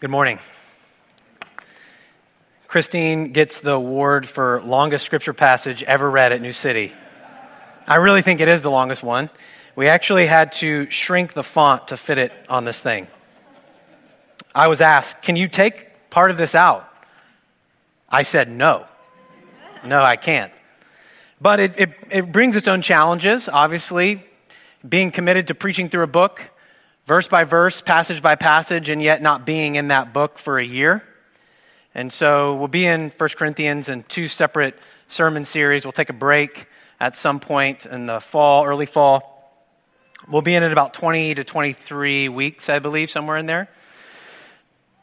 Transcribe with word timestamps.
Good 0.00 0.08
morning. 0.08 0.38
Christine 2.68 3.32
gets 3.32 3.60
the 3.60 3.72
award 3.72 4.26
for 4.26 4.62
longest 4.62 5.04
scripture 5.04 5.34
passage 5.34 5.82
ever 5.82 6.10
read 6.10 6.32
at 6.32 6.40
New 6.40 6.52
City. 6.52 6.94
I 7.86 7.96
really 7.96 8.22
think 8.22 8.40
it 8.40 8.48
is 8.48 8.62
the 8.62 8.70
longest 8.70 9.02
one. 9.02 9.28
We 9.76 9.88
actually 9.88 10.26
had 10.26 10.52
to 10.52 10.90
shrink 10.90 11.34
the 11.34 11.42
font 11.42 11.88
to 11.88 11.98
fit 11.98 12.16
it 12.16 12.32
on 12.48 12.64
this 12.64 12.80
thing. 12.80 13.08
I 14.54 14.68
was 14.68 14.80
asked, 14.80 15.20
Can 15.20 15.36
you 15.36 15.48
take 15.48 16.08
part 16.08 16.30
of 16.30 16.38
this 16.38 16.54
out? 16.54 16.90
I 18.08 18.22
said, 18.22 18.48
No. 18.48 18.86
No, 19.84 20.02
I 20.02 20.16
can't. 20.16 20.52
But 21.42 21.60
it, 21.60 21.74
it, 21.78 21.90
it 22.10 22.32
brings 22.32 22.56
its 22.56 22.68
own 22.68 22.80
challenges, 22.80 23.50
obviously. 23.50 24.24
Being 24.88 25.10
committed 25.10 25.48
to 25.48 25.54
preaching 25.54 25.90
through 25.90 26.04
a 26.04 26.06
book 26.06 26.50
verse 27.10 27.26
by 27.26 27.42
verse, 27.42 27.82
passage 27.82 28.22
by 28.22 28.36
passage, 28.36 28.88
and 28.88 29.02
yet 29.02 29.20
not 29.20 29.44
being 29.44 29.74
in 29.74 29.88
that 29.88 30.12
book 30.12 30.38
for 30.38 30.60
a 30.60 30.64
year. 30.64 31.02
And 31.92 32.12
so 32.12 32.54
we'll 32.54 32.68
be 32.68 32.86
in 32.86 33.10
1 33.10 33.28
Corinthians 33.30 33.88
in 33.88 34.04
two 34.04 34.28
separate 34.28 34.78
sermon 35.08 35.42
series. 35.42 35.84
We'll 35.84 35.90
take 35.90 36.10
a 36.10 36.12
break 36.12 36.68
at 37.00 37.16
some 37.16 37.40
point 37.40 37.84
in 37.84 38.06
the 38.06 38.20
fall, 38.20 38.64
early 38.64 38.86
fall. 38.86 39.60
We'll 40.28 40.42
be 40.42 40.54
in 40.54 40.62
it 40.62 40.70
about 40.70 40.94
20 40.94 41.34
to 41.34 41.42
23 41.42 42.28
weeks, 42.28 42.68
I 42.68 42.78
believe, 42.78 43.10
somewhere 43.10 43.38
in 43.38 43.46
there. 43.46 43.68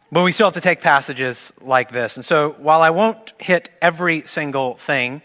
But 0.10 0.24
we 0.24 0.32
still 0.32 0.48
have 0.48 0.54
to 0.54 0.62
take 0.62 0.80
passages 0.80 1.52
like 1.60 1.92
this. 1.92 2.16
And 2.16 2.24
so 2.24 2.52
while 2.52 2.82
I 2.84 2.92
won't 2.92 3.34
hit 3.38 3.70
every 3.82 4.26
single 4.28 4.78
thing 4.78 5.22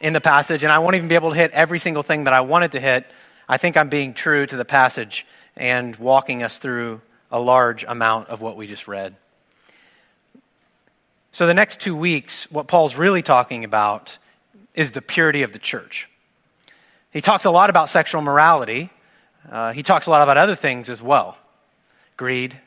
in 0.00 0.14
the 0.14 0.20
passage, 0.20 0.64
and 0.64 0.72
I 0.72 0.80
won't 0.80 0.96
even 0.96 1.06
be 1.06 1.14
able 1.14 1.30
to 1.30 1.36
hit 1.36 1.52
every 1.52 1.78
single 1.78 2.02
thing 2.02 2.24
that 2.24 2.34
I 2.34 2.40
wanted 2.40 2.72
to 2.72 2.80
hit, 2.80 3.06
I 3.48 3.56
think 3.56 3.76
I'm 3.76 3.88
being 3.88 4.14
true 4.14 4.46
to 4.46 4.56
the 4.56 4.64
passage 4.64 5.24
and 5.56 5.94
walking 5.96 6.42
us 6.42 6.58
through 6.58 7.00
a 7.30 7.40
large 7.40 7.84
amount 7.84 8.28
of 8.28 8.40
what 8.40 8.56
we 8.56 8.66
just 8.66 8.88
read. 8.88 9.14
So, 11.32 11.46
the 11.46 11.54
next 11.54 11.80
two 11.80 11.96
weeks, 11.96 12.50
what 12.50 12.68
Paul's 12.68 12.96
really 12.96 13.22
talking 13.22 13.64
about 13.64 14.18
is 14.74 14.92
the 14.92 15.02
purity 15.02 15.42
of 15.42 15.52
the 15.52 15.58
church. 15.58 16.08
He 17.10 17.20
talks 17.20 17.44
a 17.44 17.50
lot 17.50 17.70
about 17.70 17.88
sexual 17.88 18.22
morality. 18.22 18.90
Uh, 19.50 19.72
he 19.72 19.82
talks 19.82 20.06
a 20.06 20.10
lot 20.10 20.22
about 20.22 20.36
other 20.36 20.54
things 20.54 20.88
as 20.88 21.02
well 21.02 21.36
greed, 22.16 22.60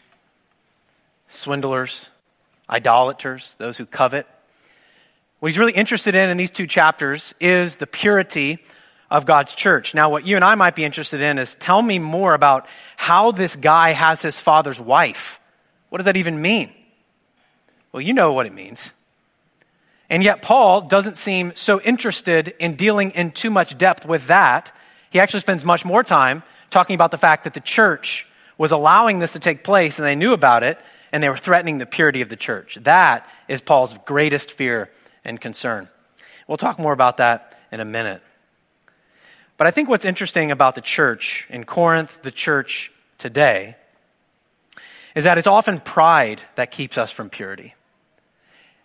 swindlers, 1.29 2.09
idolaters, 2.69 3.55
those 3.55 3.77
who 3.77 3.85
covet. 3.85 4.27
What 5.39 5.49
he's 5.49 5.59
really 5.59 5.73
interested 5.73 6.15
in 6.15 6.29
in 6.29 6.37
these 6.37 6.51
two 6.51 6.67
chapters 6.67 7.33
is 7.39 7.77
the 7.77 7.87
purity 7.87 8.59
of 9.09 9.25
God's 9.25 9.55
church. 9.55 9.93
Now, 9.93 10.09
what 10.09 10.25
you 10.25 10.35
and 10.35 10.43
I 10.43 10.55
might 10.55 10.75
be 10.75 10.83
interested 10.83 11.21
in 11.21 11.37
is 11.37 11.55
tell 11.55 11.81
me 11.81 11.99
more 11.99 12.33
about 12.33 12.67
how 12.97 13.31
this 13.31 13.55
guy 13.55 13.91
has 13.91 14.21
his 14.21 14.39
father's 14.39 14.79
wife. 14.79 15.39
What 15.89 15.99
does 15.99 16.05
that 16.05 16.17
even 16.17 16.41
mean? 16.41 16.71
Well, 17.91 18.01
you 18.01 18.13
know 18.13 18.33
what 18.33 18.45
it 18.45 18.53
means. 18.53 18.91
And 20.09 20.23
yet, 20.23 20.41
Paul 20.41 20.81
doesn't 20.81 21.17
seem 21.17 21.53
so 21.55 21.81
interested 21.81 22.53
in 22.59 22.75
dealing 22.75 23.11
in 23.11 23.31
too 23.31 23.49
much 23.49 23.77
depth 23.77 24.05
with 24.05 24.27
that. 24.27 24.73
He 25.09 25.19
actually 25.19 25.41
spends 25.41 25.65
much 25.65 25.85
more 25.85 26.03
time 26.03 26.43
talking 26.69 26.95
about 26.95 27.11
the 27.11 27.17
fact 27.17 27.43
that 27.45 27.53
the 27.53 27.59
church 27.59 28.27
was 28.57 28.71
allowing 28.71 29.19
this 29.19 29.33
to 29.33 29.39
take 29.39 29.63
place 29.63 29.99
and 29.99 30.05
they 30.05 30.15
knew 30.15 30.33
about 30.33 30.63
it 30.63 30.79
and 31.11 31.23
they 31.23 31.29
were 31.29 31.37
threatening 31.37 31.77
the 31.77 31.85
purity 31.85 32.21
of 32.21 32.29
the 32.29 32.35
church. 32.35 32.77
That 32.81 33.27
is 33.47 33.61
Paul's 33.61 33.97
greatest 34.05 34.51
fear 34.51 34.89
and 35.23 35.39
concern. 35.39 35.87
We'll 36.47 36.57
talk 36.57 36.79
more 36.79 36.93
about 36.93 37.17
that 37.17 37.57
in 37.71 37.79
a 37.79 37.85
minute. 37.85 38.21
But 39.57 39.67
I 39.67 39.71
think 39.71 39.89
what's 39.89 40.05
interesting 40.05 40.51
about 40.51 40.75
the 40.75 40.81
church 40.81 41.47
in 41.49 41.63
Corinth, 41.63 42.21
the 42.21 42.31
church 42.31 42.91
today, 43.17 43.75
is 45.15 45.23
that 45.23 45.39
it's 45.39 45.47
often 45.47 45.79
pride 45.79 46.41
that 46.55 46.69
keeps 46.69 46.97
us 46.97 47.11
from 47.11 47.29
purity. 47.29 47.73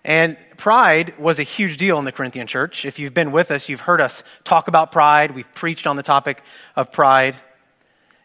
And 0.05 0.37
pride 0.57 1.17
was 1.19 1.39
a 1.39 1.43
huge 1.45 1.77
deal 1.77 1.99
in 1.99 2.05
the 2.05 2.11
Corinthian 2.11 2.47
church. 2.47 2.85
If 2.85 2.99
you've 2.99 3.15
been 3.15 3.31
with 3.31 3.51
us, 3.51 3.69
you've 3.69 3.83
heard 3.83 4.01
us 4.01 4.25
talk 4.45 4.67
about 4.67 4.91
pride. 4.91 5.33
We've 5.33 5.53
preached 5.55 5.87
on 5.87 5.97
the 5.97 6.03
topic 6.03 6.43
of 6.75 6.91
pride. 6.91 7.37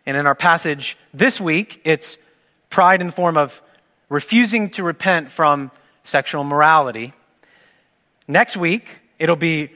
And 0.06 0.16
in 0.16 0.26
our 0.26 0.34
passage 0.34 0.98
this 1.14 1.40
week, 1.40 1.82
it's 1.84 2.18
pride 2.70 3.02
in 3.02 3.08
the 3.08 3.14
form 3.14 3.38
of 3.38 3.62
refusing 4.10 4.70
to 4.72 4.84
repent 4.84 5.30
from 5.30 5.70
sexual 6.04 6.46
morality. 6.46 7.14
Next 8.28 8.56
week, 8.56 9.02
it'll 9.20 9.36
be 9.36 9.72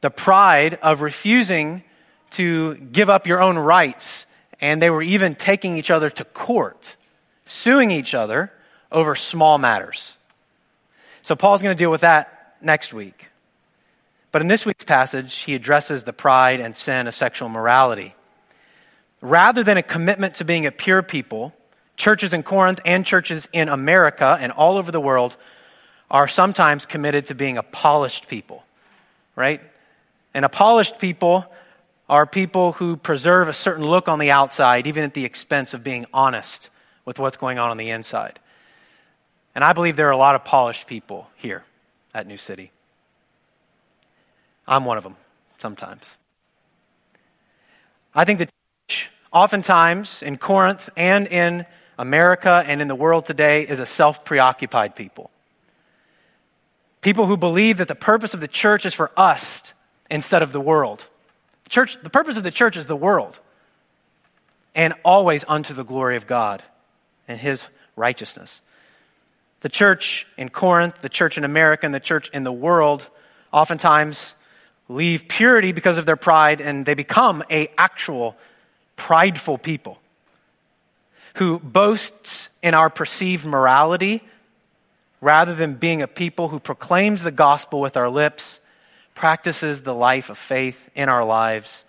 the 0.00 0.10
pride 0.10 0.74
of 0.82 1.00
refusing 1.00 1.84
to 2.30 2.74
give 2.74 3.10
up 3.10 3.26
your 3.26 3.42
own 3.42 3.58
rights, 3.58 4.26
and 4.60 4.80
they 4.80 4.90
were 4.90 5.02
even 5.02 5.34
taking 5.34 5.76
each 5.76 5.90
other 5.90 6.10
to 6.10 6.24
court, 6.24 6.96
suing 7.44 7.90
each 7.90 8.14
other 8.14 8.52
over 8.90 9.14
small 9.14 9.58
matters. 9.58 10.16
So 11.22 11.34
Paul's 11.34 11.62
going 11.62 11.76
to 11.76 11.78
deal 11.78 11.90
with 11.90 12.02
that 12.02 12.56
next 12.60 12.94
week. 12.94 13.30
But 14.32 14.42
in 14.42 14.48
this 14.48 14.66
week's 14.66 14.84
passage, 14.84 15.36
he 15.36 15.54
addresses 15.54 16.04
the 16.04 16.12
pride 16.12 16.60
and 16.60 16.74
sin 16.74 17.06
of 17.06 17.14
sexual 17.14 17.48
morality. 17.48 18.14
Rather 19.20 19.62
than 19.62 19.76
a 19.76 19.82
commitment 19.82 20.34
to 20.36 20.44
being 20.44 20.66
a 20.66 20.70
pure 20.70 21.02
people, 21.02 21.54
churches 21.96 22.32
in 22.32 22.42
Corinth 22.42 22.80
and 22.84 23.04
churches 23.04 23.48
in 23.52 23.68
America 23.68 24.36
and 24.38 24.52
all 24.52 24.76
over 24.76 24.92
the 24.92 25.00
world 25.00 25.36
are 26.10 26.28
sometimes 26.28 26.86
committed 26.86 27.26
to 27.26 27.34
being 27.34 27.56
a 27.56 27.62
polished 27.62 28.28
people, 28.28 28.62
right? 29.34 29.60
And 30.34 30.44
a 30.44 30.48
polished 30.48 30.98
people 30.98 31.46
are 32.08 32.26
people 32.26 32.72
who 32.72 32.96
preserve 32.96 33.48
a 33.48 33.52
certain 33.52 33.84
look 33.84 34.08
on 34.08 34.18
the 34.18 34.30
outside, 34.30 34.86
even 34.86 35.04
at 35.04 35.14
the 35.14 35.24
expense 35.24 35.74
of 35.74 35.82
being 35.82 36.06
honest 36.12 36.70
with 37.04 37.18
what's 37.18 37.36
going 37.36 37.58
on 37.58 37.70
on 37.70 37.76
the 37.76 37.90
inside. 37.90 38.38
And 39.54 39.64
I 39.64 39.72
believe 39.72 39.96
there 39.96 40.08
are 40.08 40.12
a 40.12 40.16
lot 40.16 40.34
of 40.34 40.44
polished 40.44 40.86
people 40.86 41.28
here 41.36 41.64
at 42.14 42.26
New 42.26 42.36
City. 42.36 42.70
I'm 44.68 44.84
one 44.84 44.98
of 44.98 45.02
them 45.02 45.16
sometimes. 45.58 46.16
I 48.14 48.24
think 48.24 48.38
the 48.38 48.48
church, 48.88 49.10
oftentimes 49.32 50.22
in 50.22 50.36
Corinth 50.36 50.88
and 50.96 51.26
in 51.26 51.64
America 51.98 52.62
and 52.66 52.82
in 52.82 52.88
the 52.88 52.94
world 52.94 53.26
today, 53.26 53.66
is 53.66 53.80
a 53.80 53.86
self 53.86 54.24
preoccupied 54.24 54.94
people. 54.94 55.30
People 57.00 57.26
who 57.26 57.36
believe 57.36 57.78
that 57.78 57.88
the 57.88 57.94
purpose 57.94 58.34
of 58.34 58.40
the 58.40 58.48
church 58.48 58.84
is 58.84 58.94
for 58.94 59.10
us 59.16 59.72
instead 60.10 60.42
of 60.42 60.52
the 60.52 60.60
world. 60.60 61.08
The 61.66 61.70
church, 61.70 61.98
the 62.00 62.10
purpose 62.10 62.36
of 62.36 62.44
the 62.44 62.52
church 62.52 62.76
is 62.76 62.86
the 62.86 62.94
world, 62.94 63.40
and 64.72 64.94
always 65.04 65.44
unto 65.48 65.74
the 65.74 65.82
glory 65.82 66.14
of 66.14 66.28
God 66.28 66.62
and 67.26 67.40
his 67.40 67.66
righteousness. 67.96 68.62
The 69.62 69.68
church 69.68 70.28
in 70.36 70.48
Corinth, 70.48 71.02
the 71.02 71.08
church 71.08 71.36
in 71.36 71.42
America, 71.42 71.84
and 71.84 71.92
the 71.92 71.98
church 71.98 72.30
in 72.32 72.44
the 72.44 72.52
world 72.52 73.08
oftentimes 73.52 74.36
leave 74.88 75.26
purity 75.26 75.72
because 75.72 75.98
of 75.98 76.06
their 76.06 76.16
pride 76.16 76.60
and 76.60 76.86
they 76.86 76.94
become 76.94 77.42
a 77.50 77.68
actual 77.76 78.36
prideful 78.94 79.58
people 79.58 79.98
who 81.34 81.58
boasts 81.58 82.48
in 82.62 82.74
our 82.74 82.88
perceived 82.88 83.44
morality 83.44 84.22
rather 85.20 85.52
than 85.52 85.74
being 85.74 86.00
a 86.00 86.06
people 86.06 86.46
who 86.46 86.60
proclaims 86.60 87.24
the 87.24 87.32
gospel 87.32 87.80
with 87.80 87.96
our 87.96 88.08
lips 88.08 88.60
practices 89.16 89.82
the 89.82 89.94
life 89.94 90.30
of 90.30 90.38
faith 90.38 90.88
in 90.94 91.08
our 91.08 91.24
lives. 91.24 91.84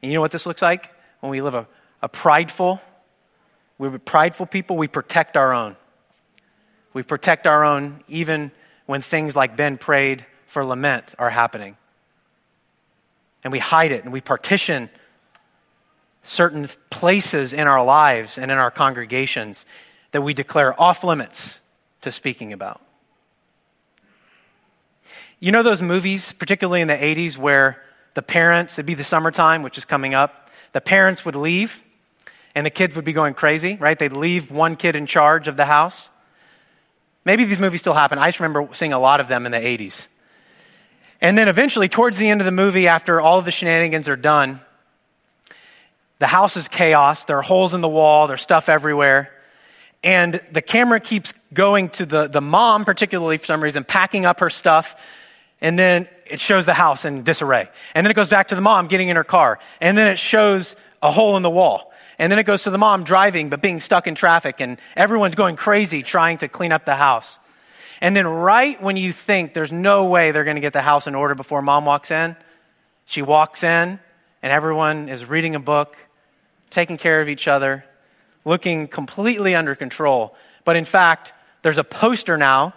And 0.00 0.12
you 0.12 0.16
know 0.16 0.20
what 0.20 0.30
this 0.30 0.46
looks 0.46 0.62
like? 0.62 0.92
When 1.18 1.32
we 1.32 1.40
live 1.40 1.54
a, 1.56 1.66
a 2.02 2.08
prideful, 2.08 2.80
we're 3.78 3.98
prideful 3.98 4.46
people, 4.46 4.76
we 4.76 4.86
protect 4.86 5.36
our 5.36 5.52
own. 5.52 5.76
We 6.92 7.02
protect 7.02 7.48
our 7.48 7.64
own 7.64 8.04
even 8.06 8.52
when 8.86 9.00
things 9.00 9.34
like 9.34 9.56
Ben 9.56 9.78
prayed 9.78 10.24
for 10.46 10.64
lament 10.64 11.14
are 11.18 11.30
happening. 11.30 11.76
And 13.42 13.50
we 13.50 13.58
hide 13.58 13.90
it 13.90 14.04
and 14.04 14.12
we 14.12 14.20
partition 14.20 14.90
certain 16.22 16.68
places 16.90 17.52
in 17.52 17.66
our 17.66 17.84
lives 17.84 18.38
and 18.38 18.50
in 18.50 18.58
our 18.58 18.70
congregations 18.70 19.64
that 20.12 20.20
we 20.22 20.34
declare 20.34 20.78
off 20.80 21.02
limits 21.02 21.62
to 22.02 22.12
speaking 22.12 22.52
about. 22.52 22.83
You 25.40 25.52
know 25.52 25.62
those 25.62 25.82
movies, 25.82 26.32
particularly 26.32 26.80
in 26.80 26.88
the 26.88 26.94
80s, 26.94 27.36
where 27.36 27.82
the 28.14 28.22
parents, 28.22 28.74
it'd 28.74 28.86
be 28.86 28.94
the 28.94 29.04
summertime, 29.04 29.62
which 29.62 29.76
is 29.76 29.84
coming 29.84 30.14
up, 30.14 30.50
the 30.72 30.80
parents 30.80 31.24
would 31.24 31.36
leave 31.36 31.80
and 32.54 32.64
the 32.64 32.70
kids 32.70 32.94
would 32.94 33.04
be 33.04 33.12
going 33.12 33.34
crazy, 33.34 33.76
right? 33.76 33.98
They'd 33.98 34.12
leave 34.12 34.50
one 34.50 34.76
kid 34.76 34.96
in 34.96 35.06
charge 35.06 35.48
of 35.48 35.56
the 35.56 35.64
house. 35.64 36.10
Maybe 37.24 37.44
these 37.44 37.58
movies 37.58 37.80
still 37.80 37.94
happen. 37.94 38.18
I 38.18 38.28
just 38.28 38.40
remember 38.40 38.68
seeing 38.72 38.92
a 38.92 38.98
lot 38.98 39.20
of 39.20 39.28
them 39.28 39.46
in 39.46 39.52
the 39.52 39.58
80s. 39.58 40.08
And 41.20 41.38
then 41.38 41.48
eventually, 41.48 41.88
towards 41.88 42.18
the 42.18 42.28
end 42.28 42.40
of 42.40 42.44
the 42.44 42.52
movie, 42.52 42.86
after 42.86 43.20
all 43.20 43.38
of 43.38 43.44
the 43.44 43.50
shenanigans 43.50 44.08
are 44.08 44.16
done, 44.16 44.60
the 46.18 46.26
house 46.26 46.56
is 46.56 46.68
chaos. 46.68 47.24
There 47.24 47.38
are 47.38 47.42
holes 47.42 47.74
in 47.74 47.80
the 47.80 47.88
wall, 47.88 48.26
there's 48.26 48.42
stuff 48.42 48.68
everywhere. 48.68 49.30
And 50.02 50.38
the 50.52 50.60
camera 50.60 51.00
keeps 51.00 51.32
going 51.54 51.88
to 51.90 52.06
the, 52.06 52.28
the 52.28 52.42
mom, 52.42 52.84
particularly 52.84 53.38
for 53.38 53.46
some 53.46 53.62
reason, 53.62 53.84
packing 53.84 54.26
up 54.26 54.40
her 54.40 54.50
stuff 54.50 55.02
and 55.60 55.78
then 55.78 56.08
it 56.26 56.40
shows 56.40 56.66
the 56.66 56.74
house 56.74 57.04
in 57.04 57.22
disarray. 57.22 57.68
And 57.94 58.04
then 58.04 58.10
it 58.10 58.14
goes 58.14 58.28
back 58.28 58.48
to 58.48 58.54
the 58.54 58.60
mom 58.60 58.86
getting 58.86 59.08
in 59.08 59.16
her 59.16 59.24
car. 59.24 59.58
And 59.80 59.96
then 59.96 60.08
it 60.08 60.18
shows 60.18 60.76
a 61.02 61.10
hole 61.10 61.36
in 61.36 61.42
the 61.42 61.50
wall. 61.50 61.92
And 62.18 62.30
then 62.30 62.38
it 62.38 62.44
goes 62.44 62.64
to 62.64 62.70
the 62.70 62.78
mom 62.78 63.04
driving, 63.04 63.50
but 63.50 63.60
being 63.60 63.80
stuck 63.80 64.06
in 64.06 64.14
traffic, 64.14 64.60
and 64.60 64.78
everyone's 64.96 65.34
going 65.34 65.56
crazy 65.56 66.02
trying 66.02 66.38
to 66.38 66.48
clean 66.48 66.72
up 66.72 66.84
the 66.84 66.94
house. 66.94 67.38
And 68.00 68.14
then, 68.14 68.26
right 68.26 68.80
when 68.82 68.96
you 68.96 69.12
think 69.12 69.52
there's 69.52 69.72
no 69.72 70.06
way 70.06 70.30
they're 70.30 70.44
going 70.44 70.56
to 70.56 70.60
get 70.60 70.72
the 70.72 70.82
house 70.82 71.06
in 71.06 71.14
order 71.14 71.34
before 71.34 71.62
mom 71.62 71.84
walks 71.84 72.10
in, 72.10 72.36
she 73.06 73.22
walks 73.22 73.64
in, 73.64 73.98
and 74.42 74.52
everyone 74.52 75.08
is 75.08 75.24
reading 75.24 75.54
a 75.54 75.60
book, 75.60 75.96
taking 76.70 76.96
care 76.96 77.20
of 77.20 77.28
each 77.28 77.48
other, 77.48 77.84
looking 78.44 78.88
completely 78.88 79.54
under 79.54 79.74
control. 79.74 80.34
But 80.64 80.76
in 80.76 80.84
fact, 80.84 81.34
there's 81.62 81.78
a 81.78 81.84
poster 81.84 82.36
now 82.36 82.74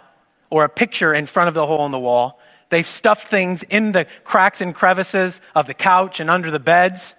or 0.50 0.64
a 0.64 0.68
picture 0.68 1.14
in 1.14 1.26
front 1.26 1.48
of 1.48 1.54
the 1.54 1.66
hole 1.66 1.84
in 1.84 1.92
the 1.92 1.98
wall. 1.98 2.40
They've 2.70 2.86
stuffed 2.86 3.28
things 3.28 3.62
in 3.62 3.92
the 3.92 4.06
cracks 4.24 4.60
and 4.60 4.74
crevices 4.74 5.40
of 5.54 5.66
the 5.66 5.74
couch 5.74 6.20
and 6.20 6.28
under 6.28 6.50
the 6.50 6.60
beds. 6.60 7.16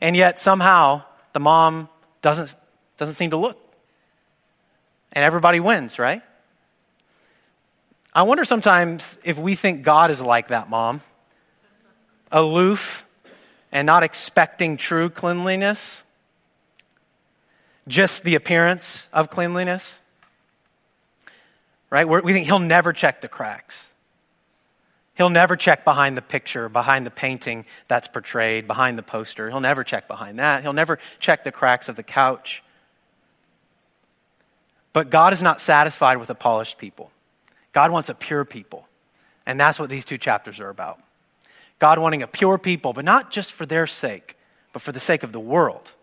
And 0.00 0.16
yet 0.16 0.38
somehow 0.38 1.02
the 1.32 1.40
mom 1.40 1.88
doesn't, 2.22 2.56
doesn't 2.96 3.14
seem 3.14 3.30
to 3.30 3.36
look. 3.36 3.58
And 5.12 5.24
everybody 5.24 5.60
wins, 5.60 5.98
right? 5.98 6.22
I 8.14 8.22
wonder 8.22 8.44
sometimes 8.44 9.18
if 9.24 9.38
we 9.38 9.54
think 9.54 9.82
God 9.82 10.10
is 10.10 10.20
like 10.20 10.48
that 10.48 10.68
mom, 10.70 11.02
aloof 12.30 13.06
and 13.70 13.86
not 13.86 14.02
expecting 14.02 14.76
true 14.76 15.08
cleanliness, 15.08 16.02
just 17.88 18.22
the 18.22 18.34
appearance 18.34 19.08
of 19.12 19.30
cleanliness. 19.30 19.98
Right? 21.90 22.08
We're, 22.08 22.22
we 22.22 22.32
think 22.32 22.46
he'll 22.46 22.58
never 22.58 22.92
check 22.92 23.20
the 23.20 23.28
cracks. 23.28 23.91
He'll 25.14 25.30
never 25.30 25.56
check 25.56 25.84
behind 25.84 26.16
the 26.16 26.22
picture, 26.22 26.68
behind 26.68 27.04
the 27.04 27.10
painting 27.10 27.66
that's 27.86 28.08
portrayed, 28.08 28.66
behind 28.66 28.96
the 28.96 29.02
poster. 29.02 29.50
He'll 29.50 29.60
never 29.60 29.84
check 29.84 30.08
behind 30.08 30.38
that. 30.38 30.62
He'll 30.62 30.72
never 30.72 30.98
check 31.18 31.44
the 31.44 31.52
cracks 31.52 31.88
of 31.88 31.96
the 31.96 32.02
couch. 32.02 32.62
But 34.92 35.10
God 35.10 35.32
is 35.32 35.42
not 35.42 35.60
satisfied 35.60 36.18
with 36.18 36.30
a 36.30 36.34
polished 36.34 36.78
people. 36.78 37.10
God 37.72 37.90
wants 37.90 38.08
a 38.08 38.14
pure 38.14 38.44
people. 38.44 38.86
And 39.46 39.58
that's 39.58 39.78
what 39.78 39.90
these 39.90 40.04
two 40.04 40.18
chapters 40.18 40.60
are 40.60 40.68
about. 40.68 41.00
God 41.78 41.98
wanting 41.98 42.22
a 42.22 42.28
pure 42.28 42.58
people, 42.58 42.92
but 42.92 43.04
not 43.04 43.30
just 43.30 43.52
for 43.52 43.66
their 43.66 43.86
sake, 43.86 44.36
but 44.72 44.82
for 44.82 44.92
the 44.92 45.00
sake 45.00 45.22
of 45.22 45.32
the 45.32 45.40
world, 45.40 45.94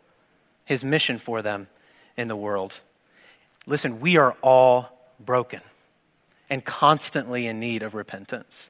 his 0.66 0.84
mission 0.84 1.18
for 1.18 1.42
them 1.42 1.68
in 2.18 2.28
the 2.28 2.36
world. 2.36 2.82
Listen, 3.66 4.00
we 4.02 4.18
are 4.18 4.36
all 4.42 4.90
broken 5.20 5.62
and 6.50 6.66
constantly 6.66 7.48
in 7.48 7.60
need 7.60 7.82
of 7.82 7.94
repentance. 7.94 8.70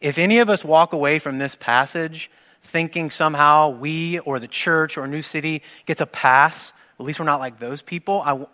If 0.00 0.18
any 0.18 0.38
of 0.38 0.50
us 0.50 0.64
walk 0.64 0.92
away 0.92 1.18
from 1.18 1.38
this 1.38 1.54
passage 1.54 2.30
thinking 2.60 3.10
somehow 3.10 3.70
we 3.70 4.18
or 4.20 4.38
the 4.38 4.48
church 4.48 4.98
or 4.98 5.06
New 5.06 5.22
City 5.22 5.62
gets 5.86 6.00
a 6.00 6.06
pass, 6.06 6.72
at 6.98 7.04
least 7.06 7.18
we're 7.18 7.26
not 7.26 7.40
like 7.40 7.58
those 7.58 7.82
people, 7.82 8.22
I, 8.24 8.46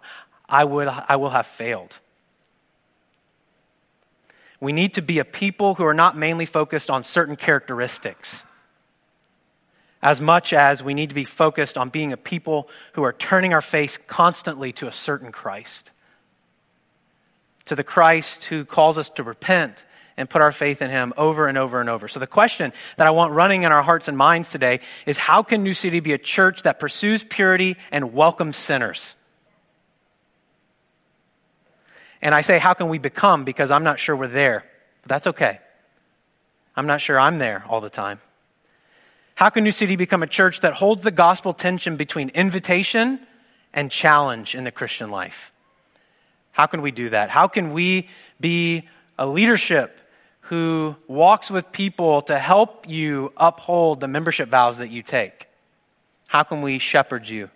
I, 0.49 0.65
would, 0.65 0.89
I 0.89 1.17
will 1.17 1.31
have 1.31 1.47
failed. 1.47 1.99
We 4.61 4.73
need 4.73 4.95
to 4.95 5.03
be 5.03 5.19
a 5.19 5.25
people 5.25 5.75
who 5.75 5.85
are 5.85 5.95
not 5.95 6.17
mainly 6.17 6.47
focused 6.47 6.91
on 6.91 7.03
certain 7.03 7.35
characteristics, 7.35 8.45
as 10.01 10.21
much 10.21 10.53
as 10.53 10.83
we 10.83 10.95
need 10.95 11.09
to 11.09 11.15
be 11.15 11.25
focused 11.25 11.77
on 11.77 11.89
being 11.89 12.13
a 12.13 12.17
people 12.17 12.69
who 12.93 13.03
are 13.03 13.13
turning 13.13 13.53
our 13.53 13.61
face 13.61 13.99
constantly 13.99 14.73
to 14.75 14.87
a 14.87 14.93
certain 14.93 15.33
Christ. 15.33 15.91
To 17.67 17.75
the 17.75 17.85
Christ 17.85 18.45
who 18.45 18.65
calls 18.65 18.99
us 18.99 19.11
to 19.11 19.23
repent 19.23 19.85
and 20.17 20.29
put 20.29 20.43
our 20.43 20.53
faith 20.53 20.83
in 20.83 20.91
him 20.91 21.13
over 21.17 21.47
and 21.47 21.57
over 21.57 21.81
and 21.81 21.89
over. 21.89 22.09
So, 22.09 22.21
the 22.21 22.27
question 22.27 22.73
that 22.97 23.07
I 23.07 23.11
want 23.11 23.33
running 23.33 23.63
in 23.63 23.73
our 23.73 23.83
hearts 23.83 24.09
and 24.09 24.17
minds 24.17 24.51
today 24.51 24.81
is 25.07 25.19
how 25.19 25.43
can 25.43 25.63
New 25.63 25.75
City 25.75 26.01
be 26.01 26.13
a 26.13 26.19
church 26.19 26.63
that 26.63 26.79
pursues 26.79 27.25
purity 27.25 27.77
and 27.91 28.13
welcomes 28.13 28.57
sinners? 28.57 29.17
And 32.23 32.35
I 32.35 32.41
say, 32.41 32.59
how 32.59 32.73
can 32.73 32.89
we 32.89 32.99
become? 32.99 33.45
Because 33.45 33.71
I'm 33.73 33.83
not 33.83 33.99
sure 33.99 34.15
we're 34.15 34.29
there. 34.29 34.65
But 35.03 35.09
that's 35.09 35.27
okay. 35.29 35.59
I'm 36.77 36.87
not 36.87 37.01
sure 37.01 37.19
I'm 37.19 37.39
there 37.39 37.65
all 37.69 37.81
the 37.81 37.91
time. 37.91 38.21
How 39.35 39.51
can 39.51 39.65
New 39.65 39.73
City 39.73 39.97
become 39.97 40.23
a 40.23 40.27
church 40.27 40.61
that 40.61 40.75
holds 40.75 41.03
the 41.03 41.11
gospel 41.11 41.53
tension 41.53 41.97
between 41.97 42.29
invitation 42.31 43.19
and 43.73 43.91
challenge 43.91 44.55
in 44.55 44.65
the 44.65 44.71
Christian 44.71 45.11
life? 45.11 45.53
How 46.53 46.67
can 46.67 46.81
we 46.83 46.91
do 46.93 47.11
that? 47.11 47.31
How 47.31 47.49
can 47.49 47.73
we 47.73 48.09
be 48.41 48.89
a 49.19 49.27
leadership 49.27 49.99
who 50.53 50.95
walks 51.09 51.51
with 51.51 51.73
people 51.73 52.21
to 52.21 52.39
help 52.39 52.87
you 52.87 53.33
uphold 53.39 54.01
the 54.01 54.07
membership 54.07 54.51
vows 54.51 54.77
that 54.77 54.91
you 54.91 55.03
take? 55.03 55.49
How 56.29 56.43
can 56.43 56.61
we 56.61 56.79
shepherd 56.79 57.27
you 57.27 57.49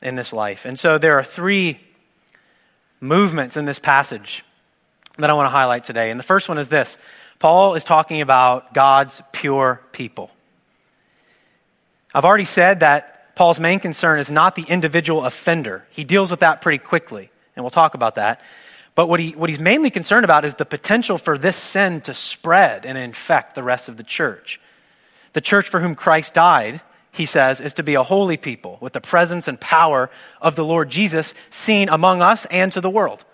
in 0.00 0.14
this 0.14 0.32
life? 0.32 0.64
And 0.64 0.78
so 0.78 0.96
there 0.96 1.18
are 1.18 1.24
three 1.24 1.80
movements 3.00 3.56
in 3.56 3.64
this 3.64 3.80
passage 3.80 4.44
that 5.18 5.28
I 5.28 5.32
want 5.32 5.46
to 5.46 5.50
highlight 5.50 5.82
today. 5.82 6.12
And 6.12 6.20
the 6.20 6.24
first 6.24 6.48
one 6.48 6.58
is 6.58 6.68
this 6.68 6.98
Paul 7.40 7.74
is 7.74 7.82
talking 7.82 8.20
about 8.20 8.74
God's 8.74 9.20
pure 9.32 9.82
people. 9.90 10.30
I've 12.14 12.24
already 12.24 12.44
said 12.44 12.78
that 12.78 13.34
Paul's 13.34 13.58
main 13.58 13.80
concern 13.80 14.20
is 14.20 14.30
not 14.30 14.54
the 14.54 14.66
individual 14.68 15.24
offender. 15.24 15.84
He 15.90 16.04
deals 16.04 16.30
with 16.30 16.40
that 16.40 16.60
pretty 16.60 16.78
quickly, 16.78 17.28
and 17.56 17.64
we'll 17.64 17.70
talk 17.70 17.94
about 17.94 18.14
that. 18.14 18.40
But 18.94 19.08
what, 19.08 19.20
he, 19.20 19.32
what 19.32 19.48
he's 19.48 19.60
mainly 19.60 19.90
concerned 19.90 20.24
about 20.24 20.44
is 20.44 20.56
the 20.56 20.64
potential 20.64 21.16
for 21.16 21.38
this 21.38 21.56
sin 21.56 22.00
to 22.02 22.14
spread 22.14 22.84
and 22.84 22.98
infect 22.98 23.54
the 23.54 23.62
rest 23.62 23.88
of 23.88 23.96
the 23.96 24.02
church. 24.02 24.60
The 25.32 25.40
church 25.40 25.68
for 25.68 25.80
whom 25.80 25.94
Christ 25.94 26.34
died 26.34 26.80
he 27.12 27.26
says, 27.26 27.60
is 27.60 27.74
to 27.74 27.82
be 27.82 27.94
a 27.94 28.02
holy 28.02 28.36
people 28.36 28.78
with 28.80 28.92
the 28.92 29.00
presence 29.00 29.48
and 29.48 29.60
power 29.60 30.10
of 30.40 30.54
the 30.54 30.64
Lord 30.64 30.90
Jesus 30.90 31.34
seen 31.50 31.88
among 31.88 32.22
us 32.22 32.46
and 32.46 32.70
to 32.72 32.80
the 32.80 32.90
world. 32.90 33.24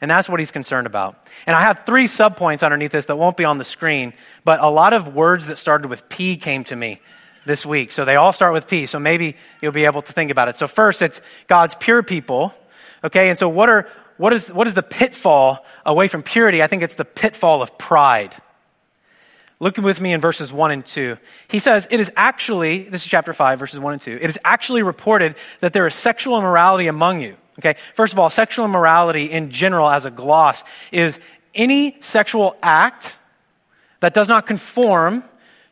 And 0.00 0.10
that's 0.10 0.28
what 0.28 0.38
he's 0.38 0.52
concerned 0.52 0.86
about. 0.86 1.16
And 1.46 1.56
I 1.56 1.62
have 1.62 1.84
three 1.84 2.04
subpoints 2.04 2.62
underneath 2.62 2.92
this 2.92 3.06
that 3.06 3.16
won't 3.16 3.36
be 3.36 3.44
on 3.44 3.56
the 3.56 3.64
screen, 3.64 4.12
but 4.44 4.60
a 4.60 4.68
lot 4.70 4.92
of 4.92 5.14
words 5.14 5.46
that 5.48 5.58
started 5.58 5.88
with 5.88 6.08
P 6.08 6.36
came 6.36 6.64
to 6.64 6.76
me 6.76 7.00
this 7.46 7.64
week. 7.64 7.90
So 7.90 8.04
they 8.04 8.16
all 8.16 8.32
start 8.32 8.52
with 8.52 8.68
P, 8.68 8.86
so 8.86 8.98
maybe 9.00 9.34
you'll 9.60 9.72
be 9.72 9.86
able 9.86 10.02
to 10.02 10.12
think 10.12 10.30
about 10.30 10.48
it. 10.48 10.56
So 10.56 10.68
first, 10.68 11.02
it's 11.02 11.20
God's 11.46 11.74
pure 11.74 12.02
people. 12.02 12.54
Okay, 13.04 13.28
and 13.28 13.38
so 13.38 13.48
what 13.48 13.68
are 13.68 13.88
what 14.16 14.32
is 14.32 14.48
what 14.48 14.66
is 14.66 14.74
the 14.74 14.82
pitfall 14.82 15.64
away 15.86 16.08
from 16.08 16.22
purity? 16.22 16.62
I 16.62 16.66
think 16.66 16.82
it's 16.82 16.96
the 16.96 17.04
pitfall 17.04 17.62
of 17.62 17.78
pride. 17.78 18.34
Look 19.60 19.76
with 19.76 20.00
me 20.00 20.12
in 20.12 20.20
verses 20.20 20.52
1 20.52 20.70
and 20.70 20.86
2. 20.86 21.18
He 21.48 21.58
says, 21.58 21.88
It 21.90 21.98
is 21.98 22.12
actually, 22.16 22.84
this 22.84 23.04
is 23.04 23.10
chapter 23.10 23.32
5, 23.32 23.58
verses 23.58 23.80
1 23.80 23.92
and 23.92 24.00
2. 24.00 24.18
It 24.20 24.30
is 24.30 24.38
actually 24.44 24.82
reported 24.82 25.34
that 25.60 25.72
there 25.72 25.84
is 25.86 25.96
sexual 25.96 26.38
immorality 26.38 26.86
among 26.86 27.20
you. 27.22 27.36
Okay, 27.58 27.74
first 27.94 28.12
of 28.12 28.20
all, 28.20 28.30
sexual 28.30 28.64
immorality 28.64 29.24
in 29.24 29.50
general, 29.50 29.90
as 29.90 30.06
a 30.06 30.12
gloss, 30.12 30.62
is 30.92 31.18
any 31.54 31.96
sexual 32.00 32.56
act 32.62 33.18
that 33.98 34.14
does 34.14 34.28
not 34.28 34.46
conform 34.46 35.24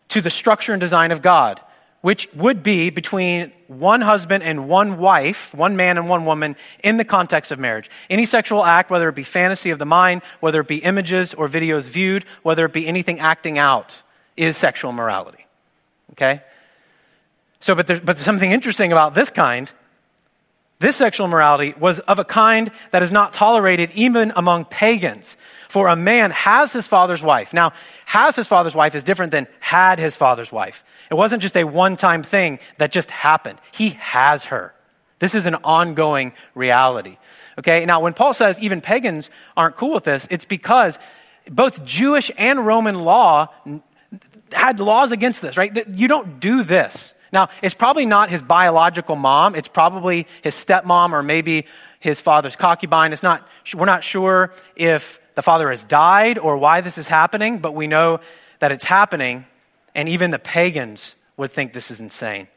to 0.08 0.20
the 0.20 0.30
structure 0.30 0.72
and 0.72 0.80
design 0.80 1.12
of 1.12 1.22
God 1.22 1.60
which 2.06 2.28
would 2.34 2.62
be 2.62 2.88
between 2.88 3.50
one 3.66 4.00
husband 4.00 4.44
and 4.44 4.68
one 4.68 4.96
wife, 4.96 5.52
one 5.52 5.74
man 5.74 5.98
and 5.98 6.08
one 6.08 6.24
woman, 6.24 6.54
in 6.84 6.98
the 6.98 7.04
context 7.04 7.50
of 7.50 7.58
marriage. 7.58 7.90
Any 8.08 8.26
sexual 8.26 8.64
act, 8.64 8.92
whether 8.92 9.08
it 9.08 9.16
be 9.16 9.24
fantasy 9.24 9.70
of 9.70 9.80
the 9.80 9.86
mind, 9.86 10.22
whether 10.38 10.60
it 10.60 10.68
be 10.68 10.76
images 10.76 11.34
or 11.34 11.48
videos 11.48 11.90
viewed, 11.90 12.22
whether 12.44 12.64
it 12.64 12.72
be 12.72 12.86
anything 12.86 13.18
acting 13.18 13.58
out, 13.58 14.04
is 14.36 14.56
sexual 14.56 14.92
morality. 14.92 15.48
Okay? 16.12 16.42
So, 17.58 17.74
but 17.74 17.88
there's, 17.88 17.98
but 17.98 18.16
something 18.18 18.52
interesting 18.52 18.92
about 18.92 19.14
this 19.14 19.30
kind. 19.30 19.68
This 20.78 20.96
sexual 20.96 21.26
morality 21.26 21.74
was 21.78 22.00
of 22.00 22.18
a 22.18 22.24
kind 22.24 22.70
that 22.90 23.02
is 23.02 23.10
not 23.10 23.32
tolerated 23.32 23.90
even 23.94 24.32
among 24.36 24.66
pagans. 24.66 25.36
For 25.68 25.88
a 25.88 25.96
man 25.96 26.30
has 26.32 26.72
his 26.72 26.86
father's 26.86 27.22
wife. 27.22 27.54
Now, 27.54 27.72
has 28.04 28.36
his 28.36 28.46
father's 28.46 28.74
wife 28.74 28.94
is 28.94 29.02
different 29.02 29.32
than 29.32 29.46
had 29.58 29.98
his 29.98 30.16
father's 30.16 30.52
wife. 30.52 30.84
It 31.10 31.14
wasn't 31.14 31.42
just 31.42 31.56
a 31.56 31.64
one 31.64 31.96
time 31.96 32.22
thing 32.22 32.58
that 32.76 32.92
just 32.92 33.10
happened. 33.10 33.58
He 33.72 33.90
has 33.90 34.46
her. 34.46 34.74
This 35.18 35.34
is 35.34 35.46
an 35.46 35.54
ongoing 35.56 36.34
reality. 36.54 37.16
Okay, 37.58 37.86
now 37.86 38.00
when 38.00 38.12
Paul 38.12 38.34
says 38.34 38.60
even 38.60 38.82
pagans 38.82 39.30
aren't 39.56 39.76
cool 39.76 39.94
with 39.94 40.04
this, 40.04 40.28
it's 40.30 40.44
because 40.44 40.98
both 41.50 41.84
Jewish 41.86 42.30
and 42.36 42.66
Roman 42.66 42.96
law 42.96 43.48
had 44.52 44.78
laws 44.78 45.10
against 45.10 45.40
this, 45.40 45.56
right? 45.56 45.74
You 45.88 46.06
don't 46.06 46.38
do 46.38 46.64
this. 46.64 47.14
Now, 47.36 47.50
it's 47.60 47.74
probably 47.74 48.06
not 48.06 48.30
his 48.30 48.42
biological 48.42 49.14
mom. 49.14 49.56
It's 49.56 49.68
probably 49.68 50.26
his 50.40 50.54
stepmom 50.54 51.12
or 51.12 51.22
maybe 51.22 51.66
his 52.00 52.18
father's 52.18 52.56
concubine. 52.56 53.12
It's 53.12 53.22
not, 53.22 53.46
we're 53.74 53.84
not 53.84 54.02
sure 54.02 54.54
if 54.74 55.20
the 55.34 55.42
father 55.42 55.68
has 55.68 55.84
died 55.84 56.38
or 56.38 56.56
why 56.56 56.80
this 56.80 56.96
is 56.96 57.08
happening, 57.08 57.58
but 57.58 57.74
we 57.74 57.88
know 57.88 58.20
that 58.60 58.72
it's 58.72 58.84
happening 58.84 59.44
and 59.94 60.08
even 60.08 60.30
the 60.30 60.38
pagans 60.38 61.14
would 61.36 61.50
think 61.50 61.74
this 61.74 61.90
is 61.90 62.00
insane. 62.00 62.48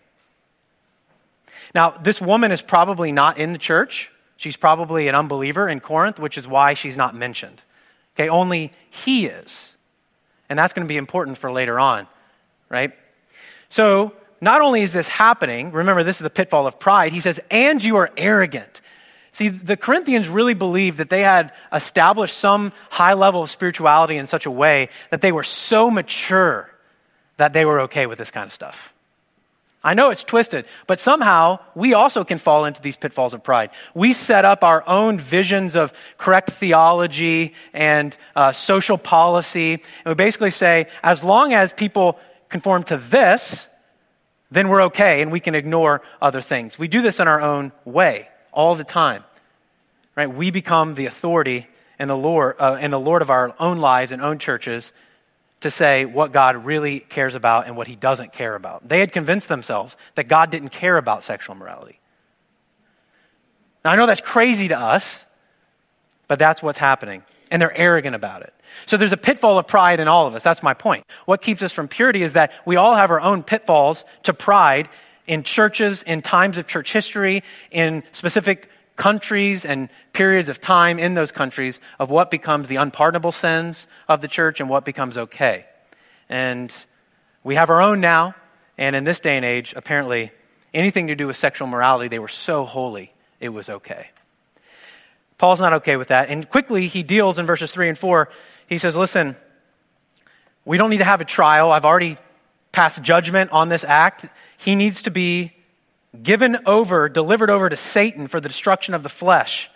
Now, 1.76 1.90
this 1.90 2.22
woman 2.22 2.54
is 2.54 2.62
probably 2.62 3.12
not 3.12 3.38
in 3.38 3.52
the 3.52 3.60
church. 3.60 4.10
She's 4.38 4.56
probably 4.56 5.10
an 5.10 5.16
unbeliever 5.16 5.68
in 5.68 5.82
Corinth, 5.82 6.22
which 6.22 6.38
is 6.38 6.48
why 6.48 6.74
she's 6.74 6.96
not 6.96 7.14
mentioned. 7.14 7.66
Okay, 8.16 8.30
only 8.30 8.72
he 8.90 9.26
is. 9.26 9.76
And 10.48 10.58
that's 10.58 10.72
going 10.72 10.88
to 10.88 10.90
be 10.90 10.96
important 10.96 11.38
for 11.38 11.52
later 11.52 11.78
on, 11.82 12.08
right? 12.70 12.94
So, 13.68 14.14
not 14.42 14.62
only 14.62 14.82
is 14.82 14.94
this 14.94 15.08
happening, 15.08 15.72
remember 15.72 16.04
this 16.04 16.18
is 16.18 16.24
the 16.24 16.30
pitfall 16.30 16.68
of 16.68 16.80
pride, 16.80 17.14
he 17.14 17.20
says, 17.20 17.40
and 17.52 17.84
you 17.84 17.98
are 17.98 18.10
arrogant. 18.18 18.82
See, 19.32 19.50
the 19.50 19.78
Corinthians 19.78 20.28
really 20.28 20.56
believed 20.56 20.98
that 20.98 21.10
they 21.10 21.22
had 21.22 21.52
established 21.72 22.38
some 22.38 22.72
high 22.90 23.14
level 23.14 23.44
of 23.44 23.50
spirituality 23.50 24.18
in 24.18 24.28
such 24.28 24.46
a 24.46 24.52
way 24.52 24.90
that 25.12 25.22
they 25.22 25.32
were 25.32 25.44
so 25.44 25.92
mature 25.92 26.70
that 27.38 27.54
they 27.54 27.64
were 27.64 27.82
okay 27.82 28.06
with 28.06 28.18
this 28.18 28.32
kind 28.32 28.46
of 28.46 28.54
stuff. 28.54 28.94
I 29.82 29.94
know 29.94 30.10
it's 30.10 30.26
twisted, 30.26 30.66
but 30.88 31.00
somehow 31.00 31.60
we 31.74 31.94
also 31.94 32.26
can 32.26 32.38
fall 32.38 32.66
into 32.66 32.82
these 32.82 32.98
pitfalls 32.98 33.34
of 33.34 33.44
pride. 33.44 33.70
We 33.94 34.12
set 34.12 34.44
up 34.44 34.62
our 34.64 34.84
own 34.86 35.18
visions 35.18 35.78
of 35.78 35.94
correct 36.18 36.50
theology 36.52 37.54
and 37.72 38.18
uh, 38.36 38.52
social 38.52 38.98
policy, 38.98 39.74
and 39.74 40.06
we 40.06 40.16
basically 40.16 40.52
say, 40.52 40.88
as 41.02 41.24
long 41.24 41.54
as 41.54 41.72
people 41.72 42.20
conform 42.50 42.84
to 42.84 42.98
this, 42.98 43.70
then 44.52 44.70
we're 44.70 44.84
okay 44.84 45.22
and 45.22 45.32
we 45.32 45.40
can 45.40 45.56
ignore 45.56 46.02
other 46.22 46.42
things. 46.42 46.80
We 46.80 46.88
do 46.88 47.02
this 47.02 47.20
in 47.20 47.28
our 47.28 47.42
own 47.42 47.72
way 47.86 48.30
all 48.52 48.76
the 48.76 48.84
time. 48.84 49.24
Right? 50.16 50.28
We 50.28 50.52
become 50.52 50.96
the 50.96 51.06
authority 51.06 51.68
and 51.98 52.10
the 52.10 52.18
Lord, 52.18 52.56
uh, 52.60 52.78
and 52.80 52.92
the 52.92 53.00
Lord 53.00 53.22
of 53.22 53.30
our 53.30 53.54
own 53.60 53.78
lives 53.78 54.12
and 54.12 54.22
own 54.22 54.40
churches 54.40 54.94
to 55.62 55.70
say 55.70 56.06
what 56.06 56.32
God 56.32 56.66
really 56.66 57.02
cares 57.02 57.36
about 57.36 57.68
and 57.68 57.76
what 57.76 57.88
he 57.88 57.96
doesn't 57.96 58.34
care 58.34 58.56
about. 58.56 58.88
They 58.88 59.00
had 59.00 59.12
convinced 59.12 59.50
themselves 59.50 59.98
that 60.16 60.28
God 60.28 60.50
didn't 60.50 60.70
care 60.70 60.98
about 60.98 61.24
sexual 61.24 61.56
morality. 61.56 62.00
Now, 63.84 63.92
I 63.92 63.96
know 63.96 64.08
that's 64.08 64.22
crazy 64.22 64.70
to 64.70 64.80
us, 64.80 65.26
but 66.28 66.40
that's 66.40 66.64
what's 66.64 66.80
happening. 66.80 67.24
And 67.52 67.62
they're 67.62 67.76
arrogant 67.76 68.16
about 68.16 68.44
it. 68.44 68.54
So 68.86 68.98
there's 68.98 69.12
a 69.12 69.18
pitfall 69.18 69.58
of 69.58 69.68
pride 69.68 70.00
in 70.00 70.08
all 70.08 70.28
of 70.28 70.36
us. 70.36 70.44
That's 70.44 70.62
my 70.62 70.74
point. 70.74 71.06
What 71.26 71.42
keeps 71.42 71.62
us 71.62 71.72
from 71.72 71.88
purity 71.88 72.24
is 72.24 72.34
that 72.34 72.52
we 72.66 72.76
all 72.76 72.96
have 72.96 73.12
our 73.12 73.20
own 73.20 73.44
pitfalls 73.44 74.06
to 74.24 74.34
pride 74.34 74.88
in 75.26 75.44
churches, 75.44 76.04
in 76.04 76.22
times 76.22 76.58
of 76.58 76.68
church 76.68 76.92
history, 76.92 77.44
in 77.72 78.04
specific 78.12 78.70
countries 78.96 79.66
and 79.66 79.90
periods 80.12 80.50
of 80.50 80.60
time 80.60 81.00
in 81.00 81.14
those 81.14 81.32
countries 81.32 81.80
of 82.00 82.10
what 82.10 82.30
becomes 82.30 82.68
the 82.68 82.76
unpardonable 82.76 83.32
sins 83.32 83.88
of 84.08 84.22
the 84.22 84.28
church 84.28 84.60
and 84.60 84.70
what 84.70 84.84
becomes 84.86 85.18
okay. 85.18 85.66
And 86.28 86.74
we 87.44 87.56
have 87.56 87.70
our 87.70 87.82
own 87.82 88.02
now, 88.02 88.36
and 88.78 88.96
in 88.96 89.06
this 89.06 89.20
day 89.20 89.38
and 89.38 89.46
age, 89.46 89.74
apparently, 89.76 90.32
anything 90.74 91.08
to 91.08 91.16
do 91.16 91.28
with 91.28 91.38
sexual 91.38 91.68
morality, 91.68 92.10
they 92.10 92.20
were 92.20 92.28
so 92.28 92.66
holy, 92.66 93.14
it 93.40 93.50
was 93.50 93.70
okay. 93.70 94.10
Paul's 95.40 95.62
not 95.62 95.74
okay 95.74 95.96
with 95.96 96.10
that. 96.10 96.30
And 96.30 96.48
quickly, 96.48 96.86
he 96.88 97.02
deals 97.02 97.40
in 97.40 97.48
verses 97.48 97.72
3 97.72 97.90
and 97.90 97.98
4. 97.98 98.30
He 98.68 98.78
says, 98.78 98.96
Listen, 98.96 99.36
we 100.66 100.78
don't 100.78 100.92
need 100.92 101.00
to 101.00 101.06
have 101.06 101.22
a 101.22 101.26
trial. 101.26 101.72
I've 101.72 101.86
already 101.86 102.18
passed 102.72 103.02
judgment 103.02 103.52
on 103.52 103.70
this 103.70 103.84
act. 103.84 104.26
He 104.58 104.76
needs 104.76 105.02
to 105.04 105.12
be 105.12 105.54
given 106.22 106.58
over, 106.66 107.08
delivered 107.08 107.50
over 107.50 107.70
to 107.70 107.76
Satan 107.76 108.28
for 108.28 108.40
the 108.40 108.50
destruction 108.50 108.94
of 108.94 109.02
the 109.02 109.10
flesh, 109.10 109.72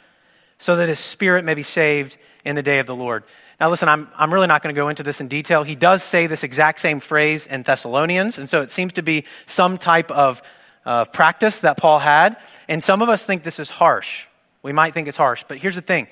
so 0.57 0.75
that 0.75 0.89
his 0.89 0.99
spirit 0.99 1.45
may 1.45 1.53
be 1.53 1.63
saved 1.63 2.17
in 2.43 2.55
the 2.55 2.63
day 2.63 2.79
of 2.79 2.85
the 2.85 2.95
Lord. 2.95 3.23
Now, 3.59 3.69
listen, 3.69 3.87
I'm, 3.87 4.09
I'm 4.17 4.33
really 4.33 4.47
not 4.47 4.61
going 4.61 4.75
to 4.75 4.79
go 4.79 4.89
into 4.89 5.03
this 5.03 5.21
in 5.21 5.29
detail. 5.29 5.63
He 5.63 5.75
does 5.75 6.03
say 6.03 6.27
this 6.27 6.43
exact 6.43 6.81
same 6.81 6.99
phrase 6.99 7.47
in 7.47 7.63
Thessalonians, 7.63 8.37
and 8.37 8.49
so 8.49 8.59
it 8.59 8.69
seems 8.69 8.93
to 8.93 9.01
be 9.01 9.23
some 9.45 9.77
type 9.77 10.11
of 10.11 10.41
uh, 10.85 11.05
practice 11.05 11.61
that 11.61 11.77
Paul 11.77 11.99
had. 11.99 12.35
And 12.67 12.83
some 12.83 13.01
of 13.01 13.07
us 13.07 13.23
think 13.25 13.43
this 13.43 13.59
is 13.59 13.69
harsh. 13.69 14.25
We 14.63 14.73
might 14.73 14.93
think 14.93 15.07
it's 15.07 15.17
harsh, 15.17 15.43
but 15.47 15.57
here's 15.57 15.75
the 15.75 15.81
thing 15.81 16.07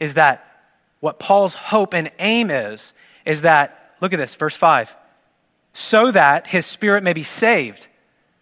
is 0.00 0.14
that 0.14 0.46
what 1.00 1.18
Paul's 1.18 1.54
hope 1.54 1.94
and 1.94 2.10
aim 2.18 2.50
is, 2.50 2.92
is 3.24 3.42
that, 3.42 3.94
look 4.00 4.12
at 4.12 4.18
this, 4.18 4.34
verse 4.34 4.56
5, 4.56 4.96
so 5.72 6.10
that 6.10 6.46
his 6.46 6.66
spirit 6.66 7.02
may 7.02 7.12
be 7.12 7.22
saved 7.22 7.86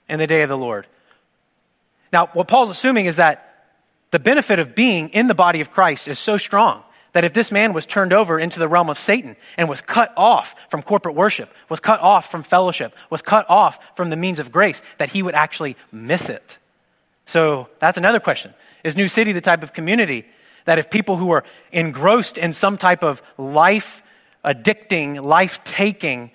in 0.09 0.19
the 0.19 0.27
day 0.27 0.43
of 0.43 0.49
the 0.49 0.57
Lord. 0.57 0.87
Now, 2.13 2.27
what 2.35 2.49
Paul's 2.49 2.71
assuming 2.71 3.07
is 3.07 3.17
that 3.17 3.67
the 4.11 4.19
benefit 4.19 4.59
of 4.59 4.75
being 4.75 5.09
in 5.09 5.27
the 5.27 5.35
body 5.35 5.61
of 5.61 5.71
Christ 5.71 6.09
is 6.09 6.19
so 6.19 6.37
strong 6.37 6.83
that 7.13 7.25
if 7.25 7.33
this 7.33 7.53
man 7.53 7.73
was 7.73 7.87
turned 7.87 8.13
over 8.13 8.39
into 8.39 8.59
the 8.59 8.69
realm 8.69 8.91
of 8.91 8.99
Satan 8.99 9.37
and 9.57 9.69
was 9.69 9.83
cut 9.83 10.13
off 10.17 10.55
from 10.71 10.83
corporate 10.83 11.15
worship, 11.15 11.53
was 11.69 11.81
cut 11.81 12.01
off 12.01 12.31
from 12.31 12.43
fellowship, 12.43 12.95
was 13.11 13.23
cut 13.23 13.49
off 13.49 13.97
from 13.97 14.11
the 14.11 14.17
means 14.17 14.39
of 14.39 14.53
grace, 14.53 14.83
that 14.99 15.11
he 15.11 15.23
would 15.23 15.35
actually 15.35 15.77
miss 15.91 16.31
it. 16.31 16.59
So 17.27 17.69
that's 17.79 17.99
another 17.99 18.21
question. 18.21 18.55
Is 18.85 18.97
New 18.97 19.09
City 19.09 19.33
the 19.33 19.41
type 19.41 19.63
of 19.63 19.73
community 19.73 20.25
that 20.65 20.79
if 20.79 20.91
people 20.91 21.17
who 21.17 21.31
are 21.31 21.45
engrossed 21.71 22.39
in 22.39 22.53
some 22.53 22.79
type 22.79 23.03
of 23.03 23.23
life 23.37 24.03
addicting, 24.45 25.23
life 25.23 25.63
taking 25.65 26.31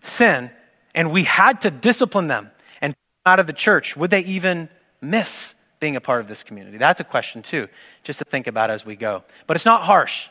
sin, 0.00 0.50
and 0.94 1.12
we 1.12 1.24
had 1.24 1.60
to 1.62 1.70
discipline 1.70 2.26
them 2.26 2.50
and 2.80 2.94
out 3.24 3.40
of 3.40 3.46
the 3.46 3.52
church, 3.52 3.96
would 3.96 4.10
they 4.10 4.20
even 4.20 4.68
miss 5.00 5.54
being 5.78 5.96
a 5.96 6.00
part 6.00 6.20
of 6.20 6.28
this 6.28 6.42
community? 6.42 6.78
That's 6.78 7.00
a 7.00 7.04
question, 7.04 7.42
too, 7.42 7.68
just 8.02 8.18
to 8.20 8.24
think 8.24 8.46
about 8.46 8.70
as 8.70 8.86
we 8.86 8.96
go. 8.96 9.24
But 9.46 9.56
it's 9.56 9.66
not 9.66 9.82
harsh, 9.82 10.28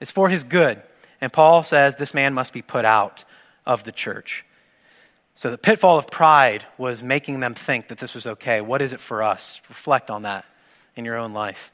it's 0.00 0.10
for 0.10 0.28
his 0.28 0.44
good. 0.44 0.82
And 1.20 1.32
Paul 1.32 1.62
says 1.62 1.96
this 1.96 2.14
man 2.14 2.34
must 2.34 2.52
be 2.52 2.62
put 2.62 2.84
out 2.84 3.24
of 3.64 3.84
the 3.84 3.92
church. 3.92 4.44
So 5.34 5.50
the 5.50 5.58
pitfall 5.58 5.96
of 5.96 6.08
pride 6.08 6.64
was 6.76 7.02
making 7.02 7.40
them 7.40 7.54
think 7.54 7.88
that 7.88 7.98
this 7.98 8.14
was 8.14 8.26
okay. 8.26 8.60
What 8.60 8.82
is 8.82 8.92
it 8.92 9.00
for 9.00 9.22
us? 9.22 9.62
Reflect 9.68 10.10
on 10.10 10.22
that 10.22 10.44
in 10.96 11.04
your 11.04 11.16
own 11.16 11.32
life. 11.32 11.72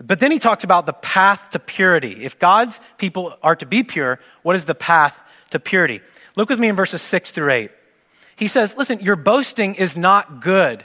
But 0.00 0.18
then 0.18 0.32
he 0.32 0.38
talks 0.38 0.64
about 0.64 0.86
the 0.86 0.92
path 0.92 1.50
to 1.50 1.58
purity. 1.58 2.24
If 2.24 2.38
God's 2.38 2.80
people 2.98 3.36
are 3.42 3.56
to 3.56 3.66
be 3.66 3.82
pure, 3.82 4.18
what 4.42 4.56
is 4.56 4.64
the 4.64 4.74
path 4.74 5.22
to 5.50 5.60
purity? 5.60 6.00
Look 6.36 6.48
with 6.48 6.58
me 6.58 6.68
in 6.68 6.76
verses 6.76 7.00
6 7.02 7.30
through 7.30 7.52
8. 7.52 7.70
He 8.36 8.48
says, 8.48 8.76
Listen, 8.76 9.00
your 9.00 9.16
boasting 9.16 9.76
is 9.76 9.96
not 9.96 10.40
good. 10.40 10.84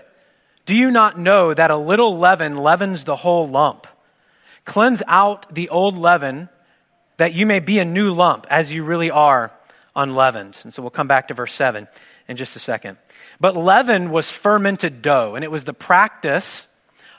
Do 0.66 0.76
you 0.76 0.92
not 0.92 1.18
know 1.18 1.54
that 1.54 1.72
a 1.72 1.78
little 1.78 2.20
leaven 2.20 2.58
leavens 2.58 3.04
the 3.04 3.16
whole 3.16 3.48
lump? 3.48 3.88
Cleanse 4.66 5.02
out 5.08 5.54
the 5.54 5.70
old 5.70 5.98
leaven 5.98 6.50
that 7.18 7.34
you 7.34 7.48
may 7.48 7.60
be 7.60 7.80
a 7.80 7.86
new 7.86 8.14
lump 8.14 8.46
as 8.52 8.74
you 8.74 8.84
really 8.84 9.10
are 9.10 9.52
unleavened. 9.96 10.60
And 10.64 10.72
so 10.72 10.84
we'll 10.84 10.92
come 10.92 11.08
back 11.08 11.30
to 11.30 11.34
verse 11.34 11.54
7 11.54 11.88
in 12.28 12.38
just 12.38 12.56
a 12.56 12.60
second. 12.60 12.98
But 13.40 13.58
leaven 13.58 14.12
was 14.12 14.32
fermented 14.32 15.02
dough, 15.02 15.34
and 15.34 15.44
it 15.44 15.50
was 15.50 15.66
the 15.66 15.74
practice 15.74 16.68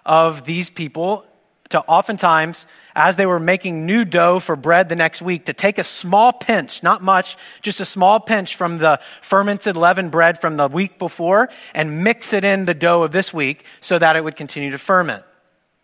of 0.04 0.44
these 0.44 0.70
people 0.70 1.24
to 1.70 1.80
oftentimes, 1.80 2.66
as 2.94 3.16
they 3.16 3.26
were 3.26 3.40
making 3.40 3.86
new 3.86 4.04
dough 4.04 4.40
for 4.40 4.56
bread 4.56 4.88
the 4.88 4.96
next 4.96 5.22
week, 5.22 5.44
to 5.46 5.52
take 5.52 5.78
a 5.78 5.84
small 5.84 6.32
pinch, 6.32 6.82
not 6.82 7.02
much, 7.02 7.36
just 7.62 7.80
a 7.80 7.84
small 7.84 8.18
pinch 8.18 8.56
from 8.56 8.78
the 8.78 9.00
fermented 9.20 9.76
leavened 9.76 10.10
bread 10.10 10.38
from 10.38 10.56
the 10.56 10.68
week 10.68 10.98
before 10.98 11.48
and 11.72 12.02
mix 12.02 12.32
it 12.32 12.44
in 12.44 12.64
the 12.64 12.74
dough 12.74 13.04
of 13.04 13.12
this 13.12 13.32
week 13.32 13.64
so 13.80 13.98
that 13.98 14.16
it 14.16 14.24
would 14.24 14.36
continue 14.36 14.72
to 14.72 14.78
ferment. 14.78 15.24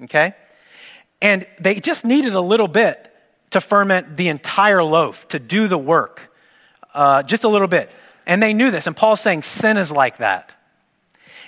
Okay? 0.03 0.35
And 1.23 1.47
they 1.61 1.79
just 1.81 2.05
needed 2.05 2.35
a 2.35 2.41
little 2.41 2.69
bit 2.69 3.13
to 3.51 3.61
ferment 3.61 4.17
the 4.17 4.29
entire 4.29 4.83
loaf, 4.83 5.29
to 5.29 5.39
do 5.39 5.69
the 5.69 5.79
work. 5.79 6.33
Uh, 6.93 7.23
just 7.23 7.45
a 7.45 7.49
little 7.49 7.69
bit. 7.69 7.91
And 8.27 8.43
they 8.43 8.55
knew 8.55 8.73
this. 8.73 8.89
And 8.89 8.97
Paul's 8.97 9.21
saying 9.21 9.43
sin 9.43 9.77
is 9.77 9.93
like 9.93 10.19
that. 10.19 10.56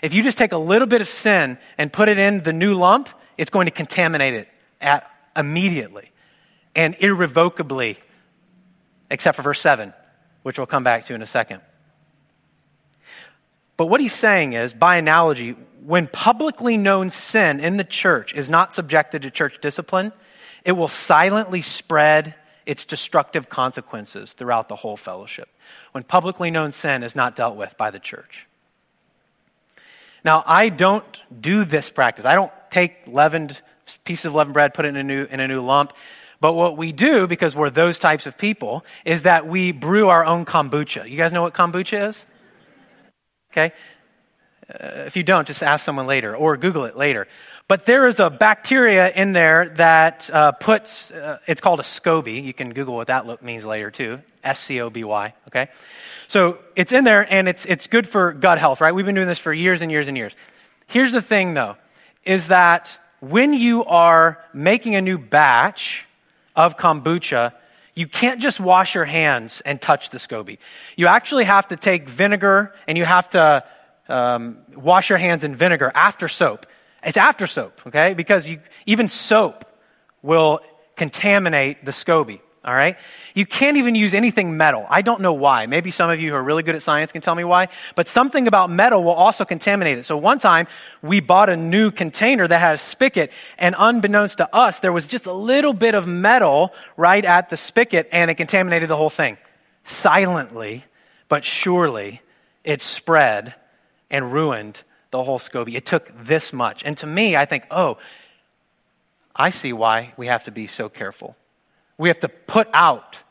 If 0.02 0.14
you 0.14 0.23
just 0.23 0.38
take 0.38 0.52
a 0.52 0.59
little 0.59 0.87
bit 0.87 1.00
of 1.00 1.09
sin 1.09 1.59
and 1.76 1.93
put 1.93 2.09
it 2.09 2.19
in 2.19 2.38
the 2.38 2.52
new 2.52 2.75
lump, 2.75 3.09
it's 3.37 3.50
going 3.50 3.67
to 3.67 3.71
contaminate 3.71 4.35
it 4.35 4.49
at, 4.81 5.11
immediately 5.37 6.11
and 6.75 6.95
irrevocably, 7.00 7.99
except 9.11 9.37
for 9.37 9.43
verse 9.43 9.61
7, 9.61 9.95
which 10.43 10.59
we'll 10.59 10.67
come 10.67 10.85
back 10.85 11.07
to 11.07 11.14
in 11.14 11.23
a 11.23 11.26
second. 11.26 11.61
But 13.76 13.87
what 13.87 14.00
he's 14.00 14.12
saying 14.12 14.55
is, 14.55 14.75
by 14.75 14.97
analogy, 14.97 15.52
when 15.85 16.09
publicly 16.09 16.76
known 16.76 17.11
sin 17.11 17.61
in 17.61 17.76
the 17.76 17.85
church 17.85 18.35
is 18.35 18.50
not 18.50 18.73
subjected 18.73 19.23
to 19.23 19.31
church 19.31 19.61
discipline, 19.61 20.12
it 20.64 20.73
will 20.73 20.88
silently 20.88 21.62
spread 21.62 22.35
its 22.67 22.85
destructive 22.85 23.49
consequences 23.49 24.33
throughout 24.33 24.69
the 24.69 24.76
whole 24.76 24.97
fellowship. 24.97 25.49
When 25.93 26.02
publicly 26.02 26.50
known 26.50 26.73
sin 26.73 27.05
is 27.05 27.14
not 27.14 27.37
dealt 27.37 27.57
with 27.57 27.76
by 27.78 27.93
the 27.93 28.00
church. 28.00 28.48
Now, 30.28 30.44
I 30.44 30.68
don't 30.68 31.23
do 31.40 31.64
this 31.64 31.88
practice. 31.88 32.26
I 32.26 32.35
don't 32.35 32.52
take 32.70 33.06
leavened 33.06 33.62
pieces 34.04 34.26
of 34.26 34.35
leavened 34.35 34.52
bread, 34.52 34.75
put 34.75 34.85
it 34.85 34.88
in 34.88 34.97
a 34.97 35.02
new, 35.02 35.25
in 35.25 35.40
a 35.40 35.49
new 35.49 35.62
lump. 35.62 35.94
But 36.38 36.52
what 36.52 36.76
we 36.76 36.92
do, 36.92 37.26
because 37.26 37.56
we're 37.56 37.70
those 37.70 37.99
types 37.99 38.26
of 38.26 38.37
people, 38.37 38.85
is 39.06 39.23
that 39.23 39.47
we 39.47 39.73
brew 39.73 40.11
our 40.11 40.26
own 40.26 40.44
kombucha. 40.44 41.08
You 41.08 41.16
guys 41.16 41.32
know 41.32 41.40
what 41.40 41.54
kombucha 41.54 42.08
is? 42.08 42.26
Okay? 43.52 43.73
Uh, 44.68 45.04
if 45.06 45.16
you 45.16 45.23
don't, 45.23 45.47
just 45.47 45.62
ask 45.62 45.82
someone 45.82 46.06
later 46.06 46.37
or 46.37 46.58
Google 46.58 46.85
it 46.85 46.94
later. 46.94 47.26
But 47.68 47.84
there 47.84 48.08
is 48.08 48.18
a 48.18 48.30
bacteria 48.30 49.10
in 49.10 49.32
there 49.32 49.68
that 49.76 50.30
uh, 50.32 50.52
puts, 50.52 51.10
uh, 51.10 51.38
it's 51.46 51.60
called 51.60 51.80
a 51.80 51.82
SCOBY. 51.82 52.42
You 52.42 52.54
can 52.54 52.72
Google 52.72 52.94
what 52.94 53.08
that 53.08 53.42
means 53.42 53.66
later 53.66 53.90
too. 53.90 54.22
S 54.42 54.58
C 54.58 54.80
O 54.80 54.88
B 54.88 55.04
Y, 55.04 55.34
okay? 55.48 55.68
So 56.28 56.58
it's 56.75 56.92
in 56.92 57.04
there 57.04 57.30
and 57.30 57.46
it's, 57.46 57.66
it's 57.66 57.87
good 57.87 58.06
for 58.08 58.32
gut 58.32 58.58
health, 58.58 58.80
right? 58.80 58.94
We've 58.94 59.04
been 59.04 59.14
doing 59.14 59.28
this 59.28 59.38
for 59.38 59.52
years 59.52 59.82
and 59.82 59.92
years 59.92 60.08
and 60.08 60.16
years. 60.16 60.34
Here's 60.87 61.12
the 61.12 61.20
thing 61.20 61.52
though, 61.52 61.76
is 62.25 62.48
that 62.48 62.98
when 63.20 63.52
you 63.52 63.84
are 63.84 64.42
making 64.54 64.94
a 64.94 65.02
new 65.02 65.18
batch 65.18 66.06
of 66.56 66.78
kombucha, 66.78 67.52
You 67.98 68.06
can't 68.06 68.40
just 68.40 68.60
wash 68.60 68.94
your 68.94 69.06
hands 69.06 69.60
and 69.62 69.80
touch 69.80 70.10
the 70.10 70.18
SCOBY. 70.18 70.58
You 70.96 71.08
actually 71.08 71.42
have 71.46 71.66
to 71.68 71.76
take 71.76 72.08
vinegar 72.08 72.72
and 72.87 72.96
you 72.96 73.04
have 73.04 73.28
to 73.30 73.64
um, 74.08 74.58
wash 74.76 75.08
your 75.08 75.18
hands 75.18 75.42
in 75.42 75.56
vinegar 75.56 75.90
after 75.92 76.28
soap. 76.28 76.64
It's 77.02 77.17
after 77.17 77.47
soap, 77.47 77.81
okay? 77.87 78.14
Because 78.14 78.49
you, 78.49 78.61
even 78.87 79.09
soap 79.09 79.64
will 80.23 80.61
contaminate 80.97 81.85
the 81.85 81.93
SCOBY. 81.93 82.40
All 82.64 82.75
right? 82.75 82.99
You 83.35 83.47
can't 83.47 83.76
even 83.76 83.95
use 83.95 84.14
anything 84.14 84.57
metal. 84.57 84.85
I 84.90 85.00
don't 85.00 85.23
know 85.23 85.33
why. 85.33 85.67
Maybe 85.67 85.90
some 85.90 86.11
of 86.11 86.21
you 86.21 86.31
who 86.31 86.37
are 86.37 86.43
really 86.43 86.62
good 86.62 86.75
at 86.75 86.83
science 86.83 87.12
can 87.12 87.23
tell 87.23 87.35
me 87.35 87.45
why. 87.45 87.69
But 87.95 88.09
something 88.09 88.47
about 88.47 88.69
metal 88.69 89.02
will 89.02 89.12
also 89.12 89.45
contaminate 89.45 89.97
it. 89.97 90.05
So 90.05 90.19
one 90.19 90.38
time 90.38 90.67
we 91.00 91.21
bought 91.21 91.49
a 91.49 91.57
new 91.57 91.90
container 91.90 92.47
that 92.47 92.59
had 92.59 92.75
a 92.75 92.78
spigot 92.78 93.31
and 93.59 93.75
unbeknownst 93.78 94.38
to 94.38 94.55
us, 94.55 94.81
there 94.81 94.93
was 94.93 95.07
just 95.07 95.26
a 95.26 95.33
little 95.33 95.73
bit 95.73 95.95
of 95.95 96.07
metal 96.07 96.75
right 96.97 97.25
at 97.25 97.49
the 97.49 97.57
spigot 97.57 98.09
and 98.12 98.31
it 98.31 98.35
contaminated 98.35 98.90
the 98.90 98.97
whole 98.97 99.09
thing. 99.09 99.38
Silently, 99.85 100.85
but 101.28 101.45
surely 101.45 102.21
it 102.64 102.83
spread 102.83 103.55
and 104.11 104.33
ruined 104.33 104.83
the 105.11 105.23
whole 105.23 105.38
SCOBY. 105.38 105.75
It 105.75 105.87
took 105.87 106.12
this 106.17 106.53
much. 106.53 106.83
And 106.85 106.97
to 106.99 107.07
me, 107.07 107.37
I 107.37 107.45
think, 107.45 107.65
oh, 107.71 107.99
I 109.35 109.50
see 109.50 109.73
why 109.73 110.15
we 110.17 110.27
have 110.27 110.45
to 110.45 110.50
be 110.50 110.67
so 110.67 110.88
careful. 110.88 111.37
We 111.97 112.09
have 112.09 112.21
to 112.21 112.29
put 112.29 112.69
out 112.73 113.23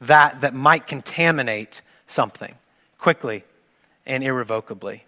that 0.00 0.40
that 0.40 0.54
might 0.54 0.86
contaminate 0.86 1.82
something 2.06 2.54
quickly 2.98 3.44
and 4.04 4.22
irrevocably. 4.24 5.04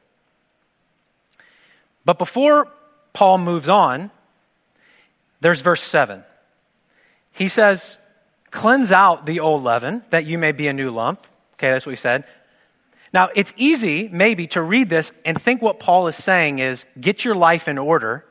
But 2.05 2.19
before 2.19 2.69
Paul 3.13 3.39
moves 3.39 3.69
on, 3.69 4.11
there's 5.41 5.61
verse 5.61 5.83
7. 5.83 6.23
He 7.33 7.49
says, 7.49 7.99
Cleanse 8.51 8.93
out 8.93 9.27
the 9.27 9.41
old 9.41 9.65
leaven, 9.65 10.05
that 10.11 10.27
you 10.27 10.39
may 10.39 10.53
be 10.53 10.69
a 10.69 10.73
new 10.73 10.91
lump. 10.91 11.27
Okay, 11.55 11.71
that's 11.71 11.85
what 11.85 11.91
he 11.91 11.97
said. 11.97 12.25
Now, 13.15 13.29
it's 13.37 13.55
easy, 13.57 14.09
maybe, 14.13 14.49
to 14.49 14.61
read 14.61 14.89
this 14.89 15.13
and 15.25 15.41
think 15.41 15.63
what 15.63 15.79
Paul 15.79 16.09
is 16.09 16.17
saying 16.17 16.59
is 16.59 16.85
get 17.01 17.25
your 17.25 17.37
life 17.37 17.69
in 17.69 17.79
order, 17.79 18.25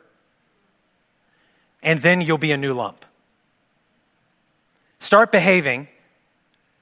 and 1.81 2.01
then 2.01 2.19
you'll 2.19 2.37
be 2.37 2.51
a 2.51 2.57
new 2.57 2.73
lump. 2.73 3.05
Start 4.99 5.31
behaving, 5.31 5.87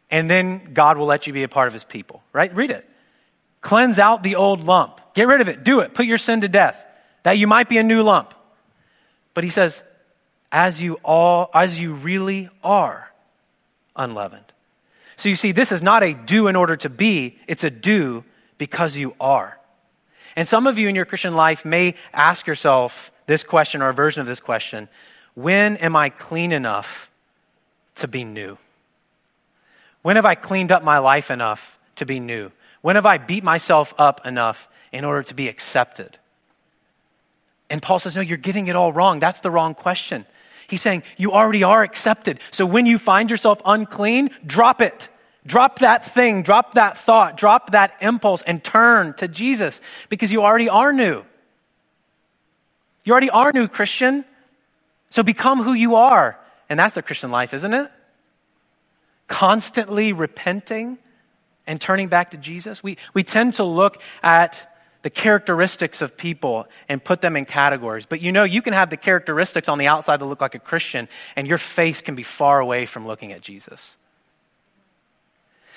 and 0.10 0.28
then 0.28 0.74
God 0.74 0.98
will 0.98 1.06
let 1.06 1.28
you 1.28 1.34
be 1.34 1.44
a 1.44 1.48
part 1.48 1.68
of 1.68 1.74
his 1.74 1.84
people, 1.84 2.24
right? 2.34 2.52
Read 2.56 2.72
it. 2.72 2.90
Cleanse 3.62 4.00
out 4.00 4.24
the 4.24 4.36
old 4.36 4.62
lump. 4.62 5.00
Get 5.14 5.28
rid 5.28 5.40
of 5.40 5.48
it. 5.48 5.64
Do 5.64 5.82
it. 5.82 5.94
Put 5.94 6.08
your 6.08 6.18
sin 6.18 6.42
to 6.42 6.50
death, 6.50 6.84
that 7.22 7.38
you 7.38 7.46
might 7.46 7.70
be 7.70 7.78
a 7.78 7.84
new 7.84 8.02
lump. 8.02 8.34
But 9.36 9.44
he 9.44 9.52
says, 9.52 9.84
as 10.52 10.82
you 10.82 10.96
all, 11.04 11.52
as 11.54 11.80
you 11.80 11.94
really 11.94 12.50
are 12.64 13.12
unleavened. 13.96 14.51
So 15.22 15.30
you 15.30 15.36
see, 15.36 15.52
this 15.52 15.72
is 15.72 15.84
not 15.84 16.02
a 16.02 16.16
do 16.16 16.48
in 16.48 16.56
order 16.56 16.76
to 16.78 16.90
be, 16.90 17.38
it's 17.46 17.64
a 17.64 17.70
do 17.70 18.24
because 18.58 18.98
you 18.98 19.14
are. 19.22 19.60
And 20.36 20.48
some 20.48 20.66
of 20.66 20.80
you 20.80 20.88
in 20.88 20.96
your 20.96 21.06
Christian 21.06 21.36
life 21.36 21.64
may 21.64 21.94
ask 22.12 22.48
yourself 22.48 23.12
this 23.28 23.44
question 23.44 23.84
or 23.84 23.90
a 23.90 23.94
version 23.94 24.22
of 24.22 24.26
this 24.26 24.40
question 24.40 24.90
When 25.36 25.78
am 25.78 25.96
I 25.96 26.10
clean 26.10 26.52
enough 26.52 27.12
to 27.98 28.08
be 28.08 28.24
new? 28.24 28.58
When 30.02 30.16
have 30.16 30.26
I 30.26 30.34
cleaned 30.34 30.72
up 30.72 30.84
my 30.84 30.98
life 30.98 31.30
enough 31.30 31.78
to 31.98 32.06
be 32.08 32.20
new? 32.20 32.52
When 32.82 32.96
have 32.96 33.06
I 33.06 33.20
beat 33.20 33.44
myself 33.44 33.94
up 34.00 34.26
enough 34.26 34.68
in 34.92 35.06
order 35.06 35.22
to 35.22 35.36
be 35.36 35.50
accepted? 35.50 36.18
And 37.70 37.80
Paul 37.80 38.00
says, 38.00 38.16
No, 38.16 38.24
you're 38.24 38.38
getting 38.38 38.66
it 38.70 38.76
all 38.76 38.92
wrong. 38.92 39.20
That's 39.20 39.42
the 39.42 39.52
wrong 39.52 39.76
question. 39.76 40.26
He's 40.72 40.82
saying, 40.82 41.04
You 41.18 41.34
already 41.34 41.64
are 41.64 41.84
accepted. 41.84 42.40
So 42.50 42.66
when 42.66 42.86
you 42.86 42.98
find 42.98 43.30
yourself 43.30 43.62
unclean, 43.66 44.32
drop 44.46 44.82
it. 44.82 45.10
Drop 45.46 45.80
that 45.80 46.06
thing, 46.06 46.44
drop 46.44 46.76
that 46.76 46.98
thought, 46.98 47.36
drop 47.36 47.72
that 47.72 47.98
impulse, 48.00 48.42
and 48.44 48.64
turn 48.64 49.14
to 49.16 49.28
Jesus 49.28 49.82
because 50.08 50.32
you 50.32 50.44
already 50.44 50.70
are 50.70 50.94
new. 50.94 51.26
You 53.04 53.12
already 53.12 53.32
are 53.32 53.52
new, 53.52 53.68
Christian. 53.68 54.24
So 55.10 55.24
become 55.24 55.62
who 55.62 55.74
you 55.74 55.96
are. 55.96 56.40
And 56.70 56.80
that's 56.80 56.96
the 56.96 57.02
Christian 57.02 57.32
life, 57.32 57.54
isn't 57.54 57.74
it? 57.74 57.92
Constantly 59.28 60.14
repenting 60.14 61.00
and 61.68 61.82
turning 61.82 62.08
back 62.08 62.32
to 62.32 62.38
Jesus. 62.38 62.82
We, 62.82 62.98
we 63.14 63.24
tend 63.24 63.56
to 63.56 63.64
look 63.64 64.02
at 64.24 64.71
the 65.02 65.10
characteristics 65.10 66.02
of 66.02 66.16
people 66.16 66.68
and 66.88 67.04
put 67.04 67.22
them 67.22 67.36
in 67.36 67.46
categories. 67.46 68.06
But 68.06 68.22
you 68.22 68.32
know, 68.32 68.44
you 68.44 68.62
can 68.62 68.74
have 68.74 68.90
the 68.90 68.98
characteristics 68.98 69.68
on 69.68 69.78
the 69.78 69.88
outside 69.88 70.18
that 70.18 70.26
look 70.26 70.42
like 70.42 70.56
a 70.56 70.60
Christian, 70.60 71.08
and 71.36 71.48
your 71.48 71.58
face 71.58 72.02
can 72.02 72.16
be 72.16 72.24
far 72.24 72.60
away 72.60 72.86
from 72.86 73.08
looking 73.08 73.32
at 73.32 73.42
Jesus. 73.42 73.98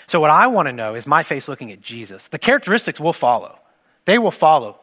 So, 0.06 0.20
what 0.20 0.30
I 0.30 0.48
want 0.48 0.68
to 0.68 0.72
know 0.72 0.94
is 0.94 1.06
my 1.06 1.22
face 1.22 1.48
looking 1.48 1.72
at 1.72 1.80
Jesus. 1.80 2.28
The 2.28 2.38
characteristics 2.38 3.00
will 3.00 3.12
follow, 3.12 3.58
they 4.04 4.18
will 4.18 4.30
follow 4.30 4.78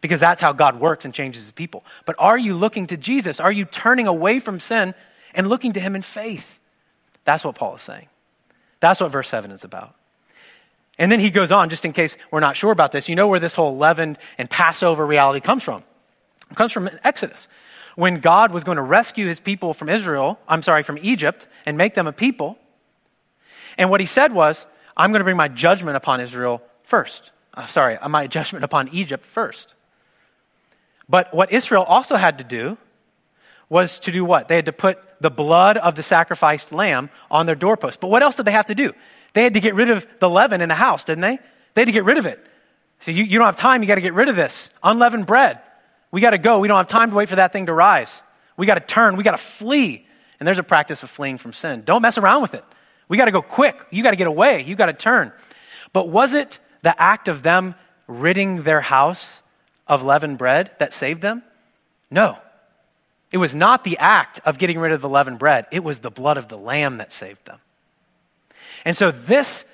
because 0.00 0.20
that's 0.20 0.42
how 0.42 0.52
God 0.52 0.80
works 0.80 1.06
and 1.06 1.14
changes 1.14 1.44
his 1.44 1.52
people. 1.52 1.82
But 2.04 2.16
are 2.18 2.36
you 2.36 2.52
looking 2.52 2.88
to 2.88 2.96
Jesus? 2.98 3.40
Are 3.40 3.52
you 3.52 3.64
turning 3.64 4.06
away 4.06 4.38
from 4.38 4.60
sin 4.60 4.92
and 5.34 5.48
looking 5.48 5.72
to 5.72 5.80
him 5.80 5.94
in 5.94 6.02
faith. 6.02 6.60
That's 7.24 7.44
what 7.44 7.56
Paul 7.56 7.76
is 7.76 7.82
saying. 7.82 8.08
That's 8.80 9.00
what 9.00 9.10
verse 9.10 9.28
7 9.28 9.50
is 9.50 9.64
about. 9.64 9.94
And 10.98 11.10
then 11.10 11.20
he 11.20 11.30
goes 11.30 11.50
on, 11.50 11.70
just 11.70 11.84
in 11.84 11.92
case 11.92 12.16
we're 12.30 12.40
not 12.40 12.56
sure 12.56 12.70
about 12.70 12.92
this, 12.92 13.08
you 13.08 13.16
know 13.16 13.28
where 13.28 13.40
this 13.40 13.54
whole 13.54 13.76
leavened 13.76 14.18
and 14.38 14.48
Passover 14.48 15.04
reality 15.04 15.40
comes 15.40 15.62
from. 15.62 15.82
It 16.50 16.56
comes 16.56 16.72
from 16.72 16.88
Exodus. 17.02 17.48
When 17.96 18.20
God 18.20 18.52
was 18.52 18.64
going 18.64 18.76
to 18.76 18.82
rescue 18.82 19.26
his 19.26 19.40
people 19.40 19.74
from 19.74 19.88
Israel, 19.88 20.38
I'm 20.48 20.62
sorry, 20.62 20.82
from 20.82 20.98
Egypt, 21.00 21.46
and 21.66 21.76
make 21.76 21.94
them 21.94 22.06
a 22.06 22.12
people. 22.12 22.58
And 23.78 23.90
what 23.90 24.00
he 24.00 24.06
said 24.06 24.32
was, 24.32 24.66
I'm 24.96 25.10
going 25.10 25.20
to 25.20 25.24
bring 25.24 25.36
my 25.36 25.48
judgment 25.48 25.96
upon 25.96 26.20
Israel 26.20 26.62
first. 26.84 27.32
Uh, 27.54 27.66
sorry, 27.66 27.98
my 28.08 28.26
judgment 28.26 28.64
upon 28.64 28.88
Egypt 28.88 29.26
first. 29.26 29.74
But 31.08 31.34
what 31.34 31.52
Israel 31.52 31.82
also 31.82 32.16
had 32.16 32.38
to 32.38 32.44
do 32.44 32.78
was 33.68 33.98
to 34.00 34.12
do 34.12 34.24
what? 34.24 34.48
They 34.48 34.56
had 34.56 34.66
to 34.66 34.72
put 34.72 34.98
the 35.20 35.30
blood 35.30 35.76
of 35.76 35.94
the 35.94 36.02
sacrificed 36.02 36.72
lamb 36.72 37.10
on 37.30 37.46
their 37.46 37.54
doorpost. 37.54 38.00
But 38.00 38.08
what 38.08 38.22
else 38.22 38.36
did 38.36 38.44
they 38.46 38.52
have 38.52 38.66
to 38.66 38.74
do? 38.74 38.92
They 39.34 39.42
had 39.42 39.54
to 39.54 39.60
get 39.60 39.74
rid 39.74 39.90
of 39.90 40.06
the 40.20 40.30
leaven 40.30 40.60
in 40.60 40.68
the 40.68 40.74
house, 40.74 41.04
didn't 41.04 41.22
they? 41.22 41.38
They 41.74 41.82
had 41.82 41.86
to 41.86 41.92
get 41.92 42.04
rid 42.04 42.18
of 42.18 42.26
it. 42.26 42.44
So 43.00 43.10
you, 43.10 43.24
you 43.24 43.38
don't 43.38 43.46
have 43.46 43.56
time, 43.56 43.82
you 43.82 43.88
got 43.88 43.96
to 43.96 44.00
get 44.00 44.14
rid 44.14 44.28
of 44.28 44.36
this. 44.36 44.70
Unleavened 44.82 45.26
bread. 45.26 45.60
We 46.10 46.20
got 46.20 46.30
to 46.30 46.38
go. 46.38 46.60
We 46.60 46.68
don't 46.68 46.78
have 46.78 46.86
time 46.86 47.10
to 47.10 47.16
wait 47.16 47.28
for 47.28 47.36
that 47.36 47.52
thing 47.52 47.66
to 47.66 47.72
rise. 47.72 48.22
We 48.56 48.66
got 48.66 48.74
to 48.74 48.80
turn. 48.80 49.16
We 49.16 49.24
got 49.24 49.32
to 49.32 49.36
flee. 49.36 50.06
And 50.38 50.46
there's 50.46 50.58
a 50.58 50.64
practice 50.64 51.02
of 51.02 51.10
fleeing 51.10 51.38
from 51.38 51.52
sin. 51.52 51.82
Don't 51.84 52.02
mess 52.02 52.18
around 52.18 52.42
with 52.42 52.54
it. 52.54 52.64
We 53.08 53.16
got 53.16 53.26
to 53.26 53.32
go 53.32 53.42
quick. 53.42 53.84
You 53.90 54.02
got 54.02 54.12
to 54.12 54.16
get 54.16 54.26
away. 54.26 54.62
You 54.62 54.76
got 54.76 54.86
to 54.86 54.92
turn. 54.92 55.32
But 55.92 56.08
was 56.08 56.32
it 56.34 56.60
the 56.82 57.00
act 57.00 57.28
of 57.28 57.42
them 57.42 57.74
ridding 58.06 58.62
their 58.62 58.80
house 58.80 59.42
of 59.86 60.04
leavened 60.04 60.38
bread 60.38 60.70
that 60.78 60.92
saved 60.92 61.20
them? 61.20 61.42
No. 62.10 62.38
It 63.32 63.38
was 63.38 63.54
not 63.54 63.84
the 63.84 63.98
act 63.98 64.40
of 64.44 64.58
getting 64.58 64.78
rid 64.78 64.92
of 64.92 65.00
the 65.00 65.08
leavened 65.08 65.40
bread, 65.40 65.66
it 65.72 65.82
was 65.82 66.00
the 66.00 66.10
blood 66.10 66.36
of 66.36 66.48
the 66.48 66.56
lamb 66.56 66.98
that 66.98 67.10
saved 67.10 67.44
them. 67.46 67.58
And 68.84 68.96
so 68.96 69.10
this 69.10 69.64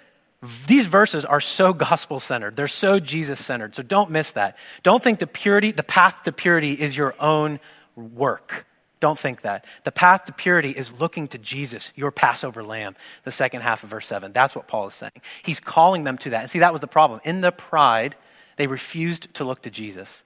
these 0.43 0.87
verses 0.87 1.27
are 1.27 1.41
so 1.41 1.75
gospel 1.75 2.19
centered. 2.19 2.57
They're 2.57 2.67
so 2.67 2.99
Jesus 2.99 3.45
centered. 3.45 3.77
So 3.77 3.83
don't 3.83 4.11
miss 4.11 4.33
that. 4.33 4.57
Don't 4.83 5.03
think 5.03 5.19
the 5.19 5.27
purity, 5.27 5.71
the 5.71 5.83
path 5.83 6.23
to 6.23 6.33
purity 6.33 6.73
is 6.73 6.97
your 6.97 7.15
own 7.21 7.61
work. 7.95 8.67
Don't 9.01 9.19
think 9.19 9.43
that. 9.43 9.67
The 9.85 9.93
path 9.93 10.27
to 10.27 10.33
purity 10.33 10.71
is 10.71 11.01
looking 11.01 11.29
to 11.29 11.39
Jesus, 11.39 11.93
your 11.95 12.11
Passover 12.11 12.63
lamb, 12.63 12.97
the 13.25 13.31
second 13.31 13.63
half 13.63 13.83
of 13.83 13.91
verse 13.91 14.07
7. 14.07 14.33
That's 14.33 14.57
what 14.57 14.67
Paul 14.67 14.87
is 14.87 14.95
saying. 14.95 15.13
He's 15.43 15.61
calling 15.61 16.05
them 16.05 16.17
to 16.19 16.31
that. 16.31 16.43
And 16.43 16.51
see, 16.51 16.61
that 16.61 16.73
was 16.73 16.81
the 16.81 16.87
problem. 16.87 17.21
In 17.25 17.43
the 17.43 17.53
pride, 17.53 18.17
they 18.57 18.67
refused 18.67 19.33
to 19.35 19.45
look 19.45 19.63
to 19.63 19.71
Jesus. 19.71 20.25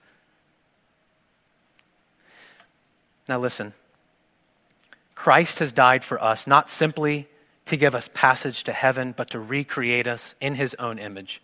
Now, 3.28 3.38
listen 3.38 3.72
Christ 5.14 5.60
has 5.60 5.72
died 5.72 6.04
for 6.04 6.22
us, 6.22 6.46
not 6.46 6.68
simply 6.68 7.28
to 7.66 7.76
give 7.76 7.94
us 7.94 8.10
passage 8.12 8.64
to 8.64 8.72
heaven, 8.72 9.14
but 9.16 9.30
to 9.30 9.40
recreate 9.40 10.06
us 10.06 10.34
in 10.40 10.54
his 10.54 10.74
own 10.74 10.98
image, 10.98 11.42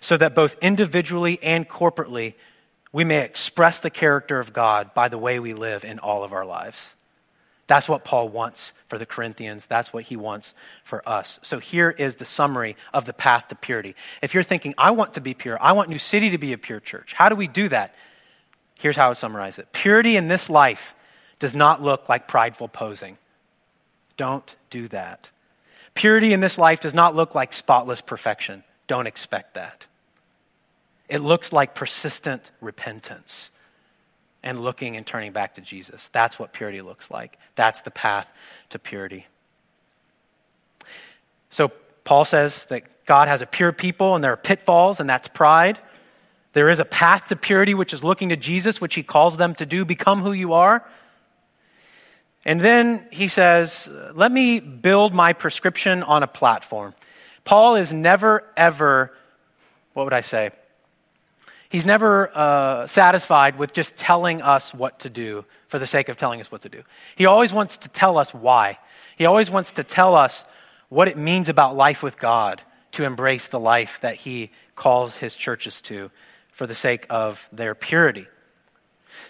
so 0.00 0.16
that 0.16 0.34
both 0.34 0.56
individually 0.60 1.38
and 1.42 1.68
corporately 1.68 2.34
we 2.92 3.04
may 3.04 3.24
express 3.24 3.80
the 3.80 3.90
character 3.90 4.38
of 4.38 4.52
God 4.52 4.94
by 4.94 5.08
the 5.08 5.18
way 5.18 5.40
we 5.40 5.52
live 5.52 5.84
in 5.84 5.98
all 5.98 6.22
of 6.22 6.32
our 6.32 6.44
lives. 6.44 6.94
That's 7.66 7.88
what 7.88 8.04
Paul 8.04 8.28
wants 8.28 8.74
for 8.88 8.98
the 8.98 9.06
Corinthians. 9.06 9.66
That's 9.66 9.92
what 9.92 10.04
he 10.04 10.16
wants 10.16 10.54
for 10.84 11.06
us. 11.08 11.40
So 11.42 11.58
here 11.58 11.90
is 11.90 12.16
the 12.16 12.24
summary 12.24 12.76
of 12.92 13.06
the 13.06 13.14
path 13.14 13.48
to 13.48 13.54
purity. 13.54 13.96
If 14.22 14.34
you're 14.34 14.42
thinking, 14.42 14.74
I 14.76 14.90
want 14.90 15.14
to 15.14 15.20
be 15.20 15.34
pure, 15.34 15.58
I 15.60 15.72
want 15.72 15.88
New 15.88 15.98
City 15.98 16.30
to 16.30 16.38
be 16.38 16.52
a 16.52 16.58
pure 16.58 16.80
church, 16.80 17.14
how 17.14 17.28
do 17.28 17.36
we 17.36 17.48
do 17.48 17.68
that? 17.70 17.94
Here's 18.78 18.96
how 18.96 19.06
I 19.06 19.08
would 19.08 19.16
summarize 19.16 19.58
it 19.58 19.72
Purity 19.72 20.16
in 20.16 20.28
this 20.28 20.50
life 20.50 20.94
does 21.38 21.54
not 21.54 21.82
look 21.82 22.08
like 22.08 22.28
prideful 22.28 22.68
posing. 22.68 23.18
Don't 24.16 24.54
do 24.70 24.88
that. 24.88 25.30
Purity 25.94 26.32
in 26.32 26.40
this 26.40 26.58
life 26.58 26.80
does 26.80 26.94
not 26.94 27.14
look 27.14 27.34
like 27.34 27.52
spotless 27.52 28.00
perfection. 28.00 28.64
Don't 28.86 29.06
expect 29.06 29.54
that. 29.54 29.86
It 31.08 31.18
looks 31.18 31.52
like 31.52 31.74
persistent 31.74 32.50
repentance 32.60 33.50
and 34.42 34.60
looking 34.60 34.96
and 34.96 35.06
turning 35.06 35.32
back 35.32 35.54
to 35.54 35.60
Jesus. 35.60 36.08
That's 36.08 36.38
what 36.38 36.52
purity 36.52 36.82
looks 36.82 37.10
like. 37.10 37.38
That's 37.54 37.82
the 37.82 37.90
path 37.90 38.32
to 38.70 38.78
purity. 38.78 39.26
So 41.50 41.70
Paul 42.04 42.24
says 42.24 42.66
that 42.66 42.82
God 43.06 43.28
has 43.28 43.42
a 43.42 43.46
pure 43.46 43.72
people 43.72 44.14
and 44.14 44.24
there 44.24 44.32
are 44.32 44.36
pitfalls, 44.36 45.00
and 45.00 45.08
that's 45.08 45.28
pride. 45.28 45.78
There 46.52 46.70
is 46.70 46.80
a 46.80 46.84
path 46.84 47.28
to 47.28 47.36
purity, 47.36 47.74
which 47.74 47.92
is 47.92 48.02
looking 48.04 48.30
to 48.30 48.36
Jesus, 48.36 48.80
which 48.80 48.94
he 48.94 49.02
calls 49.02 49.36
them 49.36 49.54
to 49.56 49.66
do, 49.66 49.84
become 49.84 50.20
who 50.20 50.32
you 50.32 50.52
are. 50.52 50.84
And 52.44 52.60
then 52.60 53.06
he 53.10 53.28
says, 53.28 53.88
Let 54.14 54.30
me 54.30 54.60
build 54.60 55.14
my 55.14 55.32
prescription 55.32 56.02
on 56.02 56.22
a 56.22 56.26
platform. 56.26 56.94
Paul 57.44 57.76
is 57.76 57.92
never, 57.92 58.44
ever, 58.56 59.14
what 59.92 60.04
would 60.04 60.12
I 60.12 60.22
say? 60.22 60.50
He's 61.68 61.84
never 61.84 62.30
uh, 62.36 62.86
satisfied 62.86 63.58
with 63.58 63.72
just 63.72 63.96
telling 63.96 64.42
us 64.42 64.72
what 64.72 65.00
to 65.00 65.10
do 65.10 65.44
for 65.68 65.78
the 65.78 65.86
sake 65.86 66.08
of 66.08 66.16
telling 66.16 66.40
us 66.40 66.52
what 66.52 66.62
to 66.62 66.68
do. 66.68 66.82
He 67.16 67.26
always 67.26 67.52
wants 67.52 67.78
to 67.78 67.88
tell 67.88 68.16
us 68.16 68.32
why. 68.32 68.78
He 69.16 69.26
always 69.26 69.50
wants 69.50 69.72
to 69.72 69.84
tell 69.84 70.14
us 70.14 70.44
what 70.88 71.08
it 71.08 71.18
means 71.18 71.48
about 71.48 71.74
life 71.74 72.02
with 72.02 72.18
God 72.18 72.62
to 72.92 73.04
embrace 73.04 73.48
the 73.48 73.58
life 73.58 74.00
that 74.02 74.14
he 74.14 74.50
calls 74.76 75.16
his 75.16 75.34
churches 75.34 75.80
to 75.80 76.10
for 76.52 76.66
the 76.66 76.74
sake 76.74 77.06
of 77.10 77.48
their 77.52 77.74
purity. 77.74 78.28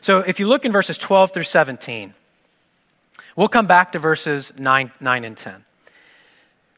So 0.02 0.18
if 0.18 0.38
you 0.38 0.46
look 0.46 0.66
in 0.66 0.72
verses 0.72 0.98
12 0.98 1.32
through 1.32 1.44
17, 1.44 2.12
we'll 3.36 3.48
come 3.48 3.66
back 3.66 3.92
to 3.92 3.98
verses 3.98 4.52
9, 4.58 4.92
9 5.00 5.24
and 5.24 5.36
10 5.36 5.64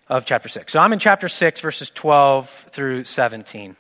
of 0.08 0.24
chapter 0.24 0.48
6. 0.48 0.72
So 0.72 0.78
I'm 0.78 0.92
in 0.92 0.98
chapter 0.98 1.28
6, 1.28 1.60
verses 1.60 1.90
12 1.90 2.48
through 2.48 3.04
17. 3.04 3.76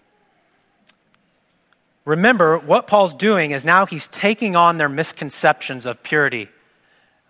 Remember, 2.04 2.58
what 2.58 2.86
Paul's 2.86 3.14
doing 3.14 3.50
is 3.50 3.64
now 3.64 3.86
he's 3.86 4.08
taking 4.08 4.54
on 4.54 4.78
their 4.78 4.88
misconceptions 4.88 5.86
of 5.86 6.02
purity. 6.02 6.48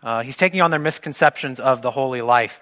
Uh, 0.02 0.22
he's 0.22 0.36
taking 0.36 0.60
on 0.60 0.70
their 0.70 0.80
misconceptions 0.80 1.60
of 1.60 1.82
the 1.82 1.90
holy 1.90 2.20
life. 2.20 2.60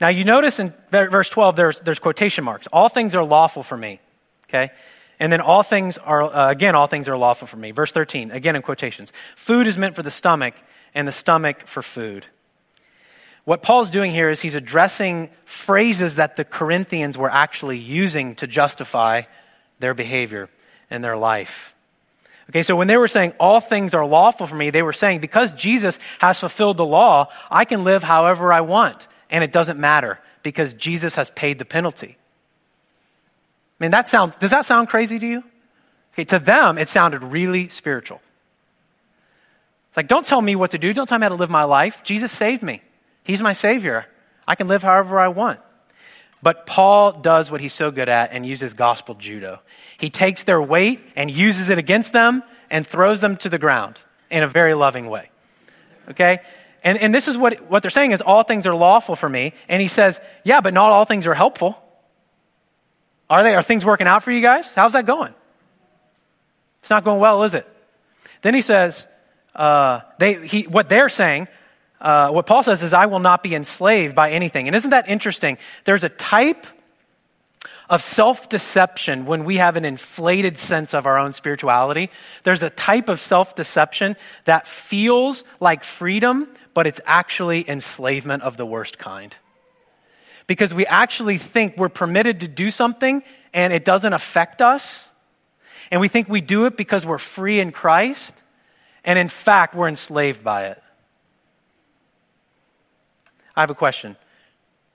Now, 0.00 0.08
you 0.08 0.24
notice 0.24 0.58
in 0.58 0.74
verse 0.90 1.30
12, 1.30 1.56
there's, 1.56 1.80
there's 1.80 1.98
quotation 1.98 2.44
marks. 2.44 2.66
All 2.66 2.90
things 2.90 3.14
are 3.14 3.24
lawful 3.24 3.62
for 3.62 3.76
me. 3.76 4.00
Okay? 4.48 4.70
And 5.18 5.32
then 5.32 5.40
all 5.40 5.62
things 5.62 5.96
are, 5.98 6.24
uh, 6.24 6.50
again, 6.50 6.74
all 6.74 6.86
things 6.86 7.08
are 7.08 7.16
lawful 7.16 7.48
for 7.48 7.56
me. 7.56 7.70
Verse 7.70 7.92
13, 7.92 8.30
again 8.30 8.56
in 8.56 8.62
quotations. 8.62 9.10
Food 9.34 9.66
is 9.66 9.78
meant 9.78 9.96
for 9.96 10.02
the 10.02 10.10
stomach, 10.10 10.54
and 10.94 11.06
the 11.06 11.12
stomach 11.12 11.66
for 11.66 11.82
food. 11.82 12.26
What 13.44 13.62
Paul's 13.62 13.90
doing 13.90 14.10
here 14.10 14.28
is 14.28 14.40
he's 14.40 14.56
addressing 14.56 15.30
phrases 15.44 16.16
that 16.16 16.36
the 16.36 16.44
Corinthians 16.44 17.16
were 17.16 17.30
actually 17.30 17.78
using 17.78 18.34
to 18.36 18.46
justify 18.46 19.22
their 19.78 19.94
behavior 19.94 20.48
and 20.90 21.04
their 21.04 21.16
life. 21.16 21.74
Okay, 22.50 22.62
so 22.62 22.76
when 22.76 22.88
they 22.88 22.96
were 22.96 23.08
saying 23.08 23.34
all 23.38 23.60
things 23.60 23.94
are 23.94 24.06
lawful 24.06 24.46
for 24.46 24.56
me, 24.56 24.70
they 24.70 24.82
were 24.82 24.92
saying 24.92 25.20
because 25.20 25.52
Jesus 25.52 25.98
has 26.20 26.40
fulfilled 26.40 26.76
the 26.76 26.84
law, 26.84 27.28
I 27.50 27.64
can 27.64 27.84
live 27.84 28.02
however 28.02 28.52
I 28.52 28.62
want, 28.62 29.08
and 29.30 29.42
it 29.42 29.52
doesn't 29.52 29.78
matter 29.78 30.20
because 30.42 30.74
Jesus 30.74 31.16
has 31.16 31.30
paid 31.30 31.58
the 31.58 31.64
penalty. 31.64 32.16
I 33.78 33.84
mean, 33.84 33.90
that 33.90 34.08
sounds, 34.08 34.36
does 34.36 34.52
that 34.52 34.64
sound 34.64 34.88
crazy 34.88 35.18
to 35.18 35.26
you? 35.26 35.44
Okay, 36.14 36.24
to 36.24 36.38
them, 36.38 36.78
it 36.78 36.88
sounded 36.88 37.22
really 37.22 37.68
spiritual. 37.68 38.20
It's 39.96 39.98
like, 39.98 40.08
don't 40.08 40.26
tell 40.26 40.42
me 40.42 40.56
what 40.56 40.72
to 40.72 40.78
do. 40.78 40.92
Don't 40.92 41.08
tell 41.08 41.18
me 41.18 41.22
how 41.22 41.30
to 41.30 41.36
live 41.36 41.48
my 41.48 41.64
life. 41.64 42.04
Jesus 42.04 42.30
saved 42.30 42.62
me. 42.62 42.82
He's 43.24 43.40
my 43.40 43.54
Savior. 43.54 44.04
I 44.46 44.54
can 44.54 44.68
live 44.68 44.82
however 44.82 45.18
I 45.18 45.28
want. 45.28 45.58
But 46.42 46.66
Paul 46.66 47.12
does 47.12 47.50
what 47.50 47.62
he's 47.62 47.72
so 47.72 47.90
good 47.90 48.10
at 48.10 48.30
and 48.30 48.44
uses 48.44 48.74
gospel 48.74 49.14
judo. 49.14 49.60
He 49.96 50.10
takes 50.10 50.44
their 50.44 50.60
weight 50.60 51.00
and 51.16 51.30
uses 51.30 51.70
it 51.70 51.78
against 51.78 52.12
them 52.12 52.42
and 52.70 52.86
throws 52.86 53.22
them 53.22 53.38
to 53.38 53.48
the 53.48 53.56
ground 53.56 53.98
in 54.30 54.42
a 54.42 54.46
very 54.46 54.74
loving 54.74 55.08
way. 55.08 55.30
Okay? 56.10 56.40
And, 56.84 56.98
and 56.98 57.14
this 57.14 57.26
is 57.26 57.38
what, 57.38 57.70
what 57.70 57.80
they're 57.80 57.90
saying 57.90 58.12
is 58.12 58.20
all 58.20 58.42
things 58.42 58.66
are 58.66 58.74
lawful 58.74 59.16
for 59.16 59.30
me. 59.30 59.54
And 59.66 59.80
he 59.80 59.88
says, 59.88 60.20
yeah, 60.44 60.60
but 60.60 60.74
not 60.74 60.90
all 60.90 61.06
things 61.06 61.26
are 61.26 61.32
helpful. 61.32 61.82
Are 63.30 63.42
they? 63.42 63.54
Are 63.54 63.62
things 63.62 63.82
working 63.82 64.06
out 64.06 64.22
for 64.22 64.30
you 64.30 64.42
guys? 64.42 64.74
How's 64.74 64.92
that 64.92 65.06
going? 65.06 65.32
It's 66.80 66.90
not 66.90 67.02
going 67.02 67.18
well, 67.18 67.44
is 67.44 67.54
it? 67.54 67.66
Then 68.42 68.52
he 68.52 68.60
says, 68.60 69.08
uh, 69.56 70.00
they, 70.18 70.46
he, 70.46 70.62
what 70.64 70.88
they're 70.88 71.08
saying, 71.08 71.48
uh, 72.00 72.30
what 72.30 72.46
Paul 72.46 72.62
says 72.62 72.82
is, 72.82 72.92
I 72.92 73.06
will 73.06 73.20
not 73.20 73.42
be 73.42 73.54
enslaved 73.54 74.14
by 74.14 74.30
anything. 74.30 74.68
And 74.68 74.76
isn't 74.76 74.90
that 74.90 75.08
interesting? 75.08 75.58
There's 75.84 76.04
a 76.04 76.08
type 76.10 76.66
of 77.88 78.02
self 78.02 78.48
deception 78.48 79.26
when 79.26 79.44
we 79.44 79.56
have 79.56 79.76
an 79.76 79.84
inflated 79.84 80.58
sense 80.58 80.92
of 80.94 81.06
our 81.06 81.18
own 81.18 81.32
spirituality. 81.32 82.10
There's 82.44 82.62
a 82.62 82.70
type 82.70 83.08
of 83.08 83.20
self 83.20 83.54
deception 83.54 84.16
that 84.44 84.68
feels 84.68 85.44
like 85.58 85.84
freedom, 85.84 86.48
but 86.74 86.86
it's 86.86 87.00
actually 87.06 87.68
enslavement 87.68 88.42
of 88.42 88.56
the 88.56 88.66
worst 88.66 88.98
kind 88.98 89.36
because 90.46 90.72
we 90.72 90.86
actually 90.86 91.38
think 91.38 91.76
we're 91.76 91.88
permitted 91.88 92.40
to 92.40 92.48
do 92.48 92.70
something 92.70 93.22
and 93.52 93.72
it 93.72 93.84
doesn't 93.84 94.12
affect 94.12 94.62
us. 94.62 95.10
And 95.90 96.00
we 96.00 96.08
think 96.08 96.28
we 96.28 96.40
do 96.40 96.66
it 96.66 96.76
because 96.76 97.06
we're 97.06 97.18
free 97.18 97.60
in 97.60 97.72
Christ. 97.72 98.42
And 99.06 99.18
in 99.18 99.28
fact, 99.28 99.74
we're 99.74 99.88
enslaved 99.88 100.44
by 100.44 100.66
it. 100.66 100.82
I 103.54 103.60
have 103.60 103.70
a 103.70 103.74
question. 103.74 104.16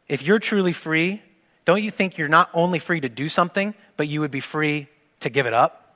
If 0.08 0.22
you're 0.22 0.38
truly 0.38 0.74
free, 0.74 1.22
don't 1.66 1.82
you 1.82 1.90
think 1.90 2.18
you're 2.18 2.28
not 2.28 2.50
only 2.54 2.78
free 2.78 3.00
to 3.00 3.10
do 3.10 3.30
something, 3.30 3.74
but 3.98 4.08
you 4.08 4.20
would 4.20 4.30
be 4.30 4.42
free 4.42 4.88
to 5.22 5.30
give 5.30 5.48
it 5.48 5.54
up? 5.54 5.96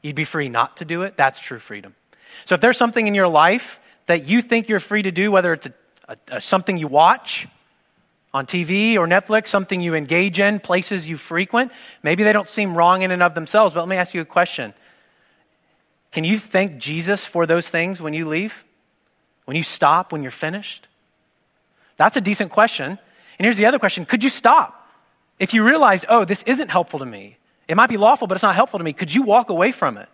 You'd 0.00 0.16
be 0.16 0.24
free 0.24 0.48
not 0.48 0.78
to 0.78 0.84
do 0.84 1.02
it? 1.02 1.16
That's 1.16 1.40
true 1.40 1.58
freedom. 1.58 1.94
So 2.44 2.54
if 2.54 2.60
there's 2.60 2.78
something 2.78 3.06
in 3.06 3.14
your 3.14 3.28
life 3.28 3.80
that 4.06 4.26
you 4.26 4.40
think 4.40 4.68
you're 4.68 4.80
free 4.80 5.02
to 5.02 5.10
do, 5.10 5.30
whether 5.30 5.52
it's 5.52 5.66
a, 5.66 5.72
a, 6.08 6.16
a, 6.36 6.40
something 6.40 6.78
you 6.78 6.88
watch, 6.88 7.46
on 8.34 8.46
TV 8.46 8.96
or 8.96 9.06
Netflix, 9.06 9.48
something 9.48 9.80
you 9.80 9.94
engage 9.94 10.40
in, 10.40 10.58
places 10.58 11.06
you 11.06 11.16
frequent. 11.16 11.70
Maybe 12.02 12.22
they 12.22 12.32
don't 12.32 12.48
seem 12.48 12.74
wrong 12.74 13.02
in 13.02 13.10
and 13.10 13.22
of 13.22 13.34
themselves, 13.34 13.74
but 13.74 13.80
let 13.80 13.88
me 13.88 13.96
ask 13.96 14.14
you 14.14 14.22
a 14.22 14.24
question. 14.24 14.72
Can 16.12 16.24
you 16.24 16.38
thank 16.38 16.78
Jesus 16.78 17.24
for 17.24 17.46
those 17.46 17.68
things 17.68 18.00
when 18.00 18.14
you 18.14 18.28
leave? 18.28 18.64
When 19.46 19.56
you 19.56 19.62
stop, 19.62 20.12
when 20.12 20.22
you're 20.22 20.30
finished? 20.30 20.86
That's 21.96 22.16
a 22.16 22.20
decent 22.20 22.50
question. 22.50 22.86
And 23.38 23.44
here's 23.44 23.56
the 23.56 23.66
other 23.66 23.78
question 23.78 24.04
Could 24.04 24.22
you 24.22 24.30
stop? 24.30 24.78
If 25.38 25.54
you 25.54 25.64
realized, 25.64 26.04
oh, 26.08 26.24
this 26.24 26.42
isn't 26.44 26.70
helpful 26.70 27.00
to 27.00 27.06
me, 27.06 27.38
it 27.66 27.76
might 27.76 27.88
be 27.88 27.96
lawful, 27.96 28.28
but 28.28 28.34
it's 28.34 28.42
not 28.42 28.54
helpful 28.54 28.78
to 28.78 28.84
me, 28.84 28.92
could 28.92 29.12
you 29.12 29.22
walk 29.22 29.50
away 29.50 29.72
from 29.72 29.96
it? 29.96 30.08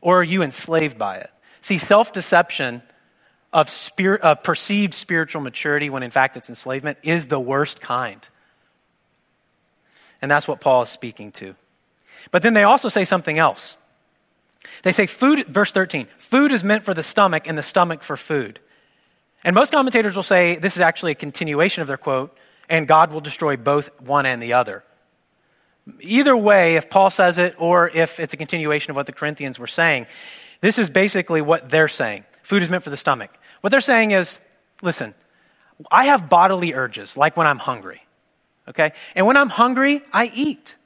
Or 0.00 0.20
are 0.20 0.24
you 0.24 0.42
enslaved 0.42 0.96
by 0.96 1.16
it? 1.16 1.30
See, 1.60 1.78
self 1.78 2.12
deception 2.12 2.82
of, 3.52 3.68
of 4.22 4.42
perceived 4.42 4.94
spiritual 4.94 5.42
maturity 5.42 5.90
when 5.90 6.02
in 6.02 6.10
fact 6.10 6.36
it's 6.36 6.48
enslavement 6.48 6.98
is 7.02 7.26
the 7.26 7.40
worst 7.40 7.80
kind. 7.80 8.26
And 10.22 10.30
that's 10.30 10.46
what 10.46 10.60
Paul 10.60 10.82
is 10.82 10.88
speaking 10.88 11.32
to. 11.32 11.56
But 12.30 12.42
then 12.42 12.54
they 12.54 12.62
also 12.62 12.88
say 12.88 13.04
something 13.04 13.38
else. 13.38 13.76
They 14.82 14.92
say 14.92 15.06
food, 15.06 15.46
verse 15.46 15.72
13, 15.72 16.06
food 16.18 16.52
is 16.52 16.64
meant 16.64 16.84
for 16.84 16.94
the 16.94 17.02
stomach 17.02 17.46
and 17.46 17.56
the 17.56 17.62
stomach 17.62 18.02
for 18.02 18.16
food. 18.16 18.60
And 19.44 19.54
most 19.54 19.72
commentators 19.72 20.16
will 20.16 20.22
say 20.22 20.56
this 20.56 20.76
is 20.76 20.80
actually 20.80 21.12
a 21.12 21.16
continuation 21.16 21.82
of 21.82 21.88
their 21.88 21.96
quote, 21.96 22.36
and 22.68 22.88
God 22.88 23.12
will 23.12 23.20
destroy 23.20 23.56
both 23.56 23.90
one 24.00 24.26
and 24.26 24.42
the 24.42 24.54
other. 24.54 24.84
Either 26.00 26.36
way, 26.36 26.76
if 26.76 26.90
Paul 26.90 27.10
says 27.10 27.38
it 27.38 27.54
or 27.58 27.88
if 27.88 28.18
it's 28.18 28.34
a 28.34 28.36
continuation 28.36 28.90
of 28.90 28.96
what 28.96 29.06
the 29.06 29.12
Corinthians 29.12 29.58
were 29.58 29.68
saying, 29.68 30.06
this 30.60 30.78
is 30.78 30.90
basically 30.90 31.40
what 31.40 31.70
they're 31.70 31.86
saying. 31.86 32.24
Food 32.42 32.62
is 32.62 32.70
meant 32.70 32.82
for 32.82 32.90
the 32.90 32.96
stomach. 32.96 33.30
What 33.60 33.70
they're 33.70 33.80
saying 33.80 34.10
is 34.10 34.40
listen, 34.82 35.14
I 35.90 36.06
have 36.06 36.28
bodily 36.28 36.74
urges, 36.74 37.16
like 37.16 37.36
when 37.36 37.46
I'm 37.46 37.58
hungry. 37.58 38.02
Okay? 38.68 38.92
And 39.14 39.26
when 39.26 39.36
I'm 39.36 39.48
hungry, 39.48 40.02
I 40.12 40.30
eat. 40.34 40.76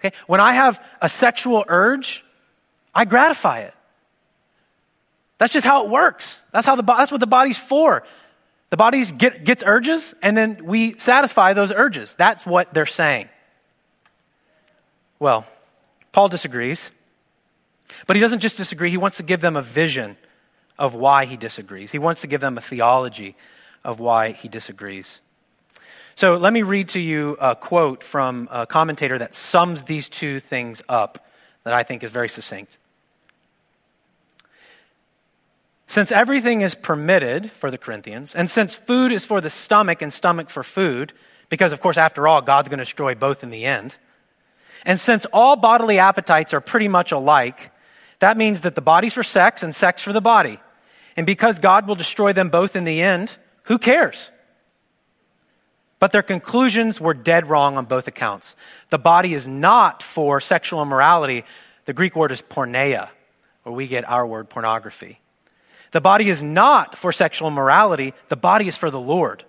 Okay? 0.00 0.14
When 0.26 0.40
I 0.40 0.52
have 0.52 0.84
a 1.00 1.08
sexual 1.08 1.64
urge, 1.68 2.24
I 2.98 3.04
gratify 3.04 3.60
it. 3.60 3.74
That's 5.38 5.52
just 5.52 5.64
how 5.64 5.84
it 5.84 5.90
works. 5.90 6.42
That's 6.52 6.66
how 6.66 6.74
the 6.74 6.82
that's 6.82 7.12
what 7.12 7.20
the 7.20 7.28
body's 7.28 7.56
for. 7.56 8.02
The 8.70 8.76
body 8.76 9.04
get, 9.04 9.44
gets 9.44 9.62
urges, 9.64 10.16
and 10.20 10.36
then 10.36 10.64
we 10.64 10.98
satisfy 10.98 11.52
those 11.52 11.70
urges. 11.70 12.16
That's 12.16 12.44
what 12.44 12.74
they're 12.74 12.86
saying. 12.86 13.28
Well, 15.20 15.46
Paul 16.10 16.26
disagrees, 16.26 16.90
but 18.08 18.16
he 18.16 18.20
doesn't 18.20 18.40
just 18.40 18.56
disagree. 18.56 18.90
He 18.90 18.96
wants 18.96 19.18
to 19.18 19.22
give 19.22 19.40
them 19.40 19.54
a 19.54 19.62
vision 19.62 20.16
of 20.76 20.92
why 20.94 21.24
he 21.24 21.36
disagrees. 21.36 21.92
He 21.92 22.00
wants 22.00 22.22
to 22.22 22.26
give 22.26 22.40
them 22.40 22.58
a 22.58 22.60
theology 22.60 23.36
of 23.84 24.00
why 24.00 24.32
he 24.32 24.48
disagrees. 24.48 25.20
So 26.16 26.36
let 26.36 26.52
me 26.52 26.62
read 26.62 26.88
to 26.90 27.00
you 27.00 27.36
a 27.40 27.54
quote 27.54 28.02
from 28.02 28.48
a 28.50 28.66
commentator 28.66 29.18
that 29.18 29.36
sums 29.36 29.84
these 29.84 30.08
two 30.08 30.40
things 30.40 30.82
up 30.88 31.24
that 31.62 31.74
I 31.74 31.84
think 31.84 32.02
is 32.02 32.10
very 32.10 32.28
succinct. 32.28 32.76
Since 35.88 36.12
everything 36.12 36.60
is 36.60 36.74
permitted 36.74 37.50
for 37.50 37.70
the 37.70 37.78
Corinthians, 37.78 38.34
and 38.34 38.48
since 38.48 38.76
food 38.76 39.10
is 39.10 39.26
for 39.26 39.40
the 39.40 39.50
stomach 39.50 40.02
and 40.02 40.12
stomach 40.12 40.50
for 40.50 40.62
food, 40.62 41.14
because 41.48 41.72
of 41.72 41.80
course, 41.80 41.96
after 41.96 42.28
all, 42.28 42.42
God's 42.42 42.68
going 42.68 42.78
to 42.78 42.84
destroy 42.84 43.14
both 43.14 43.42
in 43.42 43.50
the 43.50 43.64
end, 43.64 43.96
and 44.84 45.00
since 45.00 45.24
all 45.32 45.56
bodily 45.56 45.98
appetites 45.98 46.54
are 46.54 46.60
pretty 46.60 46.88
much 46.88 47.10
alike, 47.10 47.72
that 48.18 48.36
means 48.36 48.60
that 48.60 48.74
the 48.74 48.82
body's 48.82 49.14
for 49.14 49.22
sex 49.22 49.62
and 49.62 49.74
sex 49.74 50.02
for 50.02 50.12
the 50.12 50.20
body. 50.20 50.60
And 51.16 51.26
because 51.26 51.58
God 51.58 51.88
will 51.88 51.94
destroy 51.94 52.32
them 52.32 52.48
both 52.48 52.76
in 52.76 52.84
the 52.84 53.02
end, 53.02 53.36
who 53.64 53.78
cares? 53.78 54.30
But 55.98 56.12
their 56.12 56.22
conclusions 56.22 57.00
were 57.00 57.14
dead 57.14 57.46
wrong 57.46 57.76
on 57.76 57.86
both 57.86 58.06
accounts. 58.06 58.54
The 58.90 58.98
body 58.98 59.34
is 59.34 59.48
not 59.48 60.02
for 60.02 60.40
sexual 60.40 60.82
immorality. 60.82 61.44
The 61.86 61.92
Greek 61.92 62.14
word 62.14 62.30
is 62.30 62.42
porneia, 62.42 63.08
where 63.62 63.74
we 63.74 63.88
get 63.88 64.08
our 64.08 64.26
word 64.26 64.48
pornography. 64.48 65.20
The 65.90 66.00
body 66.00 66.28
is 66.28 66.42
not 66.42 66.96
for 66.96 67.12
sexual 67.12 67.48
immorality. 67.48 68.14
The 68.28 68.36
body 68.36 68.68
is 68.68 68.76
for 68.76 68.90
the 68.90 69.00
Lord. 69.00 69.44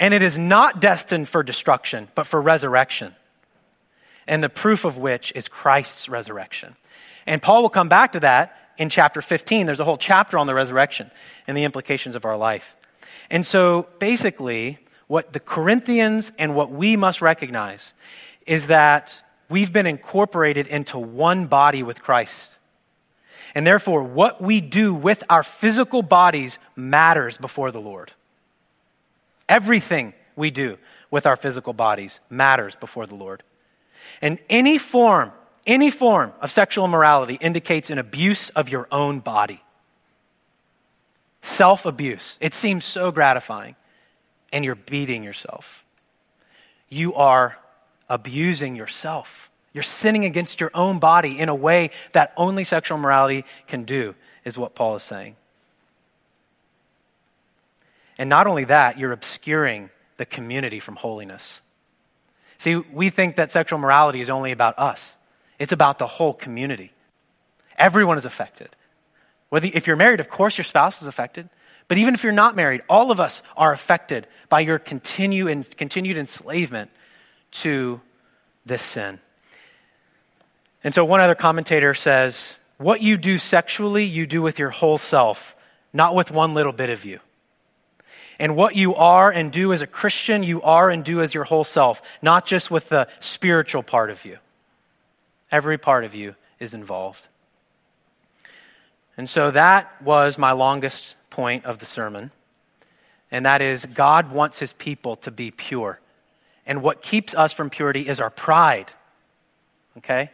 And 0.00 0.14
it 0.14 0.22
is 0.22 0.38
not 0.38 0.80
destined 0.80 1.28
for 1.28 1.42
destruction, 1.42 2.08
but 2.14 2.26
for 2.26 2.40
resurrection. 2.40 3.14
And 4.26 4.42
the 4.44 4.48
proof 4.48 4.84
of 4.84 4.98
which 4.98 5.32
is 5.34 5.48
Christ's 5.48 6.08
resurrection. 6.08 6.76
And 7.26 7.42
Paul 7.42 7.62
will 7.62 7.70
come 7.70 7.88
back 7.88 8.12
to 8.12 8.20
that 8.20 8.56
in 8.78 8.88
chapter 8.88 9.20
15. 9.20 9.66
There's 9.66 9.80
a 9.80 9.84
whole 9.84 9.98
chapter 9.98 10.38
on 10.38 10.46
the 10.46 10.54
resurrection 10.54 11.10
and 11.46 11.56
the 11.56 11.64
implications 11.64 12.14
of 12.14 12.24
our 12.24 12.36
life. 12.36 12.76
And 13.30 13.44
so 13.44 13.88
basically, 13.98 14.78
what 15.08 15.32
the 15.32 15.40
Corinthians 15.40 16.32
and 16.38 16.54
what 16.54 16.70
we 16.70 16.96
must 16.96 17.20
recognize 17.20 17.92
is 18.46 18.68
that 18.68 19.22
we've 19.48 19.72
been 19.72 19.86
incorporated 19.86 20.66
into 20.66 20.98
one 20.98 21.46
body 21.46 21.82
with 21.82 22.02
Christ. 22.02 22.57
And 23.58 23.66
therefore, 23.66 24.04
what 24.04 24.40
we 24.40 24.60
do 24.60 24.94
with 24.94 25.24
our 25.28 25.42
physical 25.42 26.00
bodies 26.00 26.60
matters 26.76 27.38
before 27.38 27.72
the 27.72 27.80
Lord. 27.80 28.12
Everything 29.48 30.14
we 30.36 30.52
do 30.52 30.78
with 31.10 31.26
our 31.26 31.34
physical 31.34 31.72
bodies 31.72 32.20
matters 32.30 32.76
before 32.76 33.04
the 33.04 33.16
Lord. 33.16 33.42
And 34.22 34.38
any 34.48 34.78
form, 34.78 35.32
any 35.66 35.90
form 35.90 36.34
of 36.40 36.52
sexual 36.52 36.84
immorality 36.84 37.34
indicates 37.34 37.90
an 37.90 37.98
abuse 37.98 38.50
of 38.50 38.68
your 38.68 38.86
own 38.92 39.18
body. 39.18 39.60
Self 41.42 41.84
abuse. 41.84 42.38
It 42.40 42.54
seems 42.54 42.84
so 42.84 43.10
gratifying 43.10 43.74
and 44.52 44.64
you're 44.64 44.76
beating 44.76 45.24
yourself. 45.24 45.84
You 46.88 47.12
are 47.14 47.58
abusing 48.08 48.76
yourself. 48.76 49.47
You're 49.72 49.82
sinning 49.82 50.24
against 50.24 50.60
your 50.60 50.70
own 50.74 50.98
body 50.98 51.38
in 51.38 51.48
a 51.48 51.54
way 51.54 51.90
that 52.12 52.32
only 52.36 52.64
sexual 52.64 52.98
morality 52.98 53.44
can 53.66 53.84
do, 53.84 54.14
is 54.44 54.58
what 54.58 54.74
Paul 54.74 54.96
is 54.96 55.02
saying. 55.02 55.36
And 58.18 58.28
not 58.28 58.46
only 58.46 58.64
that, 58.64 58.98
you're 58.98 59.12
obscuring 59.12 59.90
the 60.16 60.26
community 60.26 60.80
from 60.80 60.96
holiness. 60.96 61.62
See, 62.58 62.76
we 62.76 63.10
think 63.10 63.36
that 63.36 63.52
sexual 63.52 63.78
morality 63.78 64.20
is 64.20 64.28
only 64.28 64.50
about 64.52 64.78
us, 64.78 65.16
it's 65.58 65.72
about 65.72 65.98
the 65.98 66.06
whole 66.06 66.34
community. 66.34 66.92
Everyone 67.76 68.18
is 68.18 68.24
affected. 68.24 68.70
Whether, 69.50 69.68
if 69.72 69.86
you're 69.86 69.96
married, 69.96 70.18
of 70.18 70.28
course 70.28 70.58
your 70.58 70.64
spouse 70.64 71.00
is 71.00 71.06
affected. 71.06 71.48
But 71.86 71.96
even 71.96 72.12
if 72.12 72.22
you're 72.22 72.32
not 72.32 72.54
married, 72.54 72.82
all 72.88 73.10
of 73.10 73.18
us 73.18 73.42
are 73.56 73.72
affected 73.72 74.26
by 74.48 74.60
your 74.60 74.78
continue 74.78 75.46
continued 75.62 76.18
enslavement 76.18 76.90
to 77.50 78.00
this 78.66 78.82
sin. 78.82 79.20
And 80.84 80.94
so 80.94 81.04
one 81.04 81.20
other 81.20 81.34
commentator 81.34 81.94
says, 81.94 82.58
What 82.76 83.02
you 83.02 83.16
do 83.16 83.38
sexually, 83.38 84.04
you 84.04 84.26
do 84.26 84.42
with 84.42 84.58
your 84.58 84.70
whole 84.70 84.98
self, 84.98 85.56
not 85.92 86.14
with 86.14 86.30
one 86.30 86.54
little 86.54 86.72
bit 86.72 86.90
of 86.90 87.04
you. 87.04 87.20
And 88.38 88.54
what 88.54 88.76
you 88.76 88.94
are 88.94 89.32
and 89.32 89.50
do 89.50 89.72
as 89.72 89.82
a 89.82 89.86
Christian, 89.86 90.44
you 90.44 90.62
are 90.62 90.90
and 90.90 91.04
do 91.04 91.20
as 91.20 91.34
your 91.34 91.44
whole 91.44 91.64
self, 91.64 92.00
not 92.22 92.46
just 92.46 92.70
with 92.70 92.88
the 92.88 93.08
spiritual 93.18 93.82
part 93.82 94.10
of 94.10 94.24
you. 94.24 94.38
Every 95.50 95.78
part 95.78 96.04
of 96.04 96.14
you 96.14 96.36
is 96.60 96.72
involved. 96.72 97.26
And 99.16 99.28
so 99.28 99.50
that 99.50 100.00
was 100.00 100.38
my 100.38 100.52
longest 100.52 101.16
point 101.30 101.64
of 101.64 101.78
the 101.78 101.86
sermon, 101.86 102.30
and 103.30 103.44
that 103.44 103.60
is 103.60 103.84
God 103.86 104.30
wants 104.30 104.60
his 104.60 104.72
people 104.72 105.16
to 105.16 105.32
be 105.32 105.50
pure. 105.50 106.00
And 106.64 106.82
what 106.82 107.02
keeps 107.02 107.34
us 107.34 107.52
from 107.52 107.70
purity 107.70 108.08
is 108.08 108.20
our 108.20 108.30
pride. 108.30 108.92
Okay? 109.96 110.30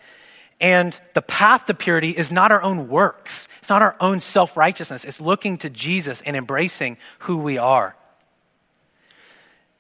And 0.61 0.99
the 1.15 1.23
path 1.23 1.67
to 1.67 1.75
purity 1.75 2.11
is 2.11 2.31
not 2.31 2.53
our 2.53 2.63
own 2.63 2.89
works, 2.89 3.49
it's 3.59 3.71
not 3.71 3.83
our 3.83 3.97
own 4.01 4.21
self 4.21 4.57
righteousness. 4.57 5.05
It's 5.05 5.21
looking 5.21 5.59
to 5.59 5.71
Jesus 5.71 6.23
and 6.23 6.37
embracing 6.37 6.97
who 7.21 7.39
we 7.39 7.59
are. 7.59 7.97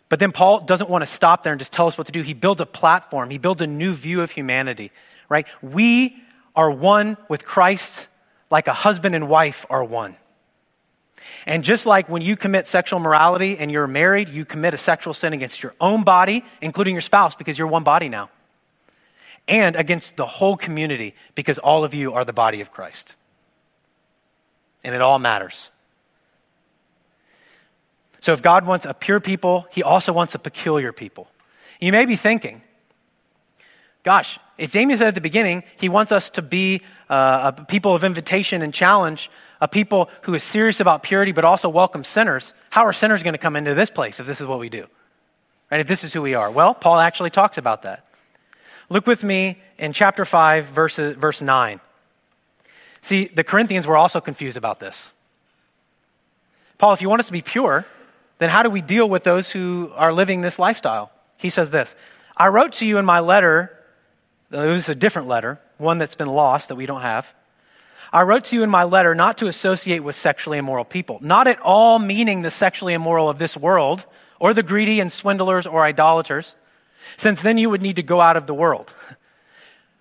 But 0.08 0.18
then 0.18 0.32
Paul 0.32 0.60
doesn't 0.60 0.90
want 0.90 1.02
to 1.02 1.06
stop 1.06 1.42
there 1.42 1.52
and 1.52 1.60
just 1.60 1.72
tell 1.72 1.86
us 1.86 1.96
what 1.98 2.06
to 2.06 2.12
do. 2.12 2.22
He 2.22 2.34
builds 2.34 2.60
a 2.60 2.66
platform, 2.66 3.30
he 3.30 3.38
builds 3.38 3.62
a 3.62 3.66
new 3.66 3.92
view 3.92 4.22
of 4.22 4.30
humanity, 4.30 4.92
right? 5.28 5.46
We 5.62 6.16
are 6.54 6.70
one 6.70 7.16
with 7.28 7.44
Christ 7.44 8.08
like 8.50 8.68
a 8.68 8.72
husband 8.72 9.14
and 9.14 9.28
wife 9.28 9.66
are 9.70 9.82
one. 9.82 10.16
And 11.46 11.64
just 11.64 11.86
like 11.86 12.08
when 12.08 12.22
you 12.22 12.36
commit 12.36 12.66
sexual 12.66 13.00
morality 13.00 13.58
and 13.58 13.70
you're 13.70 13.86
married, 13.86 14.28
you 14.28 14.44
commit 14.44 14.74
a 14.74 14.76
sexual 14.76 15.14
sin 15.14 15.32
against 15.32 15.62
your 15.62 15.74
own 15.80 16.04
body, 16.04 16.44
including 16.60 16.94
your 16.94 17.00
spouse, 17.00 17.34
because 17.34 17.58
you're 17.58 17.66
one 17.66 17.84
body 17.84 18.08
now, 18.08 18.30
and 19.46 19.76
against 19.76 20.16
the 20.16 20.26
whole 20.26 20.56
community, 20.56 21.14
because 21.34 21.58
all 21.58 21.84
of 21.84 21.94
you 21.94 22.12
are 22.14 22.24
the 22.24 22.32
body 22.32 22.60
of 22.60 22.72
Christ. 22.72 23.16
And 24.84 24.94
it 24.94 25.00
all 25.00 25.18
matters. 25.18 25.70
So 28.20 28.32
if 28.32 28.40
God 28.40 28.66
wants 28.66 28.86
a 28.86 28.94
pure 28.94 29.20
people, 29.20 29.66
he 29.70 29.82
also 29.82 30.12
wants 30.12 30.34
a 30.34 30.38
peculiar 30.38 30.92
people. 30.92 31.28
You 31.80 31.92
may 31.92 32.06
be 32.06 32.16
thinking, 32.16 32.62
gosh, 34.02 34.38
if 34.56 34.72
Damien 34.72 34.96
said 34.96 35.08
at 35.08 35.14
the 35.14 35.20
beginning, 35.20 35.62
he 35.78 35.88
wants 35.88 36.12
us 36.12 36.30
to 36.30 36.42
be 36.42 36.80
uh, 37.10 37.52
a 37.56 37.64
people 37.64 37.94
of 37.94 38.04
invitation 38.04 38.62
and 38.62 38.72
challenge, 38.72 39.30
a 39.60 39.68
people 39.68 40.08
who 40.22 40.34
is 40.34 40.42
serious 40.42 40.80
about 40.80 41.02
purity 41.02 41.32
but 41.32 41.44
also 41.44 41.68
welcome 41.68 42.04
sinners, 42.04 42.54
how 42.70 42.84
are 42.84 42.92
sinners 42.92 43.22
going 43.22 43.34
to 43.34 43.38
come 43.38 43.56
into 43.56 43.74
this 43.74 43.90
place 43.90 44.20
if 44.20 44.26
this 44.26 44.40
is 44.40 44.46
what 44.46 44.58
we 44.58 44.70
do? 44.70 44.86
Right? 45.70 45.80
If 45.80 45.86
this 45.86 46.04
is 46.04 46.12
who 46.12 46.22
we 46.22 46.34
are? 46.34 46.50
Well, 46.50 46.72
Paul 46.72 46.98
actually 46.98 47.30
talks 47.30 47.58
about 47.58 47.82
that. 47.82 48.06
Look 48.88 49.06
with 49.06 49.24
me 49.24 49.60
in 49.78 49.92
chapter 49.92 50.24
5, 50.24 50.66
verse, 50.66 50.96
verse 50.96 51.40
9. 51.40 51.80
See, 53.00 53.26
the 53.26 53.44
Corinthians 53.44 53.86
were 53.86 53.96
also 53.96 54.20
confused 54.20 54.56
about 54.56 54.80
this. 54.80 55.12
Paul, 56.78 56.92
if 56.92 57.02
you 57.02 57.08
want 57.08 57.20
us 57.20 57.26
to 57.26 57.32
be 57.32 57.42
pure, 57.42 57.86
then 58.38 58.50
how 58.50 58.62
do 58.62 58.70
we 58.70 58.80
deal 58.80 59.08
with 59.08 59.24
those 59.24 59.50
who 59.50 59.90
are 59.94 60.12
living 60.12 60.40
this 60.40 60.58
lifestyle? 60.58 61.10
He 61.36 61.50
says 61.50 61.70
this 61.70 61.94
I 62.36 62.48
wrote 62.48 62.72
to 62.74 62.86
you 62.86 62.98
in 62.98 63.04
my 63.04 63.20
letter, 63.20 63.78
it 64.50 64.56
was 64.56 64.88
a 64.88 64.94
different 64.94 65.28
letter, 65.28 65.60
one 65.78 65.98
that's 65.98 66.16
been 66.16 66.28
lost 66.28 66.68
that 66.68 66.76
we 66.76 66.86
don't 66.86 67.02
have. 67.02 67.34
I 68.12 68.22
wrote 68.22 68.44
to 68.44 68.56
you 68.56 68.62
in 68.62 68.70
my 68.70 68.84
letter 68.84 69.14
not 69.14 69.38
to 69.38 69.48
associate 69.48 70.00
with 70.00 70.14
sexually 70.14 70.58
immoral 70.58 70.84
people, 70.84 71.18
not 71.20 71.48
at 71.48 71.60
all 71.60 71.98
meaning 71.98 72.42
the 72.42 72.50
sexually 72.50 72.94
immoral 72.94 73.28
of 73.28 73.38
this 73.38 73.56
world, 73.56 74.06
or 74.38 74.54
the 74.54 74.62
greedy 74.62 75.00
and 75.00 75.10
swindlers 75.10 75.66
or 75.66 75.82
idolaters, 75.82 76.54
since 77.16 77.42
then 77.42 77.58
you 77.58 77.70
would 77.70 77.82
need 77.82 77.96
to 77.96 78.02
go 78.02 78.20
out 78.20 78.36
of 78.36 78.46
the 78.46 78.54
world. 78.54 78.92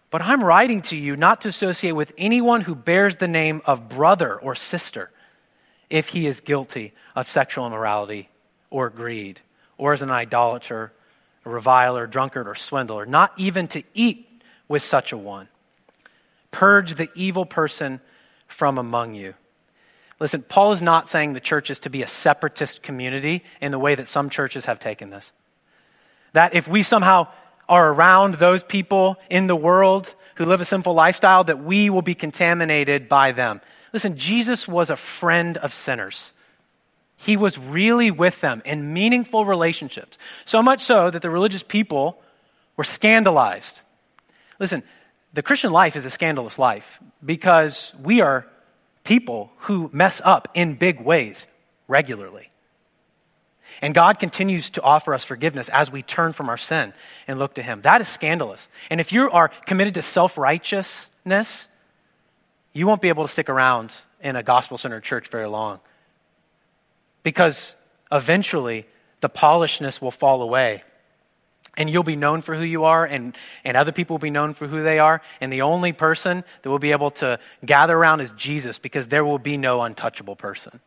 But 0.10 0.22
I'm 0.22 0.44
writing 0.44 0.84
to 0.84 0.96
you 0.96 1.16
not 1.16 1.42
to 1.42 1.48
associate 1.48 1.94
with 1.94 2.14
anyone 2.18 2.62
who 2.62 2.76
bears 2.76 3.16
the 3.16 3.28
name 3.28 3.64
of 3.66 3.90
brother 3.90 4.40
or 4.40 4.54
sister 4.54 5.10
if 5.90 6.10
he 6.10 6.28
is 6.28 6.42
guilty 6.42 6.94
of 7.16 7.28
sexual 7.28 7.66
immorality 7.66 8.30
or 8.70 8.90
greed, 8.90 9.42
or 9.78 9.94
as 9.94 10.02
an 10.02 10.12
idolater, 10.12 10.94
a 11.46 11.50
reviler, 11.50 12.08
drunkard, 12.08 12.48
or 12.48 12.56
swindler, 12.56 13.06
not 13.06 13.32
even 13.38 13.68
to 13.68 13.84
eat 13.94 14.28
with 14.68 14.82
such 14.82 15.12
a 15.12 15.18
one. 15.18 15.48
Purge 16.52 16.96
the 16.96 17.10
evil 17.16 17.46
person 17.46 18.00
from 18.48 18.78
among 18.78 19.16
you. 19.16 19.34
Listen, 20.20 20.44
Paul 20.44 20.72
is 20.72 20.82
not 20.82 21.10
saying 21.10 21.34
the 21.34 21.40
church 21.40 21.70
is 21.70 21.80
to 21.82 21.90
be 21.90 22.04
a 22.04 22.08
separatist 22.08 22.84
community 22.84 23.44
in 23.60 23.72
the 23.72 23.80
way 23.80 23.96
that 23.96 24.08
some 24.08 24.30
churches 24.30 24.66
have 24.66 24.80
taken 24.80 25.10
this. 25.10 25.34
That 26.34 26.54
if 26.54 26.68
we 26.68 26.84
somehow 26.84 27.28
are 27.70 27.94
around 27.94 28.36
those 28.36 28.64
people 28.64 29.18
in 29.30 29.48
the 29.48 29.56
world 29.56 30.14
who 30.36 30.46
live 30.46 30.62
a 30.62 30.66
sinful 30.66 30.94
lifestyle, 30.94 31.44
that 31.46 31.64
we 31.64 31.90
will 31.90 32.02
be 32.02 32.16
contaminated 32.16 33.08
by 33.08 33.32
them. 33.32 33.62
Listen, 33.94 34.18
Jesus 34.18 34.68
was 34.68 34.90
a 34.90 34.96
friend 34.96 35.58
of 35.58 35.74
sinners. 35.74 36.34
He 37.16 37.38
was 37.38 37.58
really 37.58 38.12
with 38.12 38.42
them 38.42 38.62
in 38.66 38.94
meaningful 38.94 39.46
relationships. 39.46 40.18
So 40.46 40.62
much 40.62 40.82
so 40.82 41.10
that 41.10 41.22
the 41.22 41.30
religious 41.30 41.64
people 41.64 42.22
were 42.76 42.84
scandalized. 42.84 43.82
Listen, 44.60 44.84
the 45.34 45.44
Christian 45.44 45.72
life 45.72 45.96
is 45.96 46.06
a 46.06 46.10
scandalous 46.10 46.60
life 46.60 47.00
because 47.24 47.94
we 48.02 48.22
are 48.22 48.48
people 49.04 49.52
who 49.58 49.90
mess 49.94 50.22
up 50.24 50.48
in 50.54 50.76
big 50.76 51.00
ways 51.00 51.48
regularly. 51.88 52.50
And 53.84 53.94
God 53.94 54.18
continues 54.18 54.70
to 54.72 54.82
offer 54.82 55.14
us 55.14 55.26
forgiveness 55.26 55.68
as 55.68 55.92
we 55.92 56.02
turn 56.02 56.32
from 56.32 56.48
our 56.48 56.56
sin 56.56 56.94
and 57.28 57.38
look 57.38 57.56
to 57.56 57.62
Him. 57.62 57.82
That 57.82 58.00
is 58.00 58.08
scandalous. 58.08 58.70
And 58.90 59.02
if 59.02 59.12
you 59.12 59.30
are 59.30 59.50
committed 59.50 59.96
to 59.96 60.02
self 60.02 60.38
righteousness, 60.38 61.68
you 62.72 62.88
won't 62.88 63.02
be 63.02 63.10
able 63.10 63.26
to 63.26 63.28
stick 63.28 63.50
around 63.50 63.94
in 64.22 64.38
a 64.38 64.42
gospel 64.42 64.78
centered 64.78 65.04
church 65.04 65.28
very 65.28 65.48
long. 65.48 65.82
Because 67.24 67.76
eventually 68.10 68.86
the 69.20 69.28
polishedness 69.28 70.02
will 70.02 70.12
fall 70.12 70.42
away 70.42 70.82
and 71.76 71.90
you'll 71.90 72.04
be 72.04 72.16
known 72.16 72.40
for 72.40 72.56
who 72.56 72.64
you 72.64 72.86
are, 72.86 73.04
and, 73.04 73.36
and 73.66 73.76
other 73.76 73.92
people 73.92 74.14
will 74.14 74.20
be 74.20 74.30
known 74.30 74.54
for 74.54 74.68
who 74.68 74.84
they 74.84 75.00
are. 75.00 75.22
And 75.42 75.52
the 75.52 75.64
only 75.64 75.92
person 75.92 76.46
that 76.62 76.70
will 76.70 76.80
be 76.80 76.92
able 76.92 77.10
to 77.12 77.38
gather 77.66 77.98
around 77.98 78.22
is 78.22 78.32
Jesus 78.34 78.80
because 78.80 79.08
there 79.08 79.26
will 79.26 79.40
be 79.40 79.58
no 79.58 79.82
untouchable 79.82 80.36
person. 80.36 80.80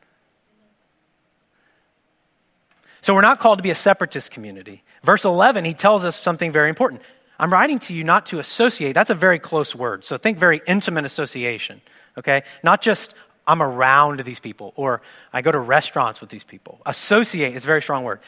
So 3.07 3.15
we're 3.15 3.21
not 3.21 3.39
called 3.39 3.61
to 3.61 3.63
be 3.63 3.71
a 3.71 3.77
separatist 3.77 4.33
community. 4.33 4.83
Verse 5.05 5.25
11, 5.25 5.65
he 5.65 5.75
tells 5.75 6.05
us 6.05 6.21
something 6.21 6.51
very 6.51 6.69
important. 6.69 7.03
I'm 7.39 7.53
writing 7.53 7.79
to 7.79 7.95
you 7.95 8.03
not 8.03 8.27
to 8.27 8.41
associate. 8.41 8.95
That's 8.95 9.11
a 9.11 9.15
very 9.15 9.39
close 9.39 9.77
word. 9.77 10.05
So 10.05 10.19
think 10.19 10.39
very 10.39 10.61
intimate 10.67 11.05
association, 11.05 11.81
okay? 12.19 12.43
Not 12.65 12.83
just 12.83 13.15
I'm 13.47 13.63
around 13.63 14.19
these 14.25 14.41
people 14.41 14.73
or 14.75 15.03
I 15.33 15.41
go 15.41 15.53
to 15.53 15.59
restaurants 15.61 16.21
with 16.21 16.31
these 16.31 16.43
people. 16.43 16.81
Associate 16.85 17.55
is 17.55 17.63
a 17.63 17.67
very 17.69 17.81
strong 17.81 18.03
word. 18.03 18.19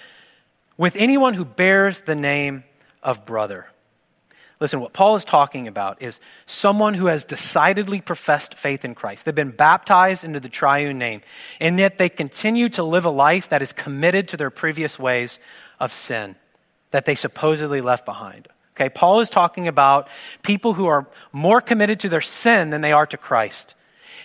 With 0.77 0.95
anyone 0.95 1.35
who 1.35 1.45
bears 1.45 2.03
the 2.03 2.15
name 2.15 2.63
of 3.03 3.27
brother. 3.27 3.67
Listen, 4.61 4.81
what 4.81 4.93
Paul 4.93 5.15
is 5.15 5.25
talking 5.25 5.69
about 5.69 6.03
is 6.03 6.19
someone 6.47 6.95
who 6.95 7.07
has 7.07 7.25
decidedly 7.25 8.01
professed 8.01 8.59
faith 8.59 8.85
in 8.85 8.95
Christ. 8.95 9.25
They've 9.25 9.35
been 9.35 9.53
baptized 9.53 10.25
into 10.25 10.41
the 10.41 10.49
triune 10.49 10.99
name, 10.99 11.23
and 11.61 11.79
yet 11.79 11.99
they 11.99 12.09
continue 12.09 12.69
to 12.71 12.83
live 12.83 13.05
a 13.05 13.11
life 13.11 13.51
that 13.51 13.63
is 13.63 13.73
committed 13.73 14.29
to 14.29 14.37
their 14.37 14.51
previous 14.51 14.99
ways 14.99 15.39
of 15.79 15.93
sin 15.93 16.35
that 16.91 17.05
they 17.05 17.15
supposedly 17.15 17.81
left 17.81 18.05
behind. 18.05 18.49
Okay, 18.75 18.89
Paul 18.89 19.21
is 19.21 19.31
talking 19.31 19.69
about 19.69 20.09
people 20.43 20.73
who 20.73 20.87
are 20.87 21.07
more 21.33 21.61
committed 21.61 22.01
to 22.01 22.09
their 22.09 22.21
sin 22.21 22.71
than 22.71 22.81
they 22.81 22.93
are 22.93 23.07
to 23.07 23.17
Christ. 23.17 23.75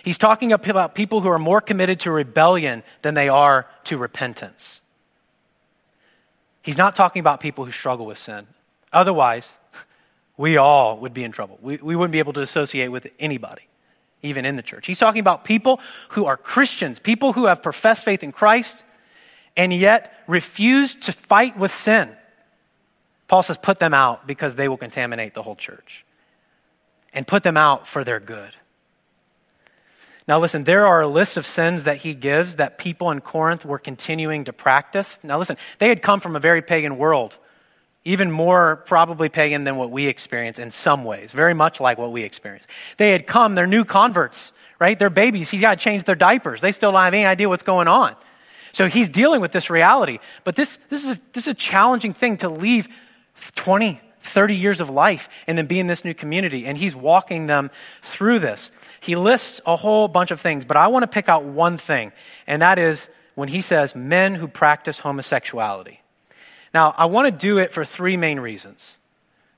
He's 0.04 0.18
talking 0.18 0.52
about 0.52 0.94
people 0.94 1.20
who 1.20 1.28
are 1.28 1.38
more 1.38 1.60
committed 1.60 2.00
to 2.00 2.10
rebellion 2.10 2.82
than 3.02 3.14
they 3.14 3.28
are 3.28 3.68
to 3.84 3.98
repentance. 3.98 4.82
He's 6.62 6.78
not 6.78 6.94
talking 6.94 7.20
about 7.20 7.40
people 7.40 7.64
who 7.64 7.72
struggle 7.72 8.06
with 8.06 8.18
sin. 8.18 8.46
Otherwise, 8.92 9.58
we 10.36 10.56
all 10.56 10.98
would 10.98 11.14
be 11.14 11.24
in 11.24 11.32
trouble. 11.32 11.58
We, 11.62 11.78
we 11.78 11.96
wouldn't 11.96 12.12
be 12.12 12.18
able 12.18 12.32
to 12.34 12.40
associate 12.40 12.88
with 12.88 13.06
anybody, 13.18 13.68
even 14.22 14.44
in 14.44 14.56
the 14.56 14.62
church. 14.62 14.86
He's 14.86 14.98
talking 14.98 15.20
about 15.20 15.44
people 15.44 15.80
who 16.10 16.26
are 16.26 16.36
Christians, 16.36 17.00
people 17.00 17.32
who 17.32 17.46
have 17.46 17.62
professed 17.62 18.04
faith 18.04 18.22
in 18.22 18.32
Christ 18.32 18.84
and 19.56 19.72
yet 19.72 20.12
refuse 20.26 20.94
to 20.96 21.12
fight 21.12 21.56
with 21.56 21.70
sin. 21.70 22.10
Paul 23.28 23.42
says, 23.42 23.58
put 23.58 23.78
them 23.78 23.94
out 23.94 24.26
because 24.26 24.56
they 24.56 24.68
will 24.68 24.76
contaminate 24.76 25.34
the 25.34 25.42
whole 25.42 25.56
church. 25.56 26.04
And 27.12 27.26
put 27.26 27.44
them 27.44 27.56
out 27.56 27.86
for 27.86 28.02
their 28.02 28.18
good. 28.18 28.50
Now, 30.26 30.40
listen, 30.40 30.64
there 30.64 30.86
are 30.86 31.02
a 31.02 31.06
list 31.06 31.36
of 31.36 31.46
sins 31.46 31.84
that 31.84 31.98
he 31.98 32.14
gives 32.14 32.56
that 32.56 32.76
people 32.76 33.10
in 33.10 33.20
Corinth 33.20 33.64
were 33.64 33.78
continuing 33.78 34.44
to 34.44 34.52
practice. 34.52 35.20
Now, 35.22 35.38
listen, 35.38 35.56
they 35.78 35.88
had 35.88 36.02
come 36.02 36.18
from 36.18 36.34
a 36.34 36.40
very 36.40 36.62
pagan 36.62 36.96
world 36.96 37.38
even 38.04 38.30
more 38.30 38.76
probably 38.76 39.28
pagan 39.28 39.64
than 39.64 39.76
what 39.76 39.90
we 39.90 40.06
experience 40.06 40.58
in 40.58 40.70
some 40.70 41.04
ways, 41.04 41.32
very 41.32 41.54
much 41.54 41.80
like 41.80 41.96
what 41.96 42.12
we 42.12 42.22
experience. 42.22 42.66
They 42.98 43.12
had 43.12 43.26
come, 43.26 43.54
they're 43.54 43.66
new 43.66 43.84
converts, 43.84 44.52
right? 44.78 44.98
They're 44.98 45.10
babies. 45.10 45.50
He's 45.50 45.62
got 45.62 45.78
to 45.78 45.82
change 45.82 46.04
their 46.04 46.14
diapers. 46.14 46.60
They 46.60 46.72
still 46.72 46.92
don't 46.92 47.00
have 47.00 47.14
any 47.14 47.24
idea 47.24 47.48
what's 47.48 47.62
going 47.62 47.88
on. 47.88 48.14
So 48.72 48.88
he's 48.88 49.08
dealing 49.08 49.40
with 49.40 49.52
this 49.52 49.70
reality. 49.70 50.18
But 50.42 50.56
this, 50.56 50.78
this, 50.90 51.04
is, 51.04 51.18
a, 51.18 51.22
this 51.32 51.44
is 51.44 51.48
a 51.48 51.54
challenging 51.54 52.12
thing 52.12 52.36
to 52.38 52.48
leave 52.48 52.88
20, 53.54 54.00
30 54.20 54.56
years 54.56 54.80
of 54.80 54.90
life 54.90 55.28
and 55.46 55.56
then 55.56 55.66
be 55.66 55.78
in 55.78 55.86
this 55.86 56.04
new 56.04 56.12
community. 56.14 56.66
And 56.66 56.76
he's 56.76 56.94
walking 56.94 57.46
them 57.46 57.70
through 58.02 58.40
this. 58.40 58.70
He 59.00 59.16
lists 59.16 59.60
a 59.64 59.76
whole 59.76 60.08
bunch 60.08 60.30
of 60.30 60.40
things, 60.40 60.64
but 60.64 60.76
I 60.76 60.88
want 60.88 61.04
to 61.04 61.06
pick 61.06 61.28
out 61.28 61.44
one 61.44 61.76
thing, 61.76 62.12
and 62.46 62.62
that 62.62 62.78
is 62.78 63.08
when 63.34 63.48
he 63.48 63.60
says 63.60 63.94
men 63.94 64.34
who 64.34 64.48
practice 64.48 64.98
homosexuality. 64.98 66.00
Now, 66.74 66.92
I 66.98 67.06
want 67.06 67.26
to 67.26 67.30
do 67.30 67.58
it 67.58 67.72
for 67.72 67.84
three 67.84 68.16
main 68.16 68.40
reasons. 68.40 68.98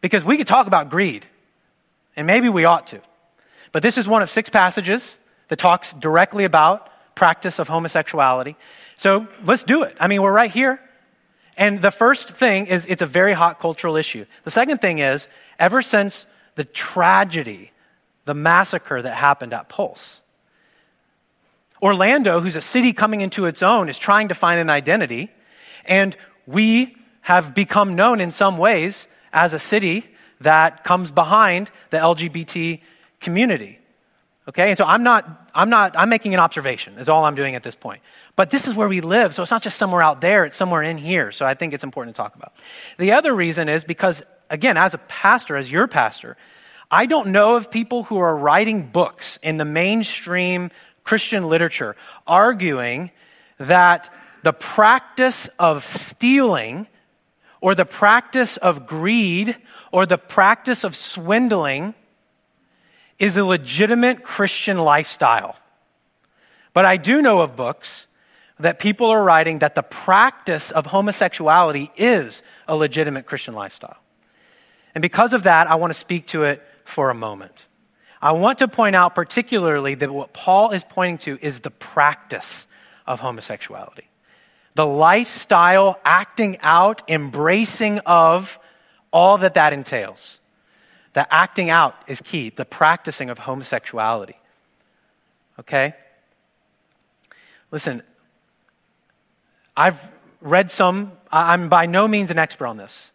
Because 0.03 0.25
we 0.25 0.37
could 0.37 0.47
talk 0.47 0.67
about 0.67 0.91
greed, 0.91 1.27
and 2.15 2.27
maybe 2.27 2.49
we 2.49 2.67
ought 2.67 2.87
to. 2.89 3.01
But 3.73 3.83
this 3.83 3.99
is 3.99 4.07
one 4.07 4.23
of 4.23 4.31
six 4.31 4.51
passages 4.51 5.19
that 5.49 5.59
talks 5.59 5.95
directly 5.95 6.45
about 6.45 6.89
practice 7.15 7.59
of 7.59 7.69
homosexuality. 7.69 8.57
So 8.99 9.27
let's 9.45 9.65
do 9.65 9.83
it. 9.83 9.97
I 9.99 10.07
mean, 10.07 10.23
we're 10.23 10.33
right 10.33 10.51
here. 10.51 10.79
And 11.57 11.81
the 11.81 11.91
first 11.91 12.29
thing 12.29 12.67
is 12.67 12.85
it's 12.87 13.03
a 13.03 13.07
very 13.07 13.33
hot 13.33 13.59
cultural 13.59 13.97
issue. 13.97 14.27
The 14.45 14.51
second 14.51 14.79
thing 14.79 14.99
is, 14.99 15.29
ever 15.59 15.81
since 15.81 16.27
the 16.55 16.65
tragedy, 16.65 17.73
the 18.27 18.35
massacre 18.35 19.01
that 19.01 19.15
happened 19.15 19.55
at 19.55 19.69
Pulse, 19.69 20.21
Orlando, 21.83 22.41
who's 22.41 22.57
a 22.57 22.61
city 22.61 22.93
coming 22.93 23.23
into 23.23 23.47
its 23.47 23.63
own, 23.63 23.89
is 23.89 23.99
trying 23.99 24.29
to 24.29 24.35
find 24.35 24.61
an 24.61 24.71
identity. 24.71 25.31
And 25.87 26.17
we 26.47 26.97
have 27.27 27.57
become 27.57 27.97
known 27.97 28.21
in 28.21 28.31
some 28.31 28.57
ways 28.57 29.09
as 29.33 29.53
a 29.53 29.59
city 29.59 30.07
that 30.43 30.85
comes 30.85 31.11
behind 31.11 31.69
the 31.91 31.97
LGBT 31.97 32.81
community. 33.19 33.81
Okay, 34.47 34.69
and 34.69 34.79
so 34.79 34.85
I'm 34.85 35.03
not, 35.03 35.51
I'm 35.53 35.69
not, 35.69 35.97
I'm 35.99 36.09
making 36.09 36.35
an 36.35 36.39
observation, 36.39 36.99
is 36.99 37.09
all 37.09 37.25
I'm 37.25 37.35
doing 37.35 37.57
at 37.57 37.65
this 37.65 37.75
point. 37.75 38.01
But 38.37 38.51
this 38.51 38.69
is 38.69 38.77
where 38.77 38.89
we 38.89 39.01
live, 39.01 39.35
so 39.35 39.43
it's 39.43 39.51
not 39.51 39.65
just 39.65 39.77
somewhere 39.77 40.03
out 40.03 40.21
there, 40.21 40.45
it's 40.45 40.57
somewhere 40.57 40.85
in 40.85 40.99
here. 40.99 41.33
So 41.33 41.45
I 41.45 41.55
think 41.55 41.73
it's 41.73 41.83
important 41.83 42.15
to 42.15 42.23
talk 42.23 42.37
about. 42.37 42.53
The 42.97 43.11
other 43.11 43.35
reason 43.35 43.69
is 43.69 43.85
because, 43.85 44.23
again, 44.49 44.77
as 44.77 44.95
a 44.95 44.99
pastor, 44.99 45.57
as 45.57 45.69
your 45.69 45.89
pastor, 45.89 46.37
I 46.93 47.07
don't 47.07 47.33
know 47.33 47.57
of 47.57 47.73
people 47.73 48.05
who 48.05 48.19
are 48.19 48.37
writing 48.37 48.87
books 48.87 49.41
in 49.43 49.57
the 49.57 49.65
mainstream 49.65 50.71
Christian 51.03 51.43
literature 51.43 51.97
arguing 52.25 53.11
that 53.59 54.15
the 54.45 54.53
practice 54.53 55.49
of 55.59 55.85
stealing 55.85 56.87
or 57.67 57.75
the 57.75 57.85
practice 57.85 58.57
of 58.59 58.87
greed 58.87 59.57
or 59.91 60.07
the 60.07 60.17
practice 60.17 60.85
of 60.85 60.95
swindling 60.95 61.97
is 63.19 63.37
a 63.37 63.45
legitimate 63.45 64.23
Christian 64.23 64.79
lifestyle. 64.79 65.59
But 66.75 66.85
I 66.85 66.97
do 66.97 67.21
know 67.21 67.41
of 67.41 67.57
books 67.57 68.07
that 68.61 68.79
people 68.79 69.09
are 69.09 69.25
writing 69.25 69.59
that 69.59 69.75
the 69.75 69.83
practice 69.83 70.71
of 70.71 70.87
homosexuality 70.87 71.91
is 71.97 72.45
a 72.69 72.77
legitimate 72.77 73.27
Christian 73.27 73.53
lifestyle. 73.53 73.99
And 74.95 75.03
because 75.03 75.33
of 75.33 75.43
that, 75.43 75.69
I 75.69 75.75
want 75.75 75.93
to 75.93 75.99
speak 75.99 76.29
to 76.29 76.45
it 76.45 76.63
for 76.85 77.11
a 77.11 77.15
moment. 77.15 77.67
I 78.23 78.31
want 78.31 78.61
to 78.61 78.69
point 78.69 78.95
out 78.95 79.17
particularly 79.17 79.97
that 79.97 80.13
what 80.13 80.33
Paul 80.33 80.71
is 80.71 80.85
pointing 80.85 81.19
to 81.19 81.45
is 81.45 81.59
the 81.59 81.73
practice 81.73 82.69
of 83.09 83.19
homosexuality 83.19 84.07
the 84.77 84.87
lifestyle, 84.87 85.99
acting 86.05 86.59
out, 86.61 87.03
embracing 87.09 87.99
of 88.01 88.59
all 89.11 89.39
that 89.39 89.55
that 89.55 89.73
entails. 89.73 90.39
The 91.15 91.33
acting 91.33 91.71
out 91.71 91.97
is 92.07 92.21
key, 92.21 92.51
the 92.51 92.67
practicing 92.67 93.31
of 93.31 93.39
homosexuality. 93.39 94.37
Okay? 95.59 95.95
Listen, 97.71 98.03
I've 99.75 100.13
read 100.43 100.71
some, 100.71 101.13
I'm 101.33 101.71
by 101.71 101.87
no 101.87 102.07
means 102.07 102.31
an 102.31 102.39
expert 102.39 102.67
on 102.67 102.77
this, 102.77 103.13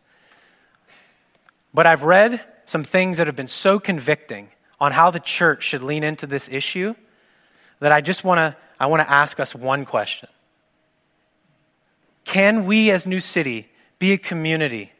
but 1.76 1.86
I've 1.86 2.02
read 2.02 2.43
some 2.65 2.84
things 2.84 3.17
that 3.17 3.28
have 3.28 3.36
been 3.36 3.47
so 3.47 3.80
convicting 3.80 4.50
on 4.80 4.93
how 4.93 5.12
the 5.12 5.19
church 5.19 5.62
should 5.62 5.84
lean 5.84 6.04
into 6.04 6.26
this 6.26 6.50
issue 6.50 6.95
that 7.82 7.91
I 7.91 8.02
just 8.02 8.24
want 8.24 8.39
to 8.39 8.56
I 8.80 8.88
want 8.88 9.08
to 9.08 9.12
ask 9.12 9.39
us 9.39 9.54
one 9.54 9.86
question. 9.86 10.28
Can 12.32 12.65
we, 12.65 12.91
as 12.91 13.06
New 13.06 13.20
City, 13.20 13.67
be 14.00 14.13
a 14.13 14.17
community 14.17 14.94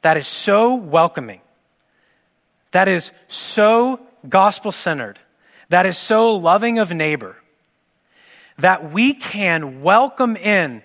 that 0.00 0.16
is 0.16 0.26
so 0.26 0.74
welcoming, 0.74 1.42
that 2.70 2.88
is 2.88 3.10
so 3.28 4.00
gospel 4.26 4.72
centered, 4.72 5.18
that 5.68 5.84
is 5.84 5.98
so 5.98 6.34
loving 6.34 6.78
of 6.78 6.90
neighbor, 6.90 7.36
that 8.56 8.90
we 8.90 9.12
can 9.12 9.82
welcome 9.82 10.34
in 10.34 10.82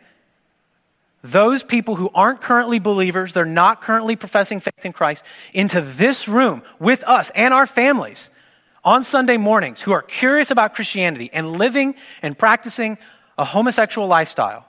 those 1.24 1.64
people 1.64 1.96
who 1.96 2.10
aren't 2.14 2.42
currently 2.42 2.80
believers, 2.80 3.32
they're 3.32 3.46
not 3.46 3.80
currently 3.80 4.18
professing 4.18 4.60
faith 4.60 4.84
in 4.86 4.92
Christ, 4.92 5.24
into 5.54 5.80
this 5.80 6.28
room 6.28 6.64
with 6.80 7.02
us 7.06 7.30
and 7.30 7.54
our 7.54 7.66
families 7.66 8.30
on 8.84 9.06
Sunday 9.06 9.38
mornings 9.38 9.80
who 9.80 9.94
are 9.94 10.02
curious 10.02 10.52
about 10.52 10.76
Christianity 10.76 11.30
and 11.32 11.56
living 11.56 11.96
and 12.22 12.38
practicing 12.38 12.98
a 13.38 13.46
homosexual 13.46 14.10
lifestyle 14.10 14.68